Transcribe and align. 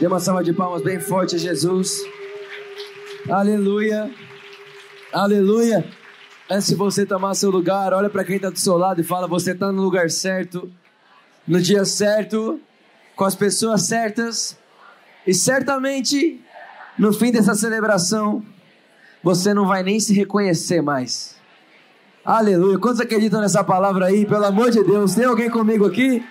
Dê 0.00 0.06
uma 0.06 0.20
salva 0.20 0.44
de 0.44 0.52
palmas 0.52 0.80
bem 0.80 1.00
forte 1.00 1.34
a 1.34 1.38
Jesus. 1.38 2.04
Aleluia. 3.28 4.08
Aleluia. 5.12 5.84
Antes 6.48 6.68
de 6.68 6.76
você 6.76 7.04
tomar 7.04 7.34
seu 7.34 7.50
lugar, 7.50 7.92
olha 7.92 8.08
para 8.08 8.22
quem 8.22 8.36
está 8.36 8.48
do 8.48 8.58
seu 8.60 8.76
lado 8.76 9.00
e 9.00 9.04
fala: 9.04 9.26
você 9.26 9.50
está 9.50 9.72
no 9.72 9.82
lugar 9.82 10.08
certo, 10.08 10.70
no 11.46 11.60
dia 11.60 11.84
certo, 11.84 12.60
com 13.16 13.24
as 13.24 13.34
pessoas 13.34 13.82
certas. 13.82 14.56
E 15.26 15.34
certamente, 15.34 16.40
no 16.96 17.12
fim 17.12 17.32
dessa 17.32 17.56
celebração, 17.56 18.40
você 19.20 19.52
não 19.52 19.66
vai 19.66 19.82
nem 19.82 19.98
se 19.98 20.14
reconhecer 20.14 20.80
mais. 20.80 21.34
Aleluia. 22.24 22.78
Quantos 22.78 23.00
acreditam 23.00 23.40
nessa 23.40 23.64
palavra 23.64 24.06
aí? 24.06 24.24
Pelo 24.24 24.44
amor 24.44 24.70
de 24.70 24.84
Deus, 24.84 25.16
tem 25.16 25.24
alguém 25.24 25.50
comigo 25.50 25.84
aqui? 25.84 26.24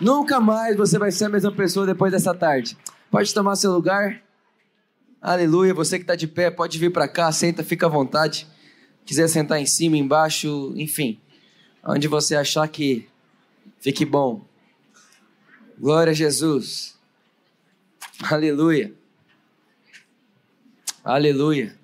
Nunca 0.00 0.38
mais 0.40 0.76
você 0.76 0.98
vai 0.98 1.10
ser 1.10 1.24
a 1.24 1.28
mesma 1.28 1.52
pessoa 1.52 1.86
depois 1.86 2.12
dessa 2.12 2.34
tarde. 2.34 2.76
Pode 3.10 3.32
tomar 3.32 3.56
seu 3.56 3.72
lugar. 3.72 4.22
Aleluia. 5.20 5.72
Você 5.72 5.98
que 5.98 6.04
está 6.04 6.14
de 6.14 6.26
pé, 6.26 6.50
pode 6.50 6.78
vir 6.78 6.92
para 6.92 7.08
cá, 7.08 7.32
senta, 7.32 7.64
fica 7.64 7.86
à 7.86 7.88
vontade. 7.88 8.46
Quiser 9.04 9.28
sentar 9.28 9.60
em 9.60 9.66
cima, 9.66 9.96
embaixo, 9.96 10.72
enfim. 10.76 11.18
Onde 11.82 12.08
você 12.08 12.36
achar 12.36 12.68
que 12.68 13.08
fique 13.80 14.04
bom. 14.04 14.44
Glória 15.78 16.10
a 16.10 16.14
Jesus. 16.14 16.98
Aleluia. 18.22 18.92
Aleluia. 21.04 21.78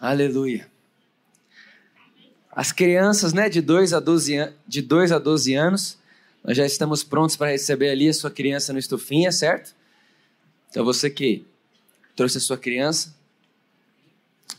Aleluia. 0.00 0.73
As 2.54 2.70
crianças, 2.70 3.32
né, 3.32 3.48
de 3.48 3.60
2 3.60 3.92
a 3.92 4.00
12, 4.00 4.52
de 4.66 4.80
2 4.80 5.10
a 5.10 5.18
12 5.18 5.54
anos, 5.54 5.98
nós 6.42 6.56
já 6.56 6.64
estamos 6.64 7.02
prontos 7.02 7.36
para 7.36 7.50
receber 7.50 7.90
ali 7.90 8.08
a 8.08 8.12
sua 8.12 8.30
criança 8.30 8.72
no 8.72 8.78
estufinha, 8.78 9.32
certo? 9.32 9.74
Então 10.70 10.84
você 10.84 11.10
que 11.10 11.44
trouxe 12.14 12.38
a 12.38 12.40
sua 12.40 12.56
criança, 12.56 13.14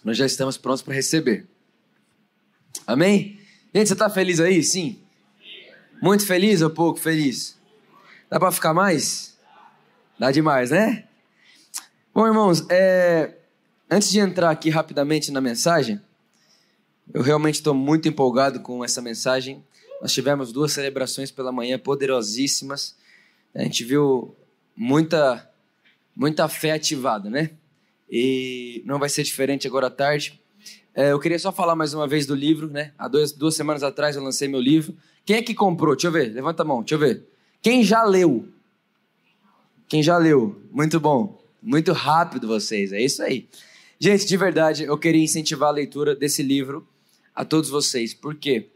nós 0.03 0.17
já 0.17 0.25
estamos 0.25 0.57
prontos 0.57 0.81
para 0.81 0.93
receber. 0.93 1.45
Amém? 2.85 3.39
Gente, 3.73 3.87
você 3.87 3.93
está 3.93 4.09
feliz 4.09 4.39
aí? 4.39 4.61
Sim? 4.61 4.99
Muito 6.01 6.25
feliz 6.25 6.61
ou 6.61 6.69
pouco 6.69 6.99
feliz? 6.99 7.57
Dá 8.29 8.39
para 8.39 8.51
ficar 8.51 8.73
mais? 8.73 9.37
Dá 10.19 10.31
demais, 10.31 10.71
né? 10.71 11.05
Bom, 12.13 12.27
irmãos, 12.27 12.65
é... 12.69 13.35
antes 13.89 14.09
de 14.09 14.19
entrar 14.19 14.49
aqui 14.49 14.69
rapidamente 14.69 15.31
na 15.31 15.39
mensagem, 15.39 16.01
eu 17.13 17.21
realmente 17.21 17.55
estou 17.55 17.73
muito 17.73 18.07
empolgado 18.07 18.59
com 18.59 18.83
essa 18.83 19.01
mensagem. 19.01 19.63
Nós 20.01 20.11
tivemos 20.13 20.51
duas 20.51 20.71
celebrações 20.71 21.31
pela 21.31 21.51
manhã 21.51 21.77
poderosíssimas. 21.77 22.95
A 23.53 23.63
gente 23.63 23.83
viu 23.83 24.35
muita, 24.75 25.49
muita 26.15 26.47
fé 26.47 26.71
ativada, 26.71 27.29
né? 27.29 27.51
E 28.09 28.83
não 28.85 28.99
vai 28.99 29.09
ser 29.09 29.23
diferente 29.23 29.67
agora 29.67 29.87
à 29.87 29.91
tarde. 29.91 30.39
É, 30.93 31.11
eu 31.11 31.19
queria 31.19 31.39
só 31.39 31.51
falar 31.51 31.75
mais 31.75 31.93
uma 31.93 32.07
vez 32.07 32.25
do 32.25 32.35
livro, 32.35 32.69
né? 32.69 32.93
Há 32.97 33.07
dois, 33.07 33.31
duas 33.31 33.55
semanas 33.55 33.83
atrás 33.83 34.15
eu 34.15 34.23
lancei 34.23 34.47
meu 34.47 34.59
livro. 34.59 34.95
Quem 35.25 35.37
é 35.37 35.41
que 35.41 35.53
comprou? 35.53 35.95
Deixa 35.95 36.07
eu 36.07 36.11
ver, 36.11 36.33
levanta 36.33 36.63
a 36.63 36.65
mão, 36.65 36.79
deixa 36.79 36.95
eu 36.95 36.99
ver. 36.99 37.23
Quem 37.61 37.83
já 37.83 38.03
leu? 38.03 38.47
Quem 39.87 40.01
já 40.01 40.17
leu? 40.17 40.61
Muito 40.71 40.99
bom. 40.99 41.41
Muito 41.61 41.91
rápido 41.93 42.47
vocês, 42.47 42.93
é 42.93 43.01
isso 43.01 43.23
aí. 43.23 43.47
Gente, 43.99 44.25
de 44.25 44.37
verdade, 44.37 44.83
eu 44.83 44.97
queria 44.97 45.23
incentivar 45.23 45.69
a 45.69 45.71
leitura 45.71 46.15
desse 46.15 46.43
livro 46.43 46.87
a 47.35 47.43
todos 47.43 47.69
vocês. 47.69 48.13
Por 48.13 48.35
quê? 48.35 48.69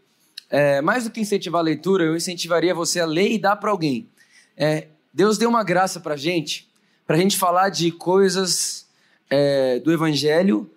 É, 0.50 0.82
mais 0.82 1.04
do 1.04 1.12
que 1.12 1.22
incentivar 1.22 1.60
a 1.60 1.64
leitura, 1.64 2.04
eu 2.04 2.16
incentivaria 2.16 2.74
você 2.74 3.00
a 3.00 3.06
ler 3.06 3.32
e 3.32 3.40
dar 3.40 3.56
para 3.56 3.72
alguém. 3.72 4.10
É, 4.58 4.88
Deus 5.14 5.38
deu 5.38 5.48
uma 5.48 5.64
graça 5.64 6.00
para 6.00 6.16
gente, 6.16 6.68
para 7.08 7.16
a 7.16 7.20
gente 7.20 7.38
falar 7.38 7.70
de 7.70 7.92
coisas 7.92 8.88
é, 9.30 9.80
do 9.80 9.92
Evangelho 9.92 10.70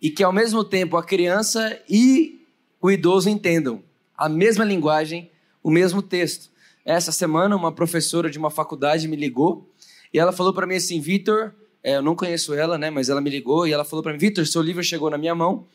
e 0.00 0.10
que 0.10 0.22
ao 0.22 0.32
mesmo 0.32 0.62
tempo 0.62 0.96
a 0.96 1.02
criança 1.02 1.80
e 1.88 2.40
o 2.80 2.90
idoso 2.90 3.28
entendam 3.28 3.82
a 4.16 4.28
mesma 4.28 4.64
linguagem, 4.64 5.30
o 5.62 5.70
mesmo 5.70 6.02
texto. 6.02 6.50
Essa 6.84 7.10
semana, 7.10 7.56
uma 7.56 7.72
professora 7.72 8.30
de 8.30 8.38
uma 8.38 8.50
faculdade 8.50 9.08
me 9.08 9.16
ligou 9.16 9.68
e 10.12 10.18
ela 10.18 10.32
falou 10.32 10.52
para 10.52 10.66
mim 10.66 10.76
assim: 10.76 11.00
Vitor, 11.00 11.52
é, 11.82 11.96
eu 11.96 12.02
não 12.02 12.14
conheço 12.14 12.54
ela, 12.54 12.78
né? 12.78 12.90
Mas 12.90 13.08
ela 13.08 13.20
me 13.20 13.28
ligou 13.28 13.66
e 13.66 13.72
ela 13.72 13.84
falou 13.84 14.02
para 14.02 14.12
mim: 14.12 14.18
Vitor, 14.18 14.46
seu 14.46 14.62
livro 14.62 14.82
chegou 14.84 15.10
na 15.10 15.18
minha 15.18 15.34
mão 15.34 15.66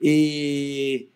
e 0.00 1.08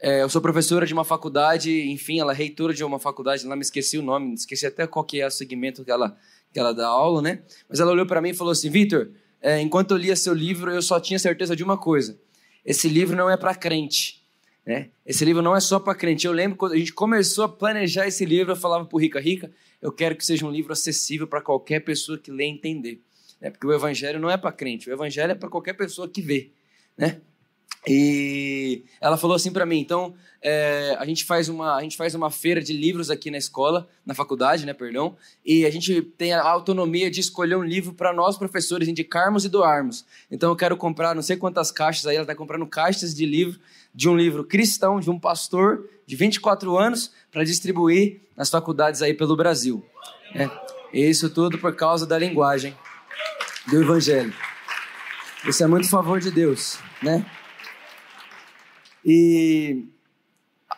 é, 0.00 0.22
eu 0.22 0.28
sou 0.30 0.40
professora 0.40 0.86
de 0.86 0.94
uma 0.94 1.04
faculdade, 1.04 1.90
enfim, 1.90 2.20
ela 2.20 2.32
é 2.32 2.34
reitora 2.34 2.72
de 2.72 2.82
uma 2.82 2.98
faculdade, 2.98 3.46
lá 3.46 3.54
me 3.54 3.62
esqueci 3.62 3.98
o 3.98 4.02
nome, 4.02 4.34
esqueci 4.34 4.66
até 4.66 4.86
qual 4.86 5.04
que 5.04 5.20
é 5.20 5.26
o 5.26 5.30
segmento 5.30 5.84
que 5.84 5.90
ela, 5.90 6.16
que 6.52 6.58
ela 6.58 6.72
dá 6.72 6.88
aula, 6.88 7.20
né? 7.20 7.42
Mas 7.68 7.80
ela 7.80 7.92
olhou 7.92 8.06
para 8.06 8.20
mim 8.20 8.30
e 8.30 8.34
falou 8.34 8.52
assim: 8.52 8.70
Vitor, 8.70 9.10
é, 9.42 9.60
enquanto 9.60 9.90
eu 9.90 9.98
lia 9.98 10.16
seu 10.16 10.32
livro, 10.32 10.70
eu 10.70 10.80
só 10.80 10.98
tinha 10.98 11.18
certeza 11.18 11.54
de 11.54 11.62
uma 11.62 11.76
coisa: 11.76 12.18
esse 12.64 12.88
livro 12.88 13.16
não 13.16 13.28
é 13.28 13.36
para 13.36 13.54
crente. 13.54 14.20
Né? 14.66 14.90
Esse 15.04 15.24
livro 15.24 15.42
não 15.42 15.56
é 15.56 15.60
só 15.60 15.80
para 15.80 15.94
crente. 15.94 16.26
Eu 16.26 16.32
lembro 16.32 16.56
quando 16.56 16.72
a 16.72 16.76
gente 16.78 16.92
começou 16.92 17.44
a 17.44 17.48
planejar 17.48 18.06
esse 18.06 18.24
livro, 18.24 18.52
eu 18.52 18.56
falava 18.56 18.86
para 18.86 19.00
Rica: 19.00 19.20
Rica, 19.20 19.50
eu 19.82 19.92
quero 19.92 20.16
que 20.16 20.24
seja 20.24 20.46
um 20.46 20.50
livro 20.50 20.72
acessível 20.72 21.26
para 21.26 21.42
qualquer 21.42 21.80
pessoa 21.80 22.16
que 22.16 22.30
lê 22.30 22.44
e 22.44 22.50
entender. 22.50 23.02
Né? 23.40 23.50
Porque 23.50 23.66
o 23.66 23.72
evangelho 23.72 24.18
não 24.18 24.30
é 24.30 24.36
para 24.36 24.52
crente, 24.52 24.88
o 24.88 24.92
evangelho 24.92 25.32
é 25.32 25.34
para 25.34 25.48
qualquer 25.48 25.74
pessoa 25.74 26.08
que 26.08 26.22
vê. 26.22 26.52
Né? 26.96 27.20
E 27.88 28.84
ela 29.00 29.16
falou 29.16 29.34
assim 29.34 29.50
para 29.50 29.64
mim, 29.64 29.78
então 29.78 30.14
é, 30.42 30.96
a 30.98 31.04
gente 31.06 31.24
faz 31.24 31.48
uma 31.48 31.76
a 31.76 31.82
gente 31.82 31.96
faz 31.96 32.14
uma 32.14 32.30
feira 32.30 32.62
de 32.62 32.74
livros 32.74 33.10
aqui 33.10 33.30
na 33.30 33.38
escola, 33.38 33.88
na 34.04 34.14
faculdade, 34.14 34.66
né, 34.66 34.74
perdão, 34.74 35.16
e 35.44 35.64
a 35.64 35.70
gente 35.70 36.02
tem 36.02 36.34
a 36.34 36.42
autonomia 36.42 37.10
de 37.10 37.20
escolher 37.20 37.56
um 37.56 37.64
livro 37.64 37.94
para 37.94 38.12
nós 38.12 38.36
professores 38.36 38.86
indicarmos 38.86 39.46
e 39.46 39.48
doarmos. 39.48 40.04
Então 40.30 40.50
eu 40.50 40.56
quero 40.56 40.76
comprar 40.76 41.14
não 41.14 41.22
sei 41.22 41.36
quantas 41.36 41.70
caixas 41.70 42.06
aí, 42.06 42.16
ela 42.16 42.24
está 42.24 42.34
comprando 42.34 42.66
caixas 42.66 43.14
de 43.14 43.24
livro 43.24 43.58
de 43.94 44.08
um 44.08 44.16
livro 44.16 44.44
cristão 44.44 45.00
de 45.00 45.10
um 45.10 45.18
pastor 45.18 45.88
de 46.06 46.16
24 46.16 46.76
anos 46.76 47.10
para 47.30 47.44
distribuir 47.44 48.20
nas 48.36 48.50
faculdades 48.50 49.00
aí 49.00 49.14
pelo 49.14 49.36
Brasil. 49.36 49.84
É, 50.34 50.48
isso 50.92 51.30
tudo 51.30 51.58
por 51.58 51.74
causa 51.74 52.06
da 52.06 52.18
linguagem 52.18 52.76
do 53.66 53.82
evangelho. 53.82 54.34
Isso 55.46 55.64
é 55.64 55.66
muito 55.66 55.88
favor 55.88 56.20
de 56.20 56.30
Deus, 56.30 56.78
né? 57.02 57.24
E, 59.04 59.84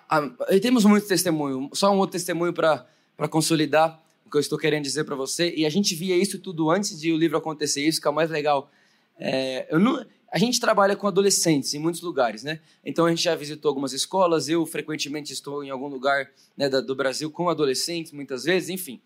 a, 0.08 0.30
e 0.50 0.60
temos 0.60 0.84
muito 0.84 1.06
testemunho, 1.06 1.70
só 1.72 1.92
um 1.92 1.98
outro 1.98 2.12
testemunho 2.12 2.52
para 2.52 2.86
consolidar 3.30 4.00
o 4.26 4.30
que 4.30 4.36
eu 4.36 4.40
estou 4.40 4.58
querendo 4.58 4.84
dizer 4.84 5.04
para 5.04 5.16
você. 5.16 5.52
E 5.56 5.66
a 5.66 5.70
gente 5.70 5.94
via 5.94 6.16
isso 6.16 6.38
tudo 6.38 6.70
antes 6.70 6.98
de 7.00 7.12
o 7.12 7.16
livro 7.16 7.36
acontecer, 7.36 7.86
isso 7.86 8.00
que 8.00 8.06
é 8.06 8.10
o 8.10 8.14
mais 8.14 8.30
legal. 8.30 8.70
É, 9.18 9.66
eu 9.70 9.78
não, 9.78 10.04
a 10.32 10.38
gente 10.38 10.58
trabalha 10.58 10.96
com 10.96 11.06
adolescentes 11.06 11.74
em 11.74 11.78
muitos 11.78 12.00
lugares, 12.00 12.42
né? 12.42 12.60
Então 12.84 13.04
a 13.06 13.10
gente 13.10 13.22
já 13.22 13.34
visitou 13.34 13.68
algumas 13.68 13.92
escolas, 13.92 14.48
eu 14.48 14.64
frequentemente 14.64 15.32
estou 15.32 15.62
em 15.62 15.70
algum 15.70 15.88
lugar 15.88 16.30
né, 16.56 16.68
do 16.68 16.94
Brasil 16.94 17.30
com 17.30 17.48
adolescentes, 17.48 18.12
muitas 18.12 18.44
vezes, 18.44 18.68
enfim. 18.68 19.00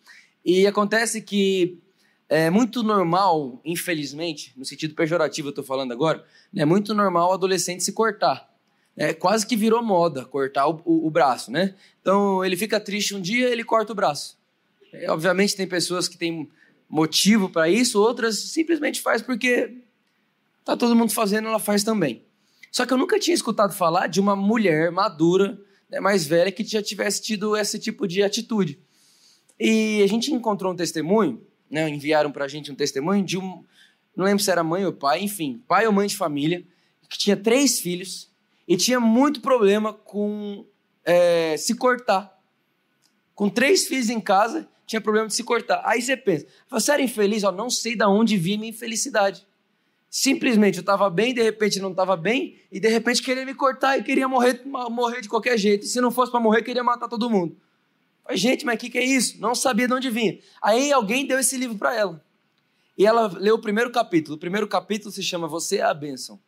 E 0.45 0.67
acontece 0.67 1.21
que 1.21 1.79
é 2.29 2.51
muito 2.51 2.83
normal, 2.83 3.61
infelizmente, 3.65 4.53
no 4.57 4.65
sentido 4.65 4.95
pejorativo 4.95 5.49
eu 5.49 5.51
estou 5.51 5.65
falando 5.65 5.93
agora, 5.93 6.25
é 6.55 6.65
muito 6.65 6.95
normal 6.95 7.31
o 7.31 7.35
adolescente 7.35 7.83
se 7.83 7.93
cortar 7.93 8.56
é, 8.97 9.13
quase 9.13 9.47
que 9.47 9.57
virou 9.57 9.83
moda 9.83 10.25
cortar 10.25 10.67
o, 10.69 10.81
o, 10.85 11.07
o, 11.07 11.11
braço, 11.11 11.51
né? 11.51 11.75
Então 12.01 12.45
ele 12.45 12.57
fica 12.57 12.81
triste 12.81 13.15
um 13.15 13.21
dia, 13.21 13.49
ele 13.49 13.63
corta 13.63 13.93
o 13.93 13.95
braço. 13.95 14.39
É, 14.93 15.11
obviamente 15.11 15.55
tem 15.55 15.67
pessoas 15.67 16.09
que 16.09 16.17
têm 16.17 16.49
motivo 16.89 17.51
para 17.51 17.69
isso, 17.69 18.01
outras 18.01 18.39
simplesmente 18.39 19.01
faz 19.01 19.21
porque 19.21 19.75
tá 20.65 20.77
todo 20.77 20.97
mundo 20.97 21.13
fazendo, 21.13 21.49
ela 21.49 21.59
faz 21.59 21.85
também. 21.85 22.23
Só 22.73 22.87
que 22.87 22.93
eu 22.93 22.99
nunca 22.99 23.19
tinha 23.19 23.35
escutado 23.35 23.75
falar 23.75 24.07
de 24.07 24.21
uma 24.21 24.35
mulher 24.35 24.91
madura, 24.91 25.59
né, 25.91 26.01
mais 26.01 26.27
velha, 26.27 26.51
que 26.51 26.65
já 26.65 26.83
tivesse 26.83 27.23
tido 27.23 27.57
esse 27.57 27.79
tipo 27.79 28.07
de 28.07 28.23
atitude. 28.23 28.79
E 29.59 30.03
a 30.03 30.07
gente 30.07 30.33
encontrou 30.33 30.73
um 30.73 30.77
testemunho, 30.77 31.41
né, 31.71 31.89
enviaram 31.89 32.31
para 32.31 32.45
a 32.45 32.49
gente 32.49 32.71
um 32.71 32.75
testemunho 32.75 33.25
de 33.25 33.39
um, 33.39 33.65
não 34.15 34.25
lembro 34.25 34.43
se 34.43 34.51
era 34.51 34.65
mãe 34.65 34.85
ou 34.85 34.93
pai, 34.93 35.23
enfim, 35.23 35.63
pai 35.67 35.87
ou 35.87 35.93
mãe 35.93 36.07
de 36.07 36.17
família, 36.17 36.65
que 37.09 37.19
tinha 37.19 37.37
três 37.37 37.79
filhos 37.79 38.29
e 38.67 38.77
tinha 38.77 38.99
muito 38.99 39.41
problema 39.41 39.93
com 39.93 40.67
é, 41.05 41.57
se 41.57 41.75
cortar. 41.75 42.37
Com 43.35 43.49
três 43.49 43.87
filhos 43.87 44.11
em 44.11 44.21
casa, 44.21 44.69
tinha 44.87 45.01
problema 45.01 45.29
de 45.29 45.35
se 45.35 45.45
cortar. 45.45 45.83
Aí 45.85 46.01
você 46.01 46.17
pensa, 46.17 46.47
você 46.69 46.93
era 46.93 47.03
infeliz? 47.03 47.45
Ó, 47.45 47.53
não 47.53 47.69
sei 47.69 47.95
de 47.95 48.05
onde 48.05 48.37
vinha 48.37 48.59
minha 48.59 48.71
infelicidade. 48.71 49.47
Simplesmente 50.09 50.79
eu 50.79 50.81
estava 50.81 51.11
bem, 51.11 51.35
de 51.35 51.43
repente 51.43 51.79
não 51.79 51.91
estava 51.91 52.17
bem, 52.17 52.59
e 52.73 52.81
de 52.81 52.89
repente 52.89 53.23
queria 53.23 53.45
me 53.45 53.55
cortar 53.55 53.99
e 53.99 54.03
queria 54.03 54.27
morrer, 54.27 54.63
morrer 54.65 55.21
de 55.21 55.29
qualquer 55.29 55.59
jeito. 55.59 55.85
E 55.85 55.89
se 55.89 56.01
não 56.01 56.11
fosse 56.11 56.31
para 56.31 56.41
morrer, 56.41 56.63
queria 56.63 56.83
matar 56.83 57.09
todo 57.09 57.29
mundo. 57.29 57.57
Falei, 58.23 58.39
gente, 58.39 58.65
mas 58.65 58.77
o 58.77 58.79
que, 58.79 58.91
que 58.91 58.99
é 58.99 59.05
isso? 59.05 59.41
Não 59.41 59.55
sabia 59.55 59.87
de 59.87 59.95
onde 59.95 60.11
vinha. 60.11 60.39
Aí 60.63 60.91
alguém 60.91 61.27
deu 61.27 61.39
esse 61.39 61.57
livro 61.57 61.77
para 61.77 61.95
ela. 61.95 62.25
E 62.97 63.05
ela 63.05 63.27
leu 63.39 63.57
o 63.57 63.61
primeiro 63.61 63.91
capítulo. 63.93 64.37
O 64.37 64.41
primeiro 64.41 64.67
capítulo 64.67 65.13
se 65.13 65.23
chama 65.23 65.47
Você 65.47 65.77
é 65.77 65.83
a 65.83 65.93
Bênção. 65.93 66.41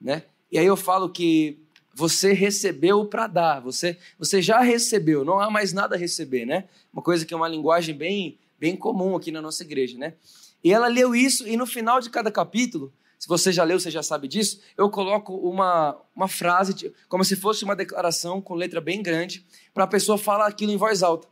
Né? 0.00 0.24
E 0.52 0.58
aí 0.58 0.66
eu 0.66 0.76
falo 0.76 1.08
que 1.08 1.63
você 1.94 2.32
recebeu 2.32 3.06
para 3.06 3.26
dar, 3.26 3.60
você, 3.60 3.96
você 4.18 4.42
já 4.42 4.60
recebeu, 4.60 5.24
não 5.24 5.38
há 5.38 5.50
mais 5.50 5.72
nada 5.72 5.94
a 5.94 5.98
receber, 5.98 6.44
né? 6.44 6.64
Uma 6.92 7.02
coisa 7.02 7.24
que 7.24 7.32
é 7.32 7.36
uma 7.36 7.48
linguagem 7.48 7.94
bem, 7.94 8.38
bem 8.58 8.76
comum 8.76 9.14
aqui 9.14 9.30
na 9.30 9.40
nossa 9.40 9.62
igreja, 9.62 9.96
né? 9.96 10.14
E 10.62 10.72
ela 10.72 10.88
leu 10.88 11.14
isso, 11.14 11.46
e 11.46 11.56
no 11.56 11.66
final 11.66 12.00
de 12.00 12.10
cada 12.10 12.30
capítulo, 12.30 12.92
se 13.18 13.28
você 13.28 13.52
já 13.52 13.62
leu, 13.64 13.78
você 13.78 13.90
já 13.90 14.02
sabe 14.02 14.26
disso, 14.26 14.60
eu 14.76 14.90
coloco 14.90 15.34
uma, 15.34 15.96
uma 16.14 16.28
frase, 16.28 16.92
como 17.08 17.24
se 17.24 17.36
fosse 17.36 17.64
uma 17.64 17.76
declaração 17.76 18.40
com 18.40 18.54
letra 18.54 18.80
bem 18.80 19.02
grande, 19.02 19.46
para 19.72 19.84
a 19.84 19.86
pessoa 19.86 20.18
falar 20.18 20.46
aquilo 20.46 20.72
em 20.72 20.76
voz 20.76 21.02
alta. 21.02 21.28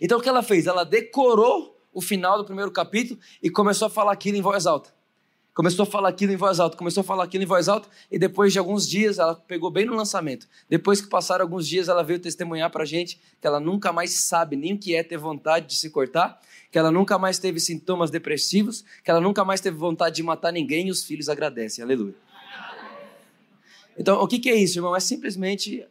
Então 0.00 0.18
o 0.18 0.20
que 0.20 0.28
ela 0.28 0.42
fez? 0.42 0.66
Ela 0.66 0.84
decorou 0.84 1.78
o 1.92 2.00
final 2.00 2.36
do 2.36 2.44
primeiro 2.44 2.70
capítulo 2.70 3.18
e 3.42 3.48
começou 3.48 3.86
a 3.86 3.90
falar 3.90 4.12
aquilo 4.12 4.36
em 4.36 4.42
voz 4.42 4.66
alta. 4.66 4.92
Começou 5.58 5.82
a 5.82 5.86
falar 5.86 6.10
aquilo 6.10 6.32
em 6.32 6.36
voz 6.36 6.60
alta, 6.60 6.76
começou 6.76 7.00
a 7.00 7.04
falar 7.04 7.24
aquilo 7.24 7.42
em 7.42 7.46
voz 7.46 7.68
alta, 7.68 7.88
e 8.12 8.16
depois 8.16 8.52
de 8.52 8.60
alguns 8.60 8.88
dias, 8.88 9.18
ela 9.18 9.34
pegou 9.34 9.72
bem 9.72 9.84
no 9.84 9.92
lançamento. 9.92 10.46
Depois 10.68 11.00
que 11.00 11.08
passaram 11.08 11.42
alguns 11.44 11.66
dias, 11.66 11.88
ela 11.88 12.04
veio 12.04 12.20
testemunhar 12.20 12.70
para 12.70 12.84
a 12.84 12.86
gente 12.86 13.18
que 13.40 13.44
ela 13.44 13.58
nunca 13.58 13.92
mais 13.92 14.12
sabe 14.12 14.54
nem 14.54 14.74
o 14.74 14.78
que 14.78 14.94
é 14.94 15.02
ter 15.02 15.16
vontade 15.16 15.66
de 15.66 15.74
se 15.74 15.90
cortar, 15.90 16.40
que 16.70 16.78
ela 16.78 16.92
nunca 16.92 17.18
mais 17.18 17.40
teve 17.40 17.58
sintomas 17.58 18.08
depressivos, 18.08 18.84
que 19.02 19.10
ela 19.10 19.20
nunca 19.20 19.44
mais 19.44 19.60
teve 19.60 19.76
vontade 19.76 20.14
de 20.14 20.22
matar 20.22 20.52
ninguém 20.52 20.86
e 20.86 20.90
os 20.92 21.02
filhos 21.02 21.28
agradecem. 21.28 21.82
Aleluia. 21.82 22.14
Então, 23.98 24.22
o 24.22 24.28
que 24.28 24.48
é 24.48 24.54
isso, 24.54 24.78
irmão? 24.78 24.94
É 24.94 25.00
simplesmente 25.00 25.84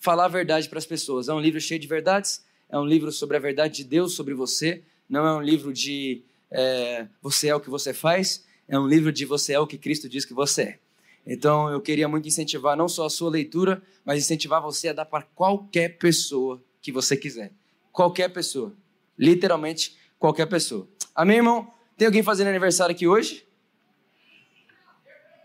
falar 0.00 0.24
a 0.24 0.28
verdade 0.28 0.70
para 0.70 0.78
as 0.78 0.86
pessoas. 0.86 1.28
É 1.28 1.34
um 1.34 1.40
livro 1.40 1.60
cheio 1.60 1.78
de 1.78 1.86
verdades, 1.86 2.42
é 2.66 2.78
um 2.78 2.86
livro 2.86 3.12
sobre 3.12 3.36
a 3.36 3.40
verdade 3.40 3.74
de 3.74 3.84
Deus 3.84 4.14
sobre 4.14 4.32
você, 4.32 4.82
não 5.06 5.26
é 5.26 5.34
um 5.34 5.42
livro 5.42 5.70
de 5.70 6.22
é, 6.50 7.06
você 7.20 7.48
é 7.48 7.54
o 7.54 7.60
que 7.60 7.68
você 7.68 7.92
faz, 7.92 8.50
é 8.72 8.78
um 8.78 8.86
livro 8.86 9.12
de 9.12 9.26
você 9.26 9.52
é 9.52 9.60
o 9.60 9.66
que 9.66 9.76
Cristo 9.76 10.08
diz 10.08 10.24
que 10.24 10.32
você 10.32 10.62
é. 10.62 10.78
Então 11.26 11.68
eu 11.68 11.78
queria 11.78 12.08
muito 12.08 12.26
incentivar 12.26 12.74
não 12.74 12.88
só 12.88 13.04
a 13.04 13.10
sua 13.10 13.28
leitura, 13.28 13.82
mas 14.02 14.18
incentivar 14.18 14.62
você 14.62 14.88
a 14.88 14.92
dar 14.94 15.04
para 15.04 15.24
qualquer 15.34 15.98
pessoa 15.98 16.58
que 16.80 16.90
você 16.90 17.14
quiser. 17.14 17.52
Qualquer 17.92 18.30
pessoa. 18.30 18.72
Literalmente 19.18 19.94
qualquer 20.18 20.46
pessoa. 20.46 20.88
Amém, 21.14 21.36
irmão? 21.36 21.70
Tem 21.98 22.06
alguém 22.06 22.22
fazendo 22.22 22.48
aniversário 22.48 22.94
aqui 22.94 23.06
hoje? 23.06 23.46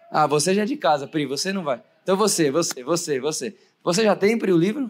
Ah, 0.10 0.26
você 0.26 0.54
já 0.54 0.62
é 0.62 0.66
de 0.66 0.78
casa, 0.78 1.06
Pri, 1.06 1.26
você 1.26 1.52
não 1.52 1.66
vai. 1.66 1.84
Então 2.04 2.16
você, 2.16 2.50
você, 2.50 2.82
você, 2.82 3.20
você. 3.20 3.58
Você 3.84 4.04
já 4.04 4.16
tem, 4.16 4.38
Pri, 4.38 4.54
o 4.54 4.58
livro? 4.58 4.90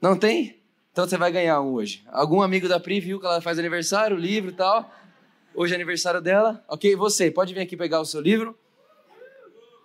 Não 0.00 0.16
tem? 0.16 0.60
Então 0.92 1.08
você 1.08 1.18
vai 1.18 1.32
ganhar 1.32 1.60
um 1.60 1.72
hoje. 1.72 2.04
Algum 2.06 2.40
amigo 2.40 2.68
da 2.68 2.78
Pri 2.78 3.00
viu 3.00 3.18
que 3.18 3.26
ela 3.26 3.40
faz 3.40 3.58
aniversário, 3.58 4.16
livro 4.16 4.52
e 4.52 4.54
tal. 4.54 4.88
Hoje 5.56 5.72
é 5.72 5.74
aniversário 5.74 6.20
dela. 6.20 6.62
Ok, 6.68 6.94
você, 6.94 7.30
pode 7.30 7.54
vir 7.54 7.60
aqui 7.60 7.78
pegar 7.78 7.98
o 7.98 8.04
seu 8.04 8.20
livro. 8.20 8.54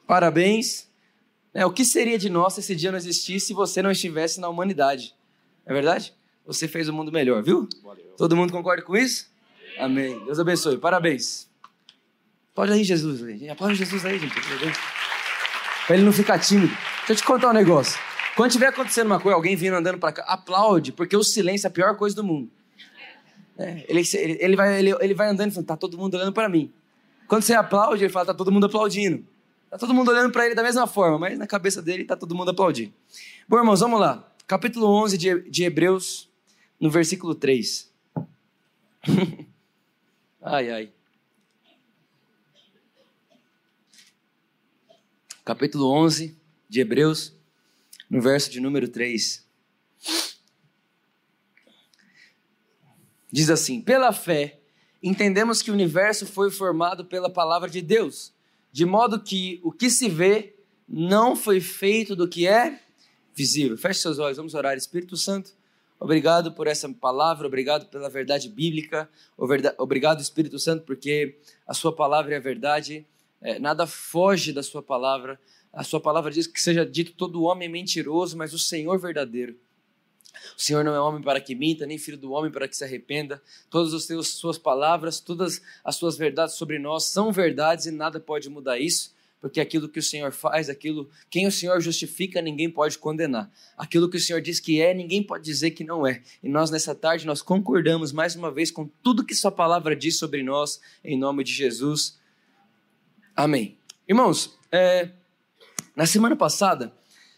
Parabéns. 0.05 0.89
É, 1.53 1.65
o 1.65 1.71
que 1.71 1.85
seria 1.85 2.17
de 2.17 2.29
nós 2.29 2.53
se 2.53 2.59
esse 2.59 2.75
dia 2.75 2.91
não 2.91 2.97
existisse 2.97 3.47
se 3.47 3.53
você 3.53 3.81
não 3.81 3.89
estivesse 3.89 4.41
na 4.41 4.49
humanidade? 4.49 5.15
É 5.65 5.73
verdade? 5.73 6.13
Você 6.45 6.67
fez 6.67 6.89
o 6.89 6.93
mundo 6.93 7.09
melhor, 7.09 7.41
viu? 7.41 7.69
Valeu. 7.81 8.13
Todo 8.17 8.35
mundo 8.35 8.51
concorda 8.51 8.83
com 8.83 8.97
isso? 8.97 9.31
Amém. 9.79 10.19
Deus 10.25 10.39
abençoe. 10.39 10.77
Parabéns. 10.77 11.49
Pode 12.53 12.73
aí, 12.73 12.83
Jesus. 12.83 13.21
Aplaude 13.49 13.75
Jesus 13.75 14.05
aí, 14.05 14.19
gente. 14.19 14.35
Pra 15.87 15.95
ele 15.95 16.03
não 16.03 16.11
ficar 16.11 16.37
tímido. 16.37 16.73
Deixa 16.97 17.13
eu 17.13 17.15
te 17.15 17.23
contar 17.23 17.49
um 17.49 17.53
negócio. 17.53 17.97
Quando 18.35 18.51
tiver 18.51 18.67
acontecendo 18.67 19.07
uma 19.07 19.21
coisa, 19.21 19.37
alguém 19.37 19.55
vindo 19.55 19.75
andando 19.75 19.99
para 19.99 20.11
cá, 20.11 20.23
aplaude, 20.23 20.91
porque 20.91 21.15
o 21.15 21.23
silêncio 21.23 21.67
é 21.67 21.69
a 21.69 21.71
pior 21.71 21.95
coisa 21.95 22.13
do 22.13 22.25
mundo. 22.25 22.51
É, 23.57 23.85
ele, 23.87 24.01
ele, 24.13 24.37
ele, 24.39 24.55
vai, 24.55 24.79
ele, 24.79 24.95
ele 24.99 25.13
vai 25.13 25.29
andando 25.29 25.49
e 25.49 25.53
falando, 25.53 25.67
tá 25.67 25.77
todo 25.77 25.97
mundo 25.97 26.15
olhando 26.15 26.33
para 26.33 26.49
mim. 26.49 26.71
Quando 27.27 27.43
você 27.43 27.53
aplaude, 27.53 28.03
ele 28.03 28.11
fala, 28.11 28.25
tá 28.25 28.33
todo 28.33 28.51
mundo 28.51 28.65
aplaudindo. 28.65 29.25
Tá 29.69 29.77
todo 29.77 29.93
mundo 29.93 30.11
olhando 30.11 30.31
para 30.31 30.45
ele 30.45 30.53
da 30.53 30.63
mesma 30.63 30.85
forma, 30.85 31.17
mas 31.17 31.37
na 31.37 31.47
cabeça 31.47 31.81
dele 31.81 32.03
tá 32.03 32.17
todo 32.17 32.35
mundo 32.35 32.51
aplaudindo. 32.51 32.93
Bom, 33.47 33.57
irmãos, 33.57 33.79
vamos 33.79 33.99
lá. 33.99 34.29
Capítulo 34.45 34.87
11 34.87 35.17
de, 35.17 35.49
de 35.49 35.63
Hebreus, 35.63 36.29
no 36.77 36.89
versículo 36.89 37.33
3. 37.33 37.89
ai, 40.41 40.71
ai. 40.71 40.91
Capítulo 45.45 45.89
11 45.89 46.37
de 46.67 46.81
Hebreus, 46.81 47.33
no 48.09 48.21
verso 48.21 48.51
de 48.51 48.59
número 48.59 48.89
3. 48.89 49.45
Diz 53.31 53.49
assim: 53.49 53.81
Pela 53.81 54.11
fé, 54.11 54.59
entendemos 55.01 55.61
que 55.61 55.71
o 55.71 55.73
universo 55.73 56.25
foi 56.25 56.51
formado 56.51 57.05
pela 57.05 57.29
palavra 57.29 57.69
de 57.69 57.81
Deus, 57.81 58.33
de 58.71 58.85
modo 58.85 59.19
que 59.19 59.59
o 59.63 59.71
que 59.71 59.89
se 59.89 60.09
vê 60.09 60.55
não 60.87 61.35
foi 61.35 61.61
feito 61.61 62.15
do 62.15 62.27
que 62.27 62.47
é 62.47 62.79
visível. 63.33 63.77
Feche 63.77 64.01
seus 64.01 64.19
olhos, 64.19 64.37
vamos 64.37 64.53
orar. 64.53 64.77
Espírito 64.77 65.15
Santo, 65.15 65.51
obrigado 65.99 66.51
por 66.51 66.67
essa 66.67 66.89
palavra, 66.89 67.47
obrigado 67.47 67.87
pela 67.87 68.09
verdade 68.09 68.49
bíblica, 68.49 69.09
obrigado, 69.77 70.21
Espírito 70.21 70.59
Santo, 70.59 70.83
porque 70.83 71.39
a 71.65 71.73
Sua 71.73 71.95
palavra 71.95 72.33
é 72.33 72.37
a 72.37 72.41
verdade, 72.41 73.05
é, 73.41 73.57
nada 73.57 73.87
foge 73.87 74.51
da 74.51 74.61
Sua 74.61 74.83
palavra. 74.83 75.39
A 75.73 75.83
Sua 75.83 76.01
palavra 76.01 76.29
diz 76.29 76.45
que 76.45 76.61
seja 76.61 76.85
dito 76.85 77.13
todo 77.13 77.43
homem 77.43 77.69
mentiroso, 77.69 78.37
mas 78.37 78.53
o 78.53 78.59
Senhor 78.59 78.99
verdadeiro. 78.99 79.55
O 80.57 80.61
Senhor 80.61 80.83
não 80.83 80.93
é 80.93 80.99
homem 80.99 81.21
para 81.21 81.39
que 81.41 81.55
minta, 81.55 81.85
nem 81.85 81.97
filho 81.97 82.17
do 82.17 82.31
homem 82.31 82.51
para 82.51 82.67
que 82.67 82.75
se 82.75 82.83
arrependa. 82.83 83.41
Todas 83.69 83.93
as 83.93 84.27
suas 84.27 84.57
palavras, 84.57 85.19
todas 85.19 85.61
as 85.83 85.95
suas 85.95 86.17
verdades 86.17 86.55
sobre 86.55 86.79
nós 86.79 87.05
são 87.05 87.31
verdades 87.31 87.85
e 87.85 87.91
nada 87.91 88.19
pode 88.19 88.49
mudar 88.49 88.79
isso, 88.79 89.13
porque 89.39 89.59
aquilo 89.59 89.89
que 89.89 89.99
o 89.99 90.03
Senhor 90.03 90.31
faz, 90.31 90.69
aquilo 90.69 91.09
quem 91.29 91.47
o 91.47 91.51
Senhor 91.51 91.81
justifica, 91.81 92.41
ninguém 92.41 92.69
pode 92.69 92.97
condenar. 92.97 93.51
Aquilo 93.77 94.09
que 94.09 94.17
o 94.17 94.19
Senhor 94.19 94.41
diz 94.41 94.59
que 94.59 94.81
é, 94.81 94.93
ninguém 94.93 95.23
pode 95.23 95.43
dizer 95.43 95.71
que 95.71 95.83
não 95.83 96.05
é. 96.05 96.21
E 96.43 96.49
nós 96.49 96.69
nessa 96.69 96.93
tarde 96.93 97.25
nós 97.25 97.41
concordamos 97.41 98.11
mais 98.11 98.35
uma 98.35 98.51
vez 98.51 98.71
com 98.71 98.87
tudo 99.01 99.25
que 99.25 99.35
sua 99.35 99.51
palavra 99.51 99.95
diz 99.95 100.17
sobre 100.17 100.43
nós, 100.43 100.79
em 101.03 101.17
nome 101.17 101.43
de 101.43 101.53
Jesus. 101.53 102.19
Amém. 103.35 103.77
Irmãos, 104.07 104.57
é, 104.71 105.09
na 105.95 106.05
semana 106.05 106.35
passada 106.35 106.93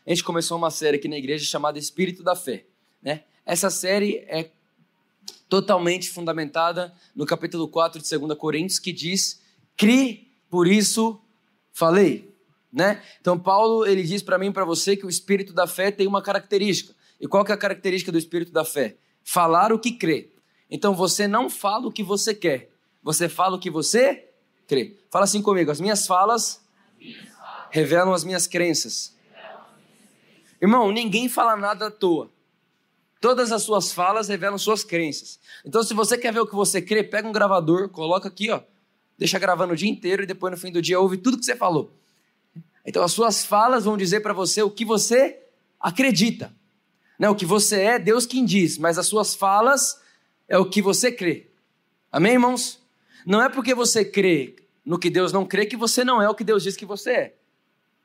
a 0.05 0.09
gente 0.09 0.23
começou 0.23 0.57
uma 0.57 0.69
série 0.69 0.97
aqui 0.97 1.07
na 1.07 1.17
igreja 1.17 1.45
chamada 1.45 1.79
Espírito 1.79 2.21
da 2.21 2.35
Fé. 2.35 2.65
Né? 3.03 3.23
Essa 3.45 3.69
série 3.69 4.17
é 4.27 4.49
totalmente 5.49 6.09
fundamentada 6.09 6.93
no 7.15 7.25
capítulo 7.25 7.67
4 7.67 8.01
de 8.01 8.17
2 8.17 8.37
Coríntios, 8.37 8.79
que 8.79 8.91
diz: 8.91 9.41
"Cri, 9.75 10.31
por 10.49 10.67
isso 10.67 11.21
falei". 11.71 12.33
Né? 12.71 13.03
Então 13.21 13.37
Paulo, 13.37 13.85
ele 13.85 14.01
diz 14.01 14.23
para 14.23 14.39
mim 14.39 14.47
e 14.47 14.51
para 14.51 14.65
você 14.65 14.95
que 14.95 15.05
o 15.05 15.09
espírito 15.09 15.53
da 15.53 15.67
fé 15.67 15.91
tem 15.91 16.07
uma 16.07 16.23
característica. 16.23 16.95
E 17.21 17.27
qual 17.27 17.45
que 17.45 17.51
é 17.51 17.55
a 17.55 17.57
característica 17.57 18.11
do 18.11 18.17
espírito 18.17 18.51
da 18.51 18.65
fé? 18.65 18.97
Falar 19.23 19.71
o 19.71 19.77
que 19.77 19.91
crê. 19.91 20.31
Então 20.69 20.95
você 20.95 21.27
não 21.27 21.49
fala 21.49 21.87
o 21.87 21.91
que 21.91 22.01
você 22.01 22.33
quer, 22.33 22.71
você 23.03 23.29
fala 23.29 23.57
o 23.57 23.59
que 23.59 23.69
você 23.69 24.27
crê. 24.67 24.97
Fala 25.11 25.25
assim 25.25 25.41
comigo: 25.41 25.69
as 25.69 25.79
minhas 25.79 26.07
falas, 26.07 26.65
revelam 27.69 28.11
as 28.11 28.23
minhas 28.23 28.47
crenças. 28.47 29.15
Irmão, 30.59 30.91
ninguém 30.91 31.29
fala 31.29 31.55
nada 31.55 31.87
à 31.87 31.91
toa. 31.91 32.32
Todas 33.23 33.53
as 33.53 33.63
suas 33.63 33.93
falas 33.93 34.27
revelam 34.27 34.57
suas 34.57 34.83
crenças. 34.83 35.39
Então, 35.63 35.81
se 35.81 35.93
você 35.93 36.17
quer 36.17 36.33
ver 36.33 36.41
o 36.41 36.45
que 36.45 36.55
você 36.55 36.81
crê, 36.81 37.01
pega 37.01 37.25
um 37.25 37.31
gravador, 37.31 37.87
coloca 37.87 38.27
aqui, 38.27 38.51
ó, 38.51 38.59
deixa 39.17 39.39
gravando 39.39 39.71
o 39.71 39.77
dia 39.77 39.89
inteiro 39.89 40.23
e 40.23 40.25
depois 40.25 40.51
no 40.51 40.57
fim 40.57 40.73
do 40.73 40.81
dia 40.81 40.99
ouve 40.99 41.15
tudo 41.15 41.37
que 41.37 41.45
você 41.45 41.55
falou. 41.55 41.93
Então, 42.85 43.01
as 43.01 43.13
suas 43.13 43.45
falas 43.45 43.85
vão 43.85 43.95
dizer 43.95 44.19
para 44.19 44.33
você 44.33 44.61
o 44.61 44.69
que 44.69 44.83
você 44.83 45.39
acredita. 45.79 46.53
Não, 47.17 47.31
o 47.31 47.35
que 47.35 47.45
você 47.45 47.79
é, 47.79 47.97
Deus 47.97 48.25
quem 48.25 48.43
diz, 48.43 48.77
mas 48.77 48.97
as 48.97 49.07
suas 49.07 49.33
falas 49.33 50.01
é 50.45 50.57
o 50.57 50.69
que 50.69 50.81
você 50.81 51.09
crê. 51.09 51.47
Amém, 52.11 52.33
irmãos? 52.33 52.77
Não 53.25 53.41
é 53.41 53.47
porque 53.47 53.73
você 53.73 54.03
crê 54.03 54.53
no 54.85 54.99
que 54.99 55.09
Deus 55.09 55.31
não 55.31 55.45
crê 55.45 55.65
que 55.65 55.77
você 55.77 56.03
não 56.03 56.21
é 56.21 56.29
o 56.29 56.35
que 56.35 56.43
Deus 56.43 56.61
diz 56.61 56.75
que 56.75 56.85
você 56.85 57.11
é. 57.11 57.35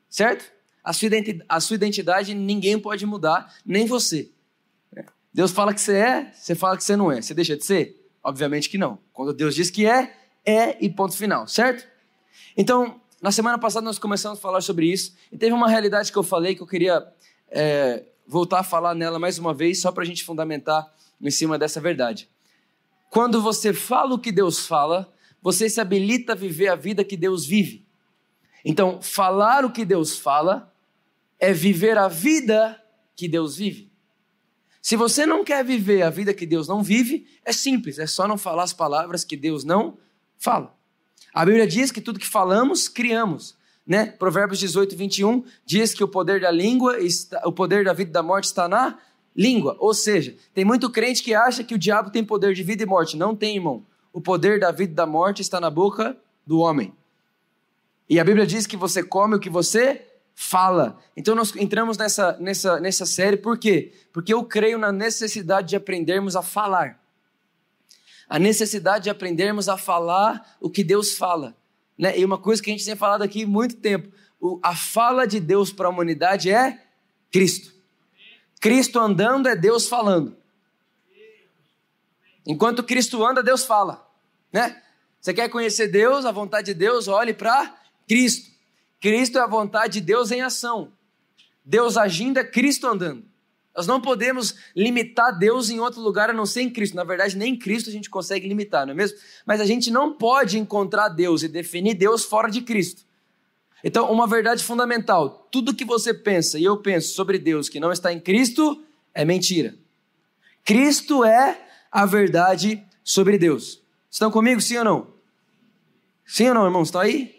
Certo? 0.09 0.49
A 0.81 0.93
sua 0.93 1.07
identidade, 1.07 1.45
a 1.49 1.59
sua 1.59 1.75
identidade 1.75 2.33
ninguém 2.33 2.79
pode 2.79 3.05
mudar, 3.05 3.53
nem 3.65 3.85
você. 3.85 4.31
Deus 5.33 5.51
fala 5.51 5.73
que 5.73 5.81
você 5.81 5.95
é, 5.95 6.31
você 6.33 6.55
fala 6.55 6.75
que 6.75 6.83
você 6.83 6.95
não 6.95 7.11
é. 7.11 7.21
Você 7.21 7.33
deixa 7.33 7.55
de 7.55 7.63
ser? 7.63 7.99
Obviamente 8.23 8.69
que 8.69 8.77
não. 8.77 8.99
Quando 9.13 9.33
Deus 9.33 9.55
diz 9.55 9.69
que 9.69 9.85
é, 9.85 10.15
é 10.45 10.77
e 10.83 10.89
ponto 10.89 11.15
final, 11.15 11.47
certo? 11.47 11.87
Então, 12.57 12.99
na 13.21 13.31
semana 13.31 13.57
passada 13.57 13.85
nós 13.85 13.99
começamos 13.99 14.39
a 14.39 14.41
falar 14.41 14.61
sobre 14.61 14.91
isso 14.91 15.15
e 15.31 15.37
teve 15.37 15.53
uma 15.53 15.69
realidade 15.69 16.11
que 16.11 16.17
eu 16.17 16.23
falei 16.23 16.55
que 16.55 16.61
eu 16.61 16.67
queria 16.67 17.05
é, 17.49 18.03
voltar 18.27 18.59
a 18.59 18.63
falar 18.63 18.95
nela 18.95 19.19
mais 19.19 19.37
uma 19.37 19.53
vez, 19.53 19.81
só 19.81 19.91
para 19.91 20.03
a 20.03 20.05
gente 20.05 20.23
fundamentar 20.23 20.91
em 21.21 21.31
cima 21.31 21.57
dessa 21.57 21.79
verdade. 21.79 22.29
Quando 23.09 23.41
você 23.41 23.73
fala 23.73 24.13
o 24.13 24.19
que 24.19 24.31
Deus 24.31 24.65
fala, 24.67 25.11
você 25.41 25.69
se 25.69 25.81
habilita 25.81 26.33
a 26.33 26.35
viver 26.35 26.67
a 26.67 26.75
vida 26.75 27.03
que 27.03 27.17
Deus 27.17 27.45
vive. 27.45 27.85
Então, 28.63 29.01
falar 29.01 29.65
o 29.65 29.71
que 29.71 29.85
Deus 29.85 30.17
fala 30.17 30.73
é 31.39 31.53
viver 31.53 31.97
a 31.97 32.07
vida 32.07 32.81
que 33.15 33.27
Deus 33.27 33.57
vive. 33.57 33.88
Se 34.89 34.95
você 34.95 35.23
não 35.23 35.43
quer 35.43 35.63
viver 35.63 36.01
a 36.01 36.09
vida 36.09 36.33
que 36.33 36.47
Deus 36.47 36.67
não 36.67 36.81
vive, 36.81 37.27
é 37.45 37.53
simples, 37.53 37.99
é 37.99 38.07
só 38.07 38.27
não 38.27 38.39
falar 38.39 38.63
as 38.63 38.73
palavras 38.73 39.23
que 39.23 39.37
Deus 39.37 39.63
não 39.63 39.99
fala. 40.35 40.75
A 41.31 41.45
Bíblia 41.45 41.67
diz 41.67 41.91
que 41.91 42.01
tudo 42.01 42.17
que 42.17 42.25
falamos, 42.25 42.87
criamos. 42.87 43.55
Né? 43.85 44.07
Provérbios 44.07 44.57
18, 44.57 44.95
21 44.95 45.43
diz 45.63 45.93
que 45.93 46.03
o 46.03 46.07
poder 46.07 46.41
da 46.41 46.49
língua, 46.49 46.99
está, 46.99 47.39
o 47.45 47.51
poder 47.51 47.85
da 47.85 47.93
vida 47.93 48.09
e 48.09 48.13
da 48.13 48.23
morte 48.23 48.45
está 48.45 48.67
na 48.67 48.97
língua. 49.35 49.77
Ou 49.79 49.93
seja, 49.93 50.35
tem 50.55 50.65
muito 50.65 50.89
crente 50.89 51.21
que 51.21 51.35
acha 51.35 51.63
que 51.63 51.75
o 51.75 51.77
diabo 51.77 52.09
tem 52.09 52.23
poder 52.23 52.55
de 52.55 52.63
vida 52.63 52.81
e 52.81 52.87
morte. 52.87 53.15
Não 53.15 53.35
tem, 53.35 53.57
irmão. 53.57 53.85
O 54.11 54.19
poder 54.19 54.59
da 54.59 54.71
vida 54.71 54.91
e 54.91 54.95
da 54.95 55.05
morte 55.05 55.43
está 55.43 55.59
na 55.59 55.69
boca 55.69 56.17
do 56.47 56.57
homem. 56.57 56.95
E 58.09 58.19
a 58.19 58.23
Bíblia 58.23 58.47
diz 58.47 58.65
que 58.65 58.75
você 58.75 59.03
come 59.03 59.35
o 59.35 59.39
que 59.39 59.51
você 59.51 60.08
fala. 60.41 60.97
Então 61.17 61.35
nós 61.35 61.53
entramos 61.57 61.97
nessa, 61.97 62.37
nessa, 62.39 62.79
nessa 62.79 63.05
série, 63.05 63.35
por 63.35 63.57
quê? 63.57 63.91
Porque 64.13 64.33
eu 64.33 64.41
creio 64.45 64.77
na 64.77 64.89
necessidade 64.89 65.67
de 65.67 65.75
aprendermos 65.75 66.33
a 66.33 66.41
falar. 66.41 66.97
A 68.29 68.39
necessidade 68.39 69.03
de 69.03 69.09
aprendermos 69.09 69.67
a 69.67 69.77
falar 69.77 70.55
o 70.61 70.69
que 70.69 70.81
Deus 70.81 71.17
fala. 71.17 71.57
Né? 71.97 72.17
E 72.17 72.23
uma 72.23 72.37
coisa 72.37 72.63
que 72.63 72.69
a 72.69 72.73
gente 72.73 72.85
tem 72.85 72.95
falado 72.95 73.21
aqui 73.21 73.45
muito 73.45 73.75
tempo: 73.75 74.15
o, 74.39 74.57
a 74.63 74.73
fala 74.73 75.27
de 75.27 75.41
Deus 75.41 75.73
para 75.73 75.87
a 75.87 75.89
humanidade 75.89 76.49
é 76.49 76.85
Cristo. 77.29 77.73
Cristo 78.61 78.97
andando 78.97 79.49
é 79.49 79.57
Deus 79.57 79.89
falando. 79.89 80.37
Enquanto 82.47 82.81
Cristo 82.81 83.25
anda, 83.25 83.43
Deus 83.43 83.65
fala. 83.65 84.09
Né? 84.53 84.81
Você 85.19 85.33
quer 85.33 85.49
conhecer 85.49 85.89
Deus, 85.89 86.23
a 86.23 86.31
vontade 86.31 86.67
de 86.67 86.73
Deus, 86.75 87.09
olhe 87.09 87.33
para 87.33 87.77
Cristo. 88.07 88.48
Cristo 88.99 89.37
é 89.37 89.41
a 89.41 89.47
vontade 89.47 89.93
de 89.93 90.01
Deus 90.01 90.31
em 90.31 90.41
ação. 90.41 90.91
Deus 91.63 91.97
agindo 91.97 92.39
é 92.39 92.43
Cristo 92.43 92.87
andando. 92.87 93.23
Nós 93.75 93.87
não 93.87 94.01
podemos 94.01 94.55
limitar 94.75 95.37
Deus 95.37 95.69
em 95.69 95.79
outro 95.79 96.01
lugar 96.01 96.29
a 96.29 96.33
não 96.33 96.45
ser 96.45 96.61
em 96.61 96.69
Cristo. 96.69 96.95
Na 96.95 97.03
verdade, 97.03 97.37
nem 97.37 97.53
em 97.53 97.57
Cristo 97.57 97.89
a 97.89 97.93
gente 97.93 98.09
consegue 98.09 98.47
limitar, 98.47 98.85
não 98.85 98.91
é 98.91 98.95
mesmo? 98.95 99.17
Mas 99.45 99.61
a 99.61 99.65
gente 99.65 99.89
não 99.89 100.13
pode 100.13 100.57
encontrar 100.57 101.09
Deus 101.09 101.43
e 101.43 101.47
definir 101.47 101.93
Deus 101.93 102.25
fora 102.25 102.49
de 102.49 102.61
Cristo. 102.61 103.03
Então, 103.83 104.11
uma 104.11 104.27
verdade 104.27 104.63
fundamental: 104.63 105.47
tudo 105.51 105.73
que 105.73 105.85
você 105.85 106.13
pensa 106.13 106.59
e 106.59 106.63
eu 106.65 106.77
penso 106.77 107.13
sobre 107.13 107.37
Deus 107.37 107.69
que 107.69 107.79
não 107.79 107.91
está 107.91 108.11
em 108.11 108.19
Cristo 108.19 108.83
é 109.13 109.23
mentira. 109.23 109.75
Cristo 110.65 111.23
é 111.23 111.65
a 111.91 112.05
verdade 112.05 112.83
sobre 113.03 113.37
Deus. 113.37 113.81
Estão 114.11 114.29
comigo, 114.29 114.59
sim 114.59 114.77
ou 114.77 114.83
não? 114.83 115.07
Sim 116.25 116.49
ou 116.49 116.53
não, 116.53 116.65
irmãos? 116.65 116.89
Estão 116.89 117.01
aí? 117.01 117.38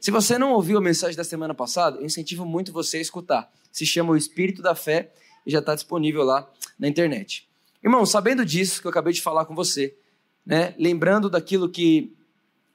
Se 0.00 0.10
você 0.10 0.38
não 0.38 0.52
ouviu 0.52 0.78
a 0.78 0.80
mensagem 0.80 1.16
da 1.16 1.24
semana 1.24 1.54
passada, 1.54 1.98
eu 1.98 2.04
incentivo 2.04 2.44
muito 2.44 2.72
você 2.72 2.98
a 2.98 3.00
escutar. 3.00 3.52
Se 3.72 3.84
chama 3.84 4.12
O 4.12 4.16
Espírito 4.16 4.62
da 4.62 4.74
Fé 4.74 5.12
e 5.44 5.50
já 5.50 5.58
está 5.58 5.74
disponível 5.74 6.22
lá 6.22 6.48
na 6.78 6.86
internet. 6.86 7.48
Irmão, 7.82 8.06
sabendo 8.06 8.44
disso 8.44 8.80
que 8.80 8.86
eu 8.86 8.90
acabei 8.90 9.12
de 9.12 9.22
falar 9.22 9.44
com 9.44 9.54
você, 9.54 9.96
né, 10.44 10.74
lembrando 10.78 11.28
daquilo 11.28 11.68
que 11.68 12.14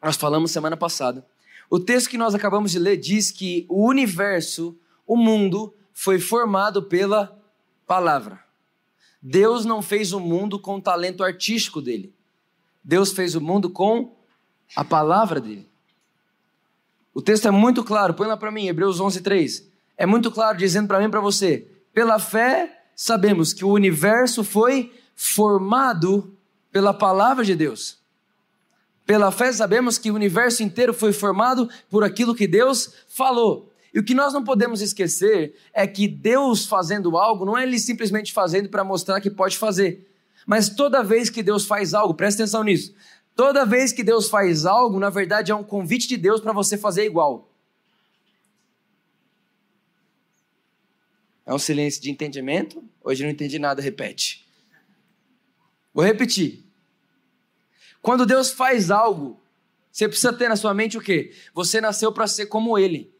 nós 0.01 0.17
falamos 0.17 0.51
semana 0.51 0.75
passada, 0.75 1.25
o 1.69 1.79
texto 1.79 2.09
que 2.09 2.17
nós 2.17 2.35
acabamos 2.35 2.71
de 2.71 2.79
ler 2.79 2.97
diz 2.97 3.31
que 3.31 3.65
o 3.69 3.87
universo, 3.87 4.77
o 5.07 5.15
mundo, 5.15 5.73
foi 5.93 6.19
formado 6.19 6.83
pela 6.83 7.39
palavra. 7.87 8.43
Deus 9.21 9.65
não 9.65 9.81
fez 9.81 10.11
o 10.11 10.19
mundo 10.19 10.59
com 10.59 10.75
o 10.75 10.81
talento 10.81 11.23
artístico 11.23 11.81
dele. 11.81 12.13
Deus 12.83 13.13
fez 13.13 13.35
o 13.35 13.41
mundo 13.41 13.69
com 13.69 14.15
a 14.75 14.83
palavra 14.83 15.39
dele. 15.39 15.72
O 17.13 17.21
texto 17.21 17.47
é 17.47 17.51
muito 17.51 17.83
claro, 17.83 18.13
põe 18.13 18.27
lá 18.27 18.35
para 18.35 18.51
mim, 18.51 18.67
Hebreus 18.67 18.99
11, 18.99 19.21
3. 19.21 19.69
É 19.97 20.05
muito 20.05 20.31
claro 20.31 20.57
dizendo 20.57 20.87
para 20.87 20.99
mim 20.99 21.05
e 21.05 21.09
para 21.09 21.19
você: 21.19 21.67
pela 21.93 22.17
fé, 22.17 22.85
sabemos 22.95 23.53
que 23.53 23.63
o 23.63 23.69
universo 23.69 24.43
foi 24.43 24.91
formado 25.15 26.35
pela 26.71 26.93
palavra 26.93 27.45
de 27.45 27.55
Deus. 27.55 27.99
Pela 29.05 29.31
fé, 29.31 29.51
sabemos 29.51 29.97
que 29.97 30.09
o 30.09 30.15
universo 30.15 30.63
inteiro 30.63 30.93
foi 30.93 31.13
formado 31.13 31.69
por 31.89 32.03
aquilo 32.03 32.33
que 32.33 32.47
Deus 32.47 32.93
falou. 33.07 33.71
E 33.93 33.99
o 33.99 34.03
que 34.03 34.15
nós 34.15 34.33
não 34.33 34.43
podemos 34.43 34.81
esquecer 34.81 35.55
é 35.71 35.85
que 35.85 36.07
Deus 36.07 36.65
fazendo 36.65 37.15
algo 37.15 37.45
não 37.45 37.55
é 37.55 37.63
ele 37.63 37.77
simplesmente 37.77 38.33
fazendo 38.33 38.69
para 38.69 38.83
mostrar 38.83 39.21
que 39.21 39.29
pode 39.29 39.57
fazer. 39.57 40.09
Mas 40.47 40.69
toda 40.69 41.03
vez 41.03 41.29
que 41.29 41.43
Deus 41.43 41.65
faz 41.65 41.93
algo, 41.93 42.13
presta 42.15 42.41
atenção 42.41 42.63
nisso. 42.63 42.93
Toda 43.35 43.65
vez 43.65 43.91
que 43.91 44.03
Deus 44.03 44.29
faz 44.29 44.65
algo, 44.65 44.99
na 44.99 45.09
verdade 45.09 45.51
é 45.51 45.55
um 45.55 45.63
convite 45.63 46.07
de 46.07 46.17
Deus 46.17 46.39
para 46.39 46.53
você 46.53 46.77
fazer 46.77 47.05
igual. 47.05 47.49
É 51.45 51.53
um 51.53 51.59
silêncio 51.59 52.01
de 52.01 52.09
entendimento? 52.09 52.83
Hoje 53.03 53.23
não 53.23 53.29
entendi 53.29 53.59
nada, 53.59 53.81
repete. 53.81 54.47
Vou 55.93 56.03
repetir. 56.03 56.63
Quando 58.01 58.25
Deus 58.25 58.51
faz 58.51 58.91
algo, 58.91 59.39
você 59.91 60.07
precisa 60.07 60.33
ter 60.33 60.49
na 60.49 60.55
sua 60.55 60.73
mente 60.73 60.97
o 60.97 61.01
quê? 61.01 61.33
Você 61.53 61.81
nasceu 61.81 62.11
para 62.11 62.27
ser 62.27 62.47
como 62.47 62.77
Ele. 62.77 63.13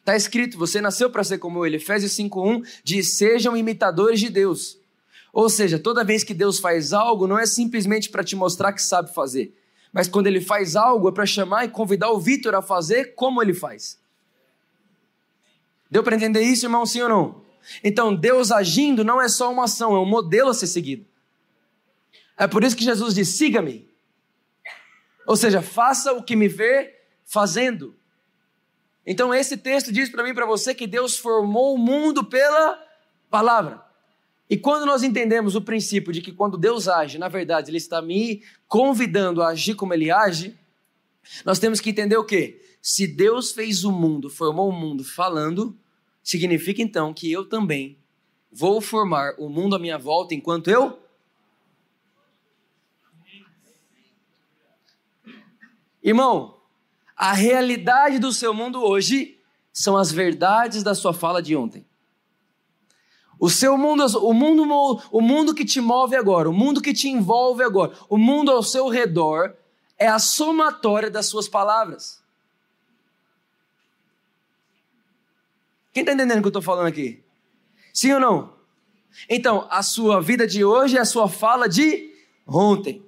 Está 0.00 0.16
escrito, 0.16 0.58
você 0.58 0.80
nasceu 0.80 1.10
para 1.10 1.22
ser 1.22 1.38
como 1.38 1.64
Ele. 1.64 1.76
Efésios 1.76 2.12
5.1 2.12 2.66
diz, 2.82 3.14
sejam 3.16 3.56
imitadores 3.56 4.18
de 4.18 4.28
Deus. 4.28 4.81
Ou 5.32 5.48
seja, 5.48 5.78
toda 5.78 6.04
vez 6.04 6.22
que 6.22 6.34
Deus 6.34 6.58
faz 6.58 6.92
algo, 6.92 7.26
não 7.26 7.38
é 7.38 7.46
simplesmente 7.46 8.10
para 8.10 8.22
te 8.22 8.36
mostrar 8.36 8.72
que 8.72 8.82
sabe 8.82 9.14
fazer. 9.14 9.58
Mas 9.92 10.06
quando 10.06 10.26
Ele 10.26 10.40
faz 10.40 10.76
algo, 10.76 11.08
é 11.08 11.12
para 11.12 11.24
chamar 11.24 11.64
e 11.64 11.68
convidar 11.68 12.10
o 12.10 12.20
Vitor 12.20 12.54
a 12.54 12.60
fazer 12.60 13.14
como 13.14 13.42
Ele 13.42 13.54
faz. 13.54 13.98
Deu 15.90 16.02
para 16.02 16.16
entender 16.16 16.42
isso, 16.42 16.66
irmão, 16.66 16.84
sim 16.84 17.00
ou 17.02 17.08
não? 17.08 17.42
Então, 17.82 18.14
Deus 18.14 18.50
agindo 18.50 19.04
não 19.04 19.20
é 19.20 19.28
só 19.28 19.50
uma 19.50 19.64
ação, 19.64 19.94
é 19.94 19.98
um 19.98 20.06
modelo 20.06 20.50
a 20.50 20.54
ser 20.54 20.66
seguido. 20.66 21.06
É 22.36 22.46
por 22.46 22.64
isso 22.64 22.76
que 22.76 22.84
Jesus 22.84 23.14
diz: 23.14 23.28
siga-me. 23.28 23.88
Ou 25.26 25.36
seja, 25.36 25.62
faça 25.62 26.12
o 26.12 26.22
que 26.22 26.34
me 26.34 26.48
vê 26.48 26.98
fazendo. 27.24 27.94
Então, 29.06 29.34
esse 29.34 29.56
texto 29.56 29.92
diz 29.92 30.08
para 30.08 30.22
mim 30.22 30.30
e 30.30 30.34
para 30.34 30.46
você 30.46 30.74
que 30.74 30.86
Deus 30.86 31.16
formou 31.16 31.74
o 31.74 31.78
mundo 31.78 32.24
pela 32.24 32.78
palavra. 33.30 33.91
E 34.48 34.56
quando 34.56 34.84
nós 34.84 35.02
entendemos 35.02 35.54
o 35.54 35.62
princípio 35.62 36.12
de 36.12 36.20
que 36.20 36.32
quando 36.32 36.58
Deus 36.58 36.88
age, 36.88 37.18
na 37.18 37.28
verdade, 37.28 37.70
Ele 37.70 37.78
está 37.78 38.02
me 38.02 38.42
convidando 38.68 39.42
a 39.42 39.48
agir 39.48 39.74
como 39.74 39.94
Ele 39.94 40.10
age, 40.10 40.58
nós 41.44 41.58
temos 41.58 41.80
que 41.80 41.90
entender 41.90 42.16
o 42.16 42.24
quê? 42.24 42.60
Se 42.80 43.06
Deus 43.06 43.52
fez 43.52 43.84
o 43.84 43.92
mundo, 43.92 44.28
formou 44.28 44.68
o 44.68 44.72
mundo 44.72 45.04
falando, 45.04 45.78
Significa 46.22 46.80
então 46.80 47.12
que 47.12 47.30
eu 47.30 47.44
também 47.44 47.98
vou 48.50 48.80
formar 48.80 49.34
o 49.38 49.48
mundo 49.48 49.74
à 49.74 49.78
minha 49.78 49.98
volta 49.98 50.34
enquanto 50.34 50.70
eu 50.70 51.00
Irmão, 56.02 56.60
a 57.16 57.32
realidade 57.32 58.18
do 58.18 58.32
seu 58.32 58.52
mundo 58.52 58.82
hoje 58.82 59.40
são 59.72 59.96
as 59.96 60.10
verdades 60.10 60.82
da 60.82 60.96
sua 60.96 61.14
fala 61.14 61.40
de 61.40 61.54
ontem. 61.54 61.86
O 63.42 63.50
seu 63.50 63.76
mundo, 63.76 64.06
o 64.20 64.32
mundo, 64.32 65.02
o 65.10 65.20
mundo 65.20 65.52
que 65.52 65.64
te 65.64 65.80
move 65.80 66.14
agora, 66.14 66.48
o 66.48 66.52
mundo 66.52 66.80
que 66.80 66.94
te 66.94 67.08
envolve 67.08 67.60
agora, 67.64 67.92
o 68.08 68.16
mundo 68.16 68.52
ao 68.52 68.62
seu 68.62 68.86
redor 68.86 69.56
é 69.98 70.06
a 70.06 70.20
somatória 70.20 71.10
das 71.10 71.26
suas 71.26 71.48
palavras. 71.48 72.22
Quem 75.92 76.02
está 76.02 76.12
entendendo 76.12 76.38
o 76.38 76.40
que 76.42 76.46
eu 76.46 76.50
estou 76.50 76.62
falando 76.62 76.86
aqui? 76.86 77.20
Sim 77.92 78.12
ou 78.12 78.20
não? 78.20 78.54
Então, 79.28 79.66
a 79.72 79.82
sua 79.82 80.22
vida 80.22 80.46
de 80.46 80.64
hoje 80.64 80.96
é 80.96 81.00
a 81.00 81.04
sua 81.04 81.28
fala 81.28 81.68
de 81.68 82.14
ontem. 82.46 83.04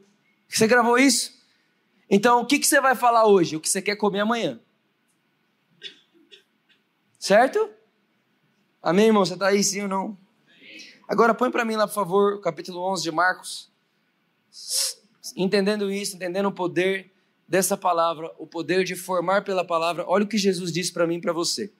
Você 0.48 0.66
gravou 0.66 0.98
isso? 0.98 1.32
Então, 2.10 2.40
o 2.40 2.44
que, 2.44 2.58
que 2.58 2.66
você 2.66 2.80
vai 2.80 2.96
falar 2.96 3.24
hoje? 3.24 3.54
O 3.54 3.60
que 3.60 3.68
você 3.68 3.80
quer 3.80 3.94
comer 3.94 4.18
amanhã. 4.18 4.58
Certo? 7.20 7.70
Amém, 8.82 9.06
irmão? 9.06 9.24
Você 9.24 9.34
está 9.34 9.46
aí, 9.46 9.62
sim 9.62 9.82
ou 9.82 9.88
não? 9.88 10.23
Agora, 11.06 11.34
põe 11.34 11.50
para 11.50 11.64
mim 11.64 11.76
lá, 11.76 11.86
por 11.86 11.94
favor, 11.94 12.34
o 12.34 12.40
capítulo 12.40 12.80
11 12.92 13.02
de 13.02 13.10
Marcos. 13.10 13.70
Entendendo 15.36 15.90
isso, 15.90 16.16
entendendo 16.16 16.46
o 16.46 16.52
poder 16.52 17.12
dessa 17.46 17.76
palavra, 17.76 18.32
o 18.38 18.46
poder 18.46 18.84
de 18.84 18.96
formar 18.96 19.44
pela 19.44 19.64
palavra. 19.64 20.04
Olha 20.08 20.24
o 20.24 20.28
que 20.28 20.38
Jesus 20.38 20.72
disse 20.72 20.92
para 20.92 21.06
mim 21.06 21.16
e 21.16 21.20
para 21.20 21.32
você. 21.32 21.72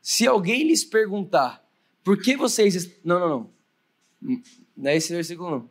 Se 0.00 0.26
alguém 0.26 0.66
lhes 0.66 0.84
perguntar, 0.84 1.64
por 2.04 2.20
que 2.20 2.36
vocês. 2.36 2.90
Não, 3.04 3.18
não, 3.18 3.28
não. 3.28 3.50
Não 4.76 4.90
é 4.90 4.96
esse 4.96 5.12
versículo, 5.12 5.50
não. 5.50 5.70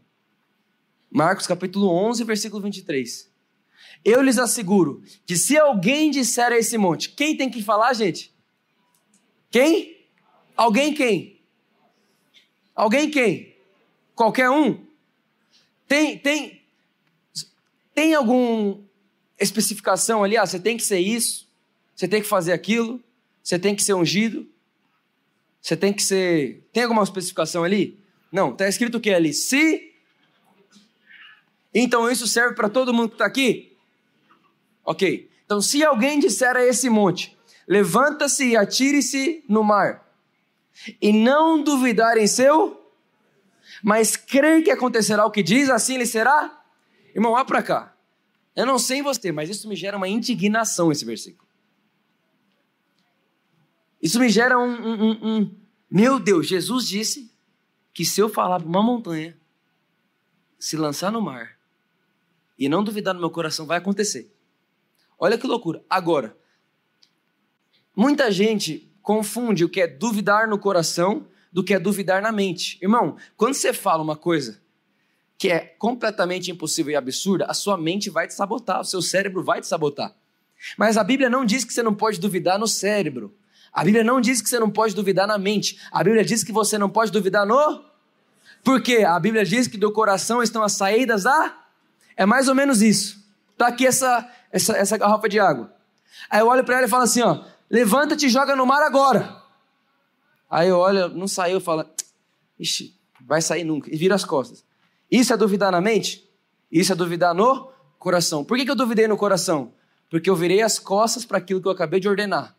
Marcos 1.09 1.47
capítulo 1.47 1.87
11, 1.89 2.23
versículo 2.25 2.61
23. 2.61 3.31
Eu 4.03 4.21
lhes 4.21 4.37
asseguro 4.37 5.01
que 5.25 5.35
se 5.35 5.57
alguém 5.57 6.11
disser 6.11 6.51
a 6.51 6.57
esse 6.57 6.77
monte, 6.77 7.09
quem 7.11 7.35
tem 7.37 7.49
que 7.49 7.63
falar, 7.63 7.93
gente? 7.93 8.35
Quem? 9.49 10.05
Alguém 10.55 10.93
quem? 10.93 11.36
Alguém 12.77 13.09
quem? 13.09 13.55
Qualquer 14.13 14.51
um? 14.51 14.85
Tem, 15.87 16.19
tem, 16.19 16.61
tem 17.95 18.13
alguma 18.13 18.79
especificação 19.39 20.23
ali? 20.23 20.37
Ah, 20.37 20.45
você 20.45 20.59
tem 20.59 20.77
que 20.77 20.83
ser 20.83 20.99
isso, 20.99 21.47
você 21.95 22.07
tem 22.07 22.21
que 22.21 22.27
fazer 22.27 22.53
aquilo, 22.53 23.03
você 23.41 23.57
tem 23.57 23.75
que 23.75 23.83
ser 23.83 23.95
ungido, 23.95 24.47
você 25.59 25.75
tem 25.75 25.91
que 25.91 26.03
ser. 26.03 26.63
Tem 26.71 26.83
alguma 26.83 27.01
especificação 27.01 27.63
ali? 27.63 27.99
Não, 28.31 28.51
está 28.51 28.67
escrito 28.67 28.99
o 28.99 29.01
que 29.01 29.09
ali? 29.09 29.33
Se. 29.33 29.91
Então 31.73 32.09
isso 32.11 32.27
serve 32.27 32.53
para 32.53 32.69
todo 32.69 32.93
mundo 32.93 33.09
que 33.09 33.15
está 33.15 33.25
aqui? 33.25 33.75
Ok. 34.85 35.27
Então, 35.45 35.61
se 35.61 35.83
alguém 35.83 36.19
disser 36.19 36.55
a 36.55 36.63
esse 36.63 36.89
monte: 36.89 37.35
levanta-se 37.67 38.49
e 38.49 38.55
atire-se 38.55 39.43
no 39.49 39.63
mar, 39.63 40.06
e 41.01 41.11
não 41.11 41.61
duvidar 41.61 42.17
em 42.17 42.27
seu, 42.27 42.81
mas 43.83 44.15
crer 44.15 44.63
que 44.63 44.71
acontecerá 44.71 45.25
o 45.25 45.31
que 45.31 45.43
diz, 45.43 45.69
assim 45.69 45.97
lhe 45.97 46.05
será? 46.05 46.63
Irmão, 47.13 47.33
vá 47.33 47.43
para 47.43 47.63
cá. 47.63 47.95
Eu 48.55 48.65
não 48.65 48.79
sei 48.79 48.99
em 48.99 49.03
você, 49.03 49.31
mas 49.31 49.49
isso 49.49 49.67
me 49.67 49.75
gera 49.75 49.97
uma 49.97 50.07
indignação, 50.07 50.91
esse 50.91 51.05
versículo. 51.05 51.47
Isso 54.01 54.19
me 54.19 54.29
gera 54.29 54.57
um, 54.57 54.63
um, 54.63 55.03
um, 55.03 55.37
um. 55.37 55.55
Meu 55.89 56.19
Deus, 56.19 56.47
Jesus 56.47 56.87
disse 56.87 57.31
que 57.93 58.05
se 58.05 58.19
eu 58.19 58.29
falar 58.29 58.59
para 58.59 58.67
uma 58.67 58.83
montanha 58.83 59.37
se 60.59 60.75
lançar 60.75 61.11
no 61.11 61.21
mar 61.21 61.57
e 62.57 62.67
não 62.67 62.83
duvidar 62.83 63.13
no 63.13 63.19
meu 63.19 63.29
coração, 63.29 63.65
vai 63.65 63.77
acontecer. 63.77 64.33
Olha 65.19 65.37
que 65.37 65.47
loucura. 65.47 65.83
Agora, 65.89 66.37
muita 67.95 68.31
gente 68.31 68.91
confunde 69.07 69.63
o 69.63 69.69
que 69.69 69.79
é 69.79 69.87
duvidar 69.87 70.49
no 70.49 70.59
coração 70.59 71.27
do 71.49 71.63
que 71.63 71.73
é 71.73 71.79
duvidar 71.79 72.21
na 72.21 72.29
mente. 72.29 72.77
Irmão, 72.81 73.15
quando 73.37 73.53
você 73.53 73.71
fala 73.71 74.03
uma 74.03 74.17
coisa 74.17 74.59
que 75.37 75.49
é 75.49 75.59
completamente 75.59 76.51
impossível 76.51 76.91
e 76.91 76.95
absurda, 76.97 77.45
a 77.45 77.53
sua 77.53 77.77
mente 77.77 78.09
vai 78.09 78.27
te 78.27 78.33
sabotar, 78.33 78.81
o 78.81 78.83
seu 78.83 79.01
cérebro 79.01 79.41
vai 79.41 79.61
te 79.61 79.67
sabotar. 79.67 80.13
Mas 80.77 80.97
a 80.97 81.05
Bíblia 81.05 81.29
não 81.29 81.45
diz 81.45 81.63
que 81.63 81.71
você 81.71 81.81
não 81.81 81.95
pode 81.95 82.19
duvidar 82.19 82.59
no 82.59 82.67
cérebro. 82.67 83.33
A 83.71 83.81
Bíblia 83.81 84.03
não 84.03 84.19
diz 84.19 84.41
que 84.41 84.49
você 84.49 84.59
não 84.59 84.69
pode 84.69 84.93
duvidar 84.93 85.25
na 85.25 85.37
mente. 85.37 85.79
A 85.89 86.03
Bíblia 86.03 86.25
diz 86.25 86.43
que 86.43 86.51
você 86.51 86.77
não 86.77 86.89
pode 86.89 87.09
duvidar 87.09 87.45
no. 87.45 87.85
Porque 88.61 89.05
a 89.05 89.17
Bíblia 89.17 89.45
diz 89.45 89.69
que 89.69 89.77
do 89.77 89.89
coração 89.93 90.43
estão 90.43 90.63
as 90.63 90.73
saídas 90.73 91.23
da. 91.23 91.57
É 92.17 92.25
mais 92.25 92.49
ou 92.49 92.55
menos 92.55 92.81
isso. 92.81 93.25
Tá 93.57 93.67
aqui 93.67 93.87
essa, 93.87 94.29
essa, 94.51 94.75
essa 94.75 94.97
garrafa 94.97 95.29
de 95.29 95.39
água. 95.39 95.73
Aí 96.29 96.41
eu 96.41 96.47
olho 96.47 96.65
para 96.65 96.75
ela 96.75 96.87
e 96.87 96.89
falo 96.89 97.03
assim: 97.03 97.21
ó, 97.21 97.45
levanta-te 97.69 98.25
e 98.25 98.29
joga 98.29 98.55
no 98.55 98.65
mar 98.65 98.81
agora. 98.81 99.41
Aí 100.49 100.69
eu 100.69 100.77
olho, 100.77 101.09
não 101.09 101.27
saiu, 101.27 101.55
eu 101.55 101.61
falo, 101.61 101.85
ixi, 102.59 102.95
vai 103.21 103.41
sair 103.41 103.63
nunca. 103.63 103.93
E 103.93 103.97
vira 103.97 104.15
as 104.15 104.23
costas. 104.23 104.63
Isso 105.11 105.33
é 105.33 105.37
duvidar 105.37 105.71
na 105.71 105.81
mente? 105.81 106.27
Isso 106.71 106.91
é 106.91 106.95
duvidar 106.95 107.33
no 107.33 107.71
coração. 107.99 108.43
Por 108.43 108.57
que, 108.57 108.65
que 108.65 108.71
eu 108.71 108.75
duvidei 108.75 109.07
no 109.07 109.17
coração? 109.17 109.73
Porque 110.09 110.29
eu 110.29 110.35
virei 110.35 110.61
as 110.61 110.79
costas 110.79 111.25
para 111.25 111.37
aquilo 111.37 111.61
que 111.61 111.67
eu 111.67 111.71
acabei 111.71 111.99
de 111.99 112.07
ordenar. 112.07 112.55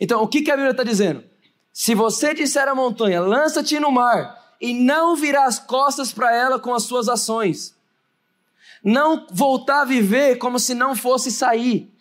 Então, 0.00 0.22
o 0.22 0.28
que, 0.28 0.42
que 0.42 0.50
a 0.50 0.56
Bíblia 0.56 0.72
está 0.72 0.82
dizendo? 0.82 1.24
Se 1.72 1.94
você 1.94 2.34
disser 2.34 2.68
à 2.68 2.74
montanha, 2.74 3.20
lança-te 3.20 3.78
no 3.78 3.90
mar, 3.90 4.38
e 4.60 4.74
não 4.74 5.14
virar 5.14 5.46
as 5.46 5.58
costas 5.58 6.12
para 6.12 6.34
ela 6.34 6.58
com 6.58 6.74
as 6.74 6.82
suas 6.82 7.08
ações, 7.08 7.76
não 8.82 9.26
voltar 9.30 9.82
a 9.82 9.84
viver 9.84 10.36
como 10.36 10.58
se 10.58 10.74
não 10.74 10.94
fosse 10.94 11.30
sair. 11.30 11.92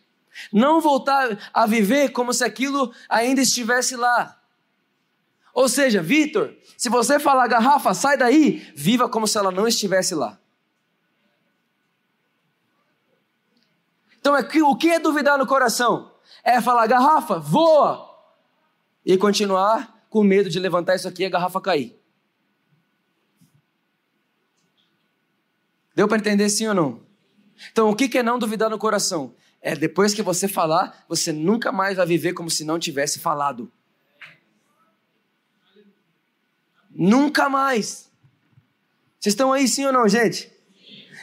Não 0.51 0.79
voltar 0.82 1.38
a 1.53 1.65
viver 1.65 2.10
como 2.10 2.34
se 2.34 2.44
aquilo 2.44 2.94
ainda 3.10 3.41
estivesse 3.41 3.96
lá. 3.96 4.39
Ou 5.53 5.67
seja, 5.67 6.01
Vitor, 6.01 6.53
se 6.77 6.90
você 6.90 7.20
falar 7.20 7.48
garrafa, 7.48 7.94
sai 7.94 8.16
daí, 8.18 8.72
viva 8.75 9.09
como 9.09 9.27
se 9.27 9.38
ela 9.38 9.51
não 9.51 9.68
estivesse 9.68 10.14
lá. 10.14 10.40
Então, 14.20 14.35
é 14.35 14.42
o 14.64 14.75
que 14.75 14.90
é 14.90 15.00
duvidar 15.00 15.38
no 15.38 15.48
coração? 15.48 16.11
É 16.44 16.61
falar 16.61 16.85
garrafa, 16.85 17.40
voa! 17.40 18.14
E 19.05 19.18
continuar 19.18 20.05
com 20.09 20.22
medo 20.22 20.50
de 20.50 20.59
levantar 20.59 20.96
isso 20.96 21.07
aqui 21.07 21.24
e 21.24 21.25
a 21.25 21.29
garrafa 21.29 21.61
cair. 21.61 21.98
Deu 25.96 26.07
para 26.07 26.18
entender 26.18 26.50
sim 26.50 26.68
ou 26.68 26.74
não? 26.74 27.01
Então, 27.72 27.90
o 27.90 27.96
que 27.96 28.18
é 28.18 28.22
não 28.22 28.38
duvidar 28.38 28.70
no 28.70 28.77
coração? 28.77 29.33
É 29.61 29.75
depois 29.75 30.13
que 30.13 30.22
você 30.22 30.48
falar, 30.48 31.05
você 31.07 31.31
nunca 31.33 31.72
mais 31.72 31.98
vai 31.98 32.05
viver 32.05 32.33
como 32.33 32.50
se 32.50 32.63
não 32.63 32.79
tivesse 32.79 33.20
falado. 33.20 33.72
Nunca 36.89 37.50
mais. 37.50 38.09
Vocês 39.20 39.33
estão 39.33 39.51
aí 39.51 39.67
sim 39.67 39.85
ou 39.85 39.93
não, 39.93 40.07
gente? 40.07 40.51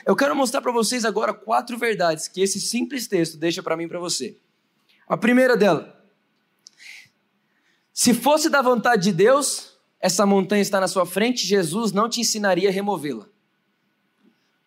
Eu 0.06 0.14
quero 0.14 0.36
mostrar 0.36 0.60
para 0.60 0.72
vocês 0.72 1.04
agora 1.04 1.32
quatro 1.32 1.78
verdades 1.78 2.28
que 2.28 2.40
esse 2.40 2.60
simples 2.60 3.06
texto 3.06 3.36
deixa 3.36 3.62
para 3.62 3.76
mim 3.76 3.84
e 3.84 3.88
para 3.88 3.98
você. 3.98 4.36
A 5.08 5.16
primeira 5.16 5.56
dela. 5.56 6.04
Se 7.92 8.12
fosse 8.12 8.50
da 8.50 8.60
vontade 8.60 9.04
de 9.04 9.12
Deus, 9.12 9.78
essa 10.00 10.26
montanha 10.26 10.60
está 10.60 10.80
na 10.80 10.88
sua 10.88 11.06
frente, 11.06 11.46
Jesus 11.46 11.92
não 11.92 12.08
te 12.08 12.20
ensinaria 12.20 12.68
a 12.68 12.72
removê-la 12.72 13.33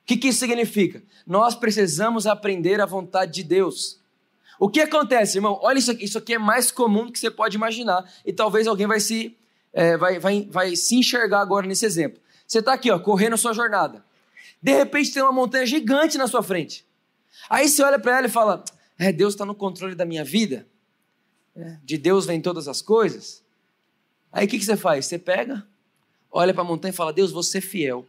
que, 0.08 0.16
que 0.16 0.30
isso 0.30 0.40
significa? 0.40 1.04
Nós 1.26 1.54
precisamos 1.54 2.26
aprender 2.26 2.80
a 2.80 2.86
vontade 2.86 3.34
de 3.34 3.44
Deus. 3.44 4.00
O 4.58 4.70
que 4.70 4.80
acontece, 4.80 5.38
irmão? 5.38 5.60
Olha 5.62 5.78
isso 5.78 5.92
aqui, 5.92 6.06
isso 6.06 6.18
aqui 6.18 6.36
é 6.36 6.40
mais 6.40 6.72
comum 6.72 7.06
do 7.06 7.12
que 7.12 7.20
você 7.20 7.30
pode 7.30 7.58
imaginar. 7.58 8.10
E 8.26 8.32
talvez 8.32 8.68
alguém 8.68 8.88
vai 8.88 9.02
se, 9.02 9.36
é, 9.74 9.98
vai, 9.98 10.18
vai, 10.18 10.48
vai 10.50 10.76
se 10.78 10.96
enxergar 10.96 11.42
agora 11.42 11.68
nesse 11.68 11.86
exemplo. 11.86 12.22
Você 12.48 12.60
está 12.60 12.74
aqui, 12.74 12.90
ó, 12.90 12.98
correndo 12.98 13.34
a 13.34 13.38
sua 13.38 13.52
jornada. 13.52 14.04
De 14.64 14.72
repente 14.72 15.12
tem 15.12 15.22
uma 15.22 15.34
montanha 15.34 15.66
gigante 15.66 16.18
na 16.18 16.26
sua 16.26 16.42
frente. 16.42 16.86
Aí 17.50 17.68
você 17.68 17.84
olha 17.84 18.00
para 18.00 18.20
ela 18.20 18.28
e 18.28 18.32
fala: 18.32 18.64
é, 18.98 19.12
Deus 19.12 19.34
está 19.34 19.46
no 19.46 19.54
controle 19.54 19.94
da 19.94 20.06
minha 20.06 20.24
vida. 20.24 20.66
É, 21.54 21.78
de 21.84 21.98
Deus 21.98 22.26
vem 22.26 22.40
todas 22.40 22.70
as 22.70 22.82
coisas. 22.82 23.44
Aí 24.32 24.46
o 24.46 24.50
que, 24.50 24.58
que 24.58 24.66
você 24.66 24.78
faz? 24.78 25.06
Você 25.06 25.20
pega, 25.20 25.68
olha 26.32 26.54
para 26.54 26.64
a 26.64 26.66
montanha 26.66 26.94
e 26.94 26.96
fala: 26.96 27.12
Deus, 27.12 27.30
você 27.30 27.58
é 27.58 27.62
fiel. 27.62 28.08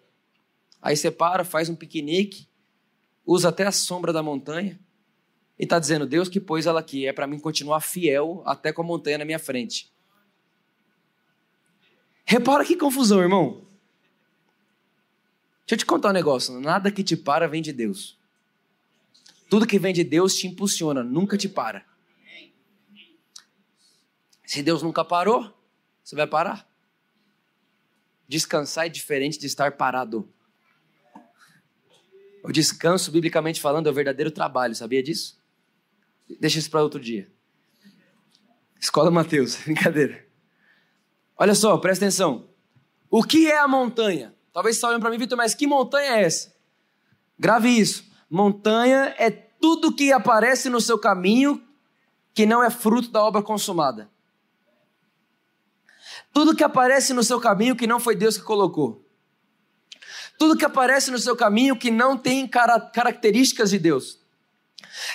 Aí 0.81 0.97
você 0.97 1.11
para, 1.11 1.45
faz 1.45 1.69
um 1.69 1.75
piquenique, 1.75 2.49
usa 3.27 3.49
até 3.49 3.67
a 3.67 3.73
sombra 3.73 4.13
da 4.13 4.23
montanha 4.23 4.79
e 5.59 5.65
está 5.65 5.79
dizendo: 5.79 6.07
Deus 6.07 6.29
que 6.29 6.41
pôs 6.41 6.67
ela 6.67 6.81
aqui, 6.81 7.07
é 7.07 7.13
para 7.13 7.27
mim 7.27 7.39
continuar 7.39 7.81
fiel 7.81 8.43
até 8.47 8.73
com 8.73 8.83
a 8.83 8.85
montanha 8.85 9.19
na 9.19 9.25
minha 9.25 9.39
frente. 9.39 9.93
Repara 12.25 12.65
que 12.65 12.77
confusão, 12.77 13.21
irmão. 13.21 13.67
Deixa 15.61 15.75
eu 15.75 15.79
te 15.79 15.87
contar 15.87 16.11
um 16.11 16.13
negócio: 16.13 16.61
nada 16.61 16.91
que 16.91 17.03
te 17.03 17.17
para 17.17 17.49
vem 17.49 17.61
de 17.61 17.73
Deus. 17.73 18.19
Tudo 19.51 19.67
que 19.67 19.79
vem 19.79 19.95
de 19.95 20.05
Deus 20.05 20.35
te 20.35 20.47
impulsiona, 20.47 21.03
nunca 21.03 21.37
te 21.37 21.49
para. 21.49 21.85
Se 24.45 24.63
Deus 24.63 24.83
nunca 24.83 25.05
parou, 25.05 25.55
você 26.03 26.17
vai 26.17 26.27
parar. 26.27 26.67
Descansar 28.27 28.87
é 28.87 28.89
diferente 28.89 29.39
de 29.39 29.47
estar 29.47 29.73
parado. 29.73 30.27
O 32.49 32.53
descanso, 32.53 33.13
biblicamente 33.13 33.61
falando, 33.61 33.89
é 33.89 33.91
o 33.91 33.93
verdadeiro 33.93 34.31
trabalho, 34.31 34.75
sabia 34.75 35.03
disso? 35.03 35.39
Deixa 36.41 36.59
isso 36.59 36.71
para 36.71 36.83
outro 36.83 36.99
dia. 36.99 37.31
Escola 38.81 39.11
Mateus, 39.11 39.57
brincadeira. 39.67 40.27
Olha 41.37 41.55
só, 41.55 41.77
presta 41.77 42.07
atenção. 42.07 42.49
O 43.11 43.23
que 43.23 43.51
é 43.51 43.59
a 43.59 43.69
montanha? 43.69 44.35
Talvez 44.51 44.79
você 44.79 44.87
olhando 44.87 45.03
para 45.03 45.11
mim, 45.11 45.19
Vitor, 45.19 45.37
mas 45.37 45.55
que 45.55 45.67
montanha 45.67 46.13
é 46.13 46.23
essa? 46.23 46.57
Grave 47.39 47.69
isso. 47.69 48.11
Montanha 48.31 49.15
é 49.19 49.31
tudo 49.31 49.95
que 49.95 50.11
aparece 50.11 50.71
no 50.71 50.81
seu 50.81 50.99
caminho 50.99 51.63
que 52.33 52.47
não 52.47 52.65
é 52.65 52.71
fruto 52.71 53.11
da 53.11 53.23
obra 53.23 53.43
consumada. 53.43 54.11
Tudo 56.33 56.57
que 56.57 56.65
aparece 56.65 57.13
no 57.13 57.23
seu 57.23 57.39
caminho 57.39 57.77
que 57.77 57.87
não 57.87 58.01
foi 58.01 58.17
Deus 58.17 58.39
que 58.39 58.43
colocou. 58.43 59.07
Tudo 60.39 60.57
que 60.57 60.65
aparece 60.65 61.11
no 61.11 61.19
seu 61.19 61.37
caminho 61.37 61.77
que 61.77 61.91
não 61.91 62.17
tem 62.17 62.47
características 62.47 63.71
de 63.71 63.79
Deus. 63.79 64.21